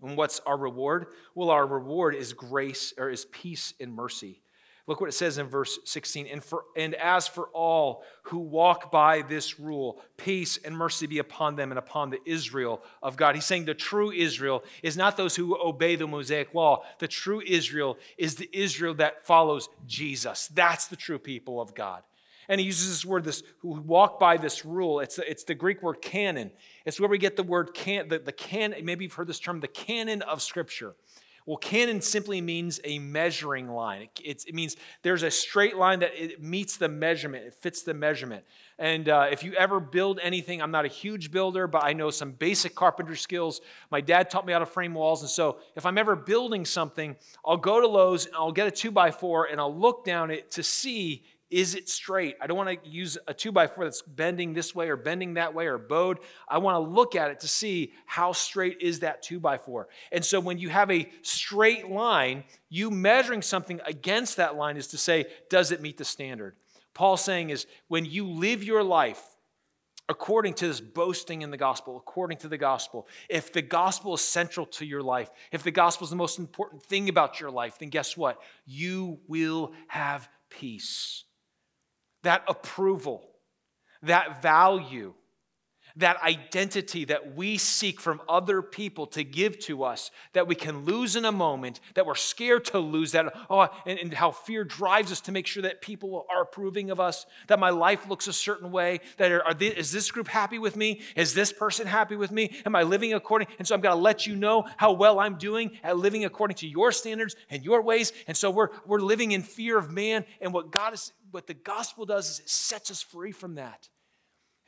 And 0.00 0.16
what's 0.16 0.38
our 0.46 0.56
reward? 0.56 1.06
Well, 1.34 1.50
our 1.50 1.66
reward 1.66 2.14
is 2.14 2.32
grace 2.32 2.94
or 2.96 3.10
is 3.10 3.24
peace 3.24 3.74
and 3.80 3.92
mercy. 3.92 4.42
Look 4.88 5.02
what 5.02 5.10
it 5.10 5.14
says 5.14 5.36
in 5.36 5.48
verse 5.48 5.78
16. 5.84 6.26
And, 6.26 6.42
for, 6.42 6.64
and 6.74 6.94
as 6.94 7.28
for 7.28 7.48
all 7.48 8.02
who 8.22 8.38
walk 8.38 8.90
by 8.90 9.20
this 9.20 9.60
rule, 9.60 10.00
peace 10.16 10.58
and 10.64 10.74
mercy 10.74 11.06
be 11.06 11.18
upon 11.18 11.56
them 11.56 11.70
and 11.70 11.78
upon 11.78 12.08
the 12.08 12.20
Israel 12.24 12.82
of 13.02 13.18
God. 13.18 13.34
He's 13.34 13.44
saying 13.44 13.66
the 13.66 13.74
true 13.74 14.10
Israel 14.10 14.64
is 14.82 14.96
not 14.96 15.18
those 15.18 15.36
who 15.36 15.60
obey 15.62 15.94
the 15.94 16.06
Mosaic 16.06 16.54
law. 16.54 16.84
The 17.00 17.06
true 17.06 17.42
Israel 17.46 17.98
is 18.16 18.36
the 18.36 18.48
Israel 18.50 18.94
that 18.94 19.26
follows 19.26 19.68
Jesus. 19.86 20.48
That's 20.48 20.86
the 20.86 20.96
true 20.96 21.18
people 21.18 21.60
of 21.60 21.74
God. 21.74 22.02
And 22.48 22.58
he 22.58 22.66
uses 22.66 22.88
this 22.88 23.04
word, 23.04 23.24
this 23.24 23.42
who 23.58 23.72
walk 23.82 24.18
by 24.18 24.38
this 24.38 24.64
rule. 24.64 25.00
It's 25.00 25.16
the, 25.16 25.30
it's 25.30 25.44
the 25.44 25.54
Greek 25.54 25.82
word 25.82 26.00
canon. 26.00 26.50
It's 26.86 26.98
where 26.98 27.10
we 27.10 27.18
get 27.18 27.36
the 27.36 27.42
word 27.42 27.74
can, 27.74 28.08
the, 28.08 28.20
the 28.20 28.32
can, 28.32 28.74
maybe 28.82 29.04
you've 29.04 29.12
heard 29.12 29.26
this 29.26 29.38
term, 29.38 29.60
the 29.60 29.68
canon 29.68 30.22
of 30.22 30.40
Scripture. 30.40 30.94
Well, 31.48 31.56
canon 31.56 32.02
simply 32.02 32.42
means 32.42 32.78
a 32.84 32.98
measuring 32.98 33.70
line. 33.70 34.10
It, 34.22 34.44
it 34.46 34.54
means 34.54 34.76
there's 35.00 35.22
a 35.22 35.30
straight 35.30 35.78
line 35.78 36.00
that 36.00 36.10
it 36.14 36.42
meets 36.42 36.76
the 36.76 36.90
measurement, 36.90 37.46
it 37.46 37.54
fits 37.54 37.84
the 37.84 37.94
measurement. 37.94 38.44
And 38.78 39.08
uh, 39.08 39.28
if 39.32 39.42
you 39.42 39.54
ever 39.54 39.80
build 39.80 40.20
anything, 40.22 40.60
I'm 40.60 40.70
not 40.70 40.84
a 40.84 40.88
huge 40.88 41.30
builder, 41.30 41.66
but 41.66 41.82
I 41.82 41.94
know 41.94 42.10
some 42.10 42.32
basic 42.32 42.74
carpenter 42.74 43.16
skills. 43.16 43.62
My 43.90 44.02
dad 44.02 44.28
taught 44.28 44.44
me 44.44 44.52
how 44.52 44.58
to 44.58 44.66
frame 44.66 44.92
walls. 44.92 45.22
And 45.22 45.30
so 45.30 45.60
if 45.74 45.86
I'm 45.86 45.96
ever 45.96 46.14
building 46.14 46.66
something, 46.66 47.16
I'll 47.46 47.56
go 47.56 47.80
to 47.80 47.86
Lowe's 47.86 48.26
and 48.26 48.34
I'll 48.36 48.52
get 48.52 48.66
a 48.66 48.70
two 48.70 48.90
by 48.90 49.10
four 49.10 49.46
and 49.46 49.58
I'll 49.58 49.74
look 49.74 50.04
down 50.04 50.30
it 50.30 50.50
to 50.50 50.62
see 50.62 51.24
is 51.50 51.74
it 51.74 51.88
straight? 51.88 52.36
I 52.42 52.46
don't 52.46 52.58
want 52.58 52.82
to 52.84 52.88
use 52.88 53.16
a 53.26 53.32
two 53.32 53.52
by 53.52 53.66
four 53.66 53.84
that's 53.84 54.02
bending 54.02 54.52
this 54.52 54.74
way 54.74 54.90
or 54.90 54.96
bending 54.96 55.34
that 55.34 55.54
way 55.54 55.66
or 55.66 55.78
bowed. 55.78 56.18
I 56.46 56.58
want 56.58 56.74
to 56.74 56.90
look 56.90 57.14
at 57.14 57.30
it 57.30 57.40
to 57.40 57.48
see 57.48 57.92
how 58.04 58.32
straight 58.32 58.82
is 58.82 59.00
that 59.00 59.22
two 59.22 59.40
by 59.40 59.56
four. 59.56 59.88
And 60.12 60.22
so 60.22 60.40
when 60.40 60.58
you 60.58 60.68
have 60.68 60.90
a 60.90 61.10
straight 61.22 61.88
line, 61.88 62.44
you 62.68 62.90
measuring 62.90 63.40
something 63.40 63.80
against 63.86 64.36
that 64.36 64.56
line 64.56 64.76
is 64.76 64.88
to 64.88 64.98
say, 64.98 65.26
does 65.48 65.72
it 65.72 65.80
meet 65.80 65.96
the 65.96 66.04
standard? 66.04 66.54
Paul's 66.92 67.24
saying 67.24 67.48
is 67.48 67.66
when 67.86 68.04
you 68.04 68.26
live 68.26 68.62
your 68.62 68.82
life 68.82 69.22
according 70.10 70.54
to 70.54 70.66
this 70.66 70.80
boasting 70.80 71.42
in 71.42 71.50
the 71.50 71.56
gospel, 71.56 71.96
according 71.96 72.38
to 72.38 72.48
the 72.48 72.58
gospel, 72.58 73.06
if 73.28 73.52
the 73.52 73.62
gospel 73.62 74.14
is 74.14 74.20
central 74.20 74.66
to 74.66 74.84
your 74.84 75.02
life, 75.02 75.30
if 75.52 75.62
the 75.62 75.70
gospel 75.70 76.04
is 76.04 76.10
the 76.10 76.16
most 76.16 76.38
important 76.38 76.82
thing 76.82 77.08
about 77.08 77.40
your 77.40 77.50
life, 77.50 77.78
then 77.78 77.88
guess 77.88 78.16
what? 78.16 78.40
You 78.66 79.18
will 79.28 79.72
have 79.86 80.28
peace 80.50 81.24
that 82.22 82.42
approval, 82.48 83.28
that 84.02 84.42
value, 84.42 85.14
that 85.98 86.22
identity 86.22 87.04
that 87.04 87.34
we 87.34 87.58
seek 87.58 88.00
from 88.00 88.20
other 88.28 88.62
people 88.62 89.06
to 89.06 89.24
give 89.24 89.58
to 89.58 89.84
us 89.84 90.10
that 90.32 90.46
we 90.46 90.54
can 90.54 90.84
lose 90.84 91.16
in 91.16 91.24
a 91.24 91.32
moment, 91.32 91.80
that 91.94 92.06
we're 92.06 92.14
scared 92.14 92.64
to 92.64 92.78
lose 92.78 93.12
that, 93.12 93.32
oh, 93.50 93.68
and, 93.86 93.98
and, 93.98 94.14
how 94.14 94.30
fear 94.30 94.64
drives 94.64 95.12
us 95.12 95.20
to 95.20 95.32
make 95.32 95.46
sure 95.46 95.62
that 95.62 95.80
people 95.80 96.26
are 96.30 96.42
approving 96.42 96.90
of 96.90 96.98
us, 96.98 97.26
that 97.48 97.58
my 97.58 97.70
life 97.70 98.08
looks 98.08 98.26
a 98.26 98.32
certain 98.32 98.70
way, 98.70 99.00
that 99.16 99.30
are, 99.30 99.44
are 99.44 99.54
they, 99.54 99.66
is 99.66 99.92
this 99.92 100.10
group 100.10 100.28
happy 100.28 100.58
with 100.58 100.76
me? 100.76 101.00
Is 101.14 101.34
this 101.34 101.52
person 101.52 101.86
happy 101.86 102.16
with 102.16 102.30
me? 102.30 102.56
Am 102.64 102.74
I 102.74 102.82
living 102.82 103.12
according? 103.12 103.48
And 103.58 103.66
so 103.66 103.74
I'm 103.74 103.80
going 103.80 103.94
to 103.94 104.00
let 104.00 104.26
you 104.26 104.36
know 104.36 104.64
how 104.76 104.92
well 104.92 105.20
I'm 105.20 105.36
doing 105.36 105.72
at 105.82 105.98
living 105.98 106.24
according 106.24 106.56
to 106.56 106.68
your 106.68 106.92
standards 106.92 107.36
and 107.50 107.64
your 107.64 107.82
ways. 107.82 108.12
And 108.26 108.36
so 108.36 108.50
we're, 108.50 108.68
we're 108.86 109.00
living 109.00 109.32
in 109.32 109.42
fear 109.42 109.78
of 109.78 109.90
man. 109.90 110.24
And 110.40 110.52
what 110.52 110.70
God 110.70 110.94
is, 110.94 111.12
what 111.30 111.46
the 111.46 111.54
gospel 111.54 112.06
does 112.06 112.30
is 112.30 112.38
it 112.40 112.48
sets 112.48 112.90
us 112.90 113.02
free 113.02 113.32
from 113.32 113.56
that. 113.56 113.88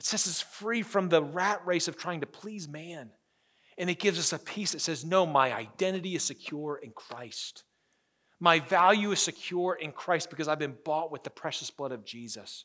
It 0.00 0.06
sets 0.06 0.26
us 0.26 0.40
free 0.40 0.80
from 0.80 1.10
the 1.10 1.22
rat 1.22 1.60
race 1.66 1.86
of 1.86 1.94
trying 1.94 2.22
to 2.22 2.26
please 2.26 2.66
man. 2.66 3.10
And 3.76 3.90
it 3.90 3.98
gives 3.98 4.18
us 4.18 4.32
a 4.32 4.38
peace 4.38 4.72
that 4.72 4.80
says, 4.80 5.04
No, 5.04 5.26
my 5.26 5.54
identity 5.54 6.14
is 6.14 6.22
secure 6.22 6.80
in 6.82 6.92
Christ. 6.92 7.64
My 8.40 8.60
value 8.60 9.12
is 9.12 9.20
secure 9.20 9.74
in 9.74 9.92
Christ 9.92 10.30
because 10.30 10.48
I've 10.48 10.58
been 10.58 10.78
bought 10.86 11.12
with 11.12 11.22
the 11.22 11.28
precious 11.28 11.70
blood 11.70 11.92
of 11.92 12.06
Jesus. 12.06 12.64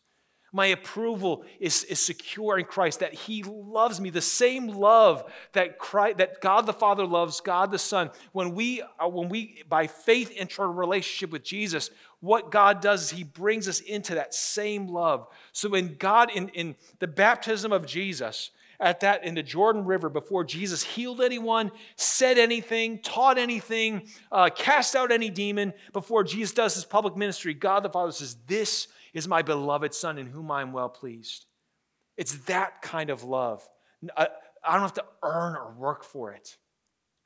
My 0.56 0.68
approval 0.68 1.44
is, 1.60 1.84
is 1.84 2.00
secure 2.00 2.58
in 2.58 2.64
Christ, 2.64 3.02
that 3.02 3.14
He 3.14 3.44
loves 3.44 4.00
me, 4.00 4.10
the 4.10 4.22
same 4.22 4.70
love 4.70 5.30
that, 5.52 5.78
Christ, 5.78 6.20
that 6.20 6.40
God 6.40 6.66
the 6.66 6.72
Father 6.72 7.06
loves 7.06 7.42
God 7.42 7.72
the 7.72 7.78
Son. 7.78 8.10
When 8.32 8.56
we, 8.56 8.82
uh, 8.82 9.10
when 9.10 9.28
we, 9.28 9.64
by 9.68 9.88
faith, 9.88 10.32
enter 10.34 10.64
a 10.64 10.68
relationship 10.68 11.34
with 11.34 11.44
Jesus, 11.44 11.90
what 12.22 12.52
God 12.52 12.80
does 12.80 13.04
is 13.04 13.10
He 13.10 13.26
brings 13.26 13.68
us 13.68 13.82
into 13.82 14.16
that 14.16 14.34
same 14.34 14.88
love. 14.88 15.28
So 15.52 15.68
when 15.68 15.98
God, 15.98 16.32
in, 16.34 16.48
in 16.50 16.78
the 17.00 17.08
baptism 17.08 17.74
of 17.74 17.86
Jesus, 17.86 18.52
at 18.80 19.02
that 19.02 19.26
in 19.26 19.36
the 19.36 19.44
Jordan 19.44 19.84
River 19.84 20.08
before 20.08 20.46
Jesus 20.46 20.84
healed 20.84 21.20
anyone, 21.20 21.70
said 21.98 22.38
anything, 22.38 23.00
taught 23.00 23.38
anything, 23.38 24.08
uh, 24.32 24.50
cast 24.56 24.96
out 24.96 25.12
any 25.12 25.30
demon, 25.30 25.74
before 25.92 26.24
Jesus 26.24 26.54
does 26.54 26.76
his 26.76 26.86
public 26.86 27.18
ministry, 27.18 27.54
God 27.54 27.84
the 27.84 27.90
Father 27.90 28.14
says, 28.14 28.38
This 28.48 28.88
is 29.16 29.28
my 29.28 29.42
beloved 29.42 29.96
Son 29.96 30.20
in 30.20 30.28
whom 30.28 30.52
I 30.52 30.62
am 30.62 30.72
well 30.72 30.90
pleased. 30.90 31.46
It's 32.18 32.34
that 32.46 32.84
kind 32.84 33.10
of 33.10 33.24
love. 33.24 33.68
I, 34.16 34.26
uh, 34.26 34.28
I 34.64 34.74
don't 34.74 34.82
have 34.82 34.94
to 34.96 35.06
earn 35.24 35.56
or 35.56 35.74
work 35.74 36.04
for 36.04 36.32
it 36.32 36.58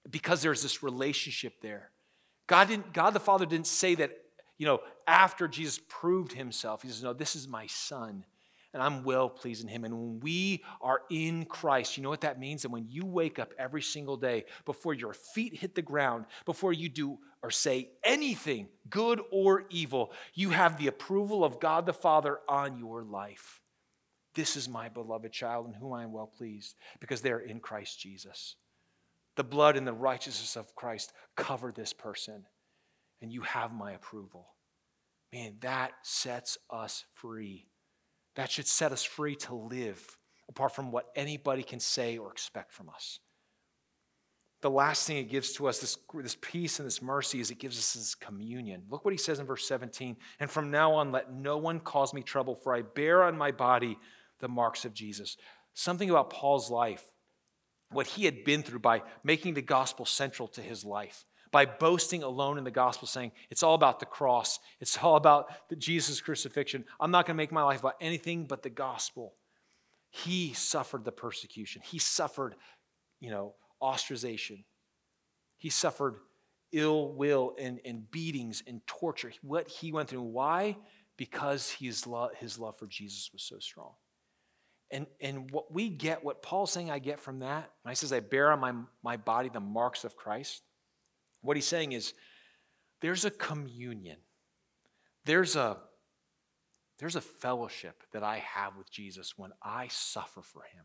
because 0.09 0.41
there's 0.41 0.61
this 0.61 0.83
relationship 0.83 1.61
there. 1.61 1.89
God, 2.47 2.67
didn't, 2.67 2.93
God 2.93 3.11
the 3.11 3.19
Father 3.19 3.45
didn't 3.45 3.67
say 3.67 3.95
that 3.95 4.11
you 4.59 4.65
know, 4.65 4.81
after 5.07 5.47
Jesus 5.47 5.79
proved 5.87 6.33
himself, 6.33 6.83
he 6.83 6.89
says, 6.89 7.01
No, 7.01 7.13
this 7.13 7.35
is 7.35 7.47
my 7.47 7.65
son, 7.65 8.25
and 8.73 8.83
I'm 8.83 9.03
well 9.03 9.29
pleased 9.29 9.63
in 9.63 9.67
him. 9.67 9.83
And 9.83 9.93
when 9.93 10.19
we 10.19 10.63
are 10.81 11.01
in 11.09 11.45
Christ, 11.45 11.97
you 11.97 12.03
know 12.03 12.09
what 12.09 12.21
that 12.21 12.39
means? 12.39 12.63
And 12.63 12.73
when 12.73 12.87
you 12.87 13.05
wake 13.05 13.39
up 13.39 13.53
every 13.57 13.81
single 13.81 14.17
day, 14.17 14.45
before 14.65 14.93
your 14.93 15.13
feet 15.13 15.55
hit 15.55 15.75
the 15.75 15.81
ground, 15.81 16.25
before 16.45 16.73
you 16.73 16.89
do 16.89 17.17
or 17.41 17.51
say 17.51 17.89
anything, 18.03 18.67
good 18.89 19.21
or 19.31 19.65
evil, 19.69 20.11
you 20.33 20.49
have 20.51 20.77
the 20.77 20.87
approval 20.87 21.43
of 21.43 21.59
God 21.59 21.85
the 21.85 21.93
Father 21.93 22.39
on 22.47 22.77
your 22.77 23.03
life. 23.03 23.61
This 24.35 24.55
is 24.55 24.69
my 24.69 24.89
beloved 24.89 25.31
child 25.31 25.67
in 25.67 25.73
whom 25.73 25.93
I 25.93 26.03
am 26.03 26.11
well 26.11 26.27
pleased, 26.27 26.75
because 26.99 27.21
they're 27.21 27.39
in 27.39 27.59
Christ 27.59 27.99
Jesus. 27.99 28.55
The 29.35 29.43
blood 29.43 29.77
and 29.77 29.87
the 29.87 29.93
righteousness 29.93 30.55
of 30.55 30.75
Christ 30.75 31.13
cover 31.35 31.71
this 31.71 31.93
person 31.93 32.45
and 33.21 33.31
you 33.31 33.41
have 33.41 33.73
my 33.73 33.91
approval. 33.91 34.47
Man, 35.33 35.55
that 35.61 35.91
sets 36.03 36.57
us 36.69 37.05
free. 37.13 37.67
That 38.39 38.49
should 38.49 38.67
set 38.67 38.93
us 38.93 39.03
free 39.03 39.35
to 39.35 39.53
live 39.53 40.17
apart 40.47 40.73
from 40.73 40.93
what 40.93 41.09
anybody 41.13 41.61
can 41.61 41.81
say 41.81 42.17
or 42.17 42.31
expect 42.31 42.71
from 42.71 42.87
us. 42.87 43.19
The 44.61 44.69
last 44.69 45.05
thing 45.05 45.17
it 45.17 45.29
gives 45.29 45.51
to 45.55 45.67
us, 45.67 45.79
this, 45.79 45.97
this 46.13 46.37
peace 46.39 46.79
and 46.79 46.87
this 46.87 47.01
mercy, 47.01 47.41
is 47.41 47.51
it 47.51 47.59
gives 47.59 47.77
us 47.77 47.95
this 47.95 48.15
communion. 48.15 48.83
Look 48.89 49.03
what 49.03 49.13
he 49.13 49.17
says 49.17 49.39
in 49.39 49.45
verse 49.45 49.67
17. 49.67 50.15
And 50.39 50.49
from 50.49 50.71
now 50.71 50.93
on, 50.93 51.11
let 51.11 51.33
no 51.33 51.57
one 51.57 51.81
cause 51.81 52.13
me 52.13 52.21
trouble, 52.21 52.55
for 52.55 52.73
I 52.73 52.81
bear 52.81 53.23
on 53.23 53.37
my 53.37 53.51
body 53.51 53.99
the 54.39 54.47
marks 54.47 54.85
of 54.85 54.93
Jesus. 54.93 55.35
Something 55.73 56.09
about 56.09 56.29
Paul's 56.29 56.71
life, 56.71 57.03
what 57.91 58.07
he 58.07 58.23
had 58.23 58.45
been 58.45 58.63
through 58.63 58.79
by 58.79 59.01
making 59.21 59.55
the 59.55 59.61
gospel 59.61 60.05
central 60.05 60.47
to 60.47 60.61
his 60.61 60.85
life 60.85 61.25
by 61.51 61.65
boasting 61.65 62.23
alone 62.23 62.57
in 62.57 62.63
the 62.63 62.71
gospel, 62.71 63.07
saying 63.07 63.31
it's 63.49 63.63
all 63.63 63.75
about 63.75 63.99
the 63.99 64.05
cross, 64.05 64.59
it's 64.79 64.97
all 64.97 65.15
about 65.15 65.69
the 65.69 65.75
Jesus 65.75 66.21
crucifixion. 66.21 66.85
I'm 66.99 67.11
not 67.11 67.25
going 67.25 67.35
to 67.35 67.41
make 67.41 67.51
my 67.51 67.63
life 67.63 67.79
about 67.79 67.95
anything 67.99 68.45
but 68.45 68.63
the 68.63 68.69
gospel. 68.69 69.33
He 70.11 70.53
suffered 70.53 71.05
the 71.05 71.11
persecution. 71.11 71.81
He 71.83 71.99
suffered, 71.99 72.55
you 73.19 73.29
know, 73.29 73.53
ostracization. 73.81 74.63
He 75.57 75.69
suffered 75.69 76.15
ill 76.71 77.13
will 77.13 77.55
and, 77.59 77.79
and 77.83 78.09
beatings 78.11 78.63
and 78.65 78.85
torture. 78.87 79.31
What 79.41 79.67
he 79.67 79.91
went 79.91 80.09
through. 80.09 80.21
Why? 80.21 80.77
Because 81.17 81.69
his 81.69 82.07
love, 82.07 82.31
his 82.39 82.59
love 82.59 82.77
for 82.77 82.87
Jesus 82.87 83.29
was 83.33 83.43
so 83.43 83.59
strong. 83.59 83.91
And, 84.91 85.05
and 85.21 85.51
what 85.51 85.71
we 85.71 85.89
get, 85.89 86.23
what 86.23 86.41
Paul's 86.41 86.71
saying 86.71 86.89
I 86.89 86.99
get 86.99 87.19
from 87.19 87.39
that, 87.39 87.71
when 87.83 87.91
I 87.91 87.93
says 87.93 88.11
I 88.11 88.21
bear 88.21 88.51
on 88.51 88.59
my, 88.59 88.73
my 89.03 89.17
body 89.17 89.49
the 89.49 89.59
marks 89.59 90.03
of 90.03 90.15
Christ, 90.15 90.63
what 91.41 91.57
he's 91.57 91.67
saying 91.67 91.93
is 91.93 92.13
there's 93.01 93.25
a 93.25 93.31
communion. 93.31 94.17
There's 95.25 95.55
a 95.55 95.77
there's 96.99 97.15
a 97.15 97.21
fellowship 97.21 98.03
that 98.11 98.23
I 98.23 98.39
have 98.39 98.75
with 98.75 98.91
Jesus 98.91 99.37
when 99.37 99.51
I 99.63 99.87
suffer 99.87 100.41
for 100.41 100.63
him. 100.63 100.83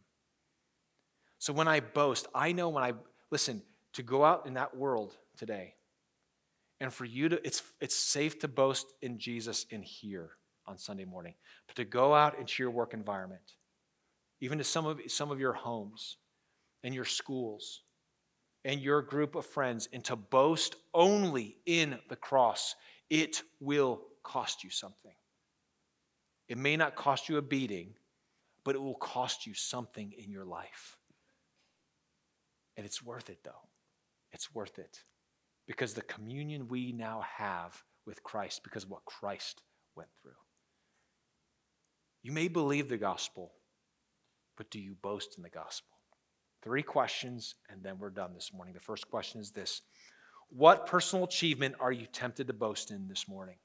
So 1.39 1.53
when 1.53 1.67
I 1.67 1.81
boast, 1.81 2.29
I 2.33 2.53
know 2.53 2.69
when 2.69 2.85
I 2.85 2.93
listen 3.33 3.63
to 3.95 4.03
go 4.05 4.25
out 4.25 4.47
in 4.47 4.55
that 4.55 4.77
world 4.77 5.17
today 5.37 5.75
and 6.81 6.93
for 6.93 7.05
you 7.05 7.29
to 7.29 7.45
it's 7.45 7.63
it's 7.81 7.97
safe 7.97 8.39
to 8.41 8.49
boast 8.49 8.87
in 9.03 9.19
Jesus 9.19 9.67
in 9.71 9.83
here 9.83 10.31
on 10.67 10.79
Sunday 10.79 11.05
morning, 11.05 11.35
but 11.67 11.77
to 11.77 11.85
go 11.85 12.15
out 12.15 12.39
into 12.39 12.63
your 12.63 12.71
work 12.71 12.95
environment, 12.95 13.55
even 14.41 14.59
to 14.59 14.65
some 14.65 14.87
of 14.87 15.01
some 15.09 15.31
of 15.31 15.41
your 15.41 15.53
homes 15.53 16.17
and 16.85 16.95
your 16.95 17.05
schools 17.05 17.83
and 18.65 18.81
your 18.81 19.03
group 19.03 19.35
of 19.35 19.45
friends 19.45 19.89
and 19.93 20.05
to 20.05 20.17
boast 20.17 20.77
only 20.95 21.57
in 21.67 21.99
the 22.09 22.17
cross, 22.17 22.75
it 23.11 23.43
will 23.61 24.03
cost 24.23 24.65
you 24.65 24.71
something. 24.71 25.13
It 26.49 26.59
may 26.59 26.77
not 26.77 26.97
cost 26.97 27.29
you 27.29 27.37
a 27.37 27.43
beating, 27.43 27.95
but 28.65 28.75
it 28.75 28.83
will 28.83 28.95
cost 28.95 29.47
you 29.47 29.55
something 29.55 30.13
in 30.17 30.31
your 30.31 30.45
life. 30.45 30.97
And 32.77 32.85
it's 32.85 33.03
worth 33.03 33.31
it, 33.31 33.39
though. 33.45 33.69
It's 34.33 34.55
worth 34.55 34.79
it. 34.79 35.05
Because 35.67 35.95
the 35.95 36.03
communion 36.03 36.69
we 36.69 36.93
now 36.93 37.25
have 37.37 37.83
with 38.07 38.23
Christ 38.23 38.63
because 38.65 38.85
of 38.85 38.91
what 38.91 39.05
Christ 39.05 39.63
went 39.97 40.11
through. 40.21 40.33
You 42.23 42.33
may 42.33 42.49
believe 42.49 42.89
the 42.89 42.97
gospel, 42.97 43.53
but 44.57 44.71
do 44.71 44.81
you 44.81 44.95
boast 45.01 45.37
in 45.37 45.43
the 45.43 45.51
gospel? 45.51 45.94
Three 46.65 46.83
questions, 46.83 47.57
and 47.69 47.83
then 47.83 47.99
we're 47.99 48.09
done 48.09 48.33
this 48.35 48.51
morning. 48.55 48.73
The 48.73 48.81
first 48.81 49.11
question 49.11 49.39
is 49.39 49.51
this 49.51 49.83
What 50.49 50.87
personal 50.87 51.27
achievement 51.27 51.75
are 51.79 51.93
you 51.93 52.07
tempted 52.07 52.47
to 52.47 52.55
boast 52.55 52.91
in 52.91 53.07
this 53.07 53.29
morning? 53.29 53.57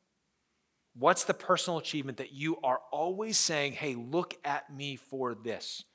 What's 0.95 1.23
the 1.23 1.33
personal 1.33 1.79
achievement 1.79 2.17
that 2.17 2.33
you 2.33 2.57
are 2.61 2.79
always 2.91 3.37
saying, 3.37 3.73
hey, 3.73 3.95
look 3.95 4.35
at 4.43 4.75
me 4.75 4.97
for 4.97 5.33
this? 5.33 5.85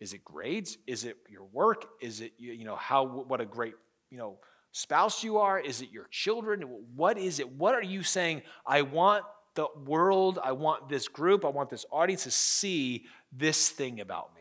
Is 0.00 0.14
it 0.14 0.24
grades? 0.24 0.78
Is 0.86 1.04
it 1.04 1.18
your 1.28 1.44
work? 1.52 1.84
Is 2.00 2.22
it, 2.22 2.32
you 2.38 2.64
know, 2.64 2.76
how, 2.76 3.04
what 3.04 3.42
a 3.42 3.44
great, 3.44 3.74
you 4.08 4.16
know, 4.16 4.38
spouse 4.72 5.22
you 5.22 5.38
are? 5.38 5.60
Is 5.60 5.82
it 5.82 5.90
your 5.92 6.06
children? 6.10 6.62
What 6.96 7.18
is 7.18 7.38
it? 7.38 7.52
What 7.52 7.74
are 7.74 7.82
you 7.82 8.02
saying? 8.02 8.42
I 8.66 8.80
want 8.80 9.24
the 9.56 9.66
world, 9.84 10.38
I 10.42 10.52
want 10.52 10.88
this 10.88 11.06
group, 11.06 11.44
I 11.44 11.48
want 11.48 11.68
this 11.68 11.84
audience 11.92 12.24
to 12.24 12.30
see 12.30 13.04
this 13.30 13.68
thing 13.68 14.00
about 14.00 14.34
me. 14.34 14.39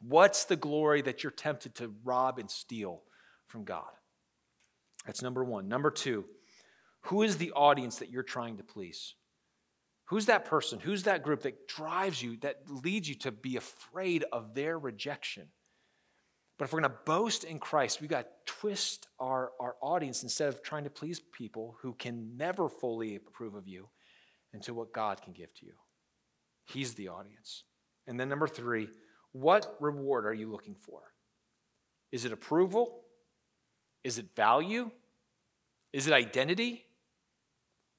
What's 0.00 0.44
the 0.44 0.56
glory 0.56 1.02
that 1.02 1.22
you're 1.22 1.30
tempted 1.30 1.74
to 1.76 1.94
rob 2.04 2.38
and 2.38 2.50
steal 2.50 3.02
from 3.46 3.64
God? 3.64 3.84
That's 5.06 5.22
number 5.22 5.44
one. 5.44 5.68
Number 5.68 5.90
two, 5.90 6.24
who 7.02 7.22
is 7.22 7.36
the 7.36 7.52
audience 7.52 7.96
that 7.96 8.10
you're 8.10 8.22
trying 8.22 8.56
to 8.56 8.64
please? 8.64 9.14
Who's 10.06 10.26
that 10.26 10.44
person? 10.44 10.78
Who's 10.80 11.04
that 11.04 11.22
group 11.22 11.42
that 11.42 11.68
drives 11.68 12.22
you, 12.22 12.36
that 12.38 12.62
leads 12.68 13.08
you 13.08 13.14
to 13.16 13.32
be 13.32 13.56
afraid 13.56 14.24
of 14.32 14.54
their 14.54 14.78
rejection? 14.78 15.48
But 16.58 16.66
if 16.66 16.72
we're 16.72 16.80
going 16.80 16.92
to 16.92 16.98
boast 17.04 17.44
in 17.44 17.58
Christ, 17.58 18.00
we've 18.00 18.10
got 18.10 18.22
to 18.22 18.28
twist 18.46 19.08
our, 19.18 19.52
our 19.60 19.76
audience 19.82 20.22
instead 20.22 20.48
of 20.48 20.62
trying 20.62 20.84
to 20.84 20.90
please 20.90 21.20
people 21.20 21.76
who 21.82 21.92
can 21.92 22.36
never 22.36 22.68
fully 22.68 23.16
approve 23.16 23.54
of 23.54 23.68
you 23.68 23.88
into 24.54 24.72
what 24.72 24.92
God 24.92 25.20
can 25.22 25.32
give 25.32 25.52
to 25.54 25.66
you. 25.66 25.74
He's 26.64 26.94
the 26.94 27.08
audience. 27.08 27.64
And 28.06 28.18
then, 28.18 28.28
number 28.28 28.48
three, 28.48 28.88
what 29.40 29.76
reward 29.80 30.26
are 30.26 30.34
you 30.34 30.50
looking 30.50 30.74
for? 30.74 31.00
Is 32.12 32.24
it 32.24 32.32
approval? 32.32 33.00
Is 34.02 34.18
it 34.18 34.34
value? 34.34 34.90
Is 35.92 36.06
it 36.06 36.12
identity? 36.12 36.84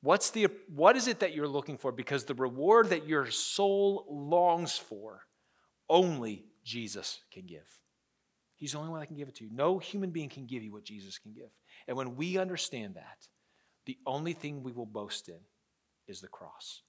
What's 0.02 0.32
the, 0.32 0.48
what 0.74 0.96
is 0.96 1.08
it 1.08 1.20
that 1.20 1.34
you're 1.34 1.48
looking 1.48 1.78
for? 1.78 1.92
Because 1.92 2.24
the 2.24 2.34
reward 2.34 2.90
that 2.90 3.08
your 3.08 3.30
soul 3.30 4.06
longs 4.10 4.78
for, 4.78 5.22
only 5.90 6.46
Jesus 6.64 7.20
can 7.32 7.46
give. 7.46 7.66
He's 8.56 8.72
the 8.72 8.80
only 8.80 8.90
one 8.90 9.00
that 9.00 9.08
can 9.08 9.16
give 9.16 9.28
it 9.28 9.36
to 9.36 9.44
you. 9.44 9.52
No 9.54 9.80
human 9.80 10.10
being 10.10 10.30
can 10.30 10.46
give 10.46 10.64
you 10.64 10.72
what 10.72 10.84
Jesus 10.84 11.18
can 11.18 11.34
give. 11.34 11.50
And 11.88 11.96
when 11.96 12.16
we 12.16 12.38
understand 12.38 12.96
that, 12.96 13.28
the 13.86 13.98
only 14.06 14.34
thing 14.34 14.64
we 14.64 14.72
will 14.72 14.86
boast 14.86 15.30
in 15.30 15.40
is 16.08 16.22
the 16.22 16.28
cross. 16.28 16.82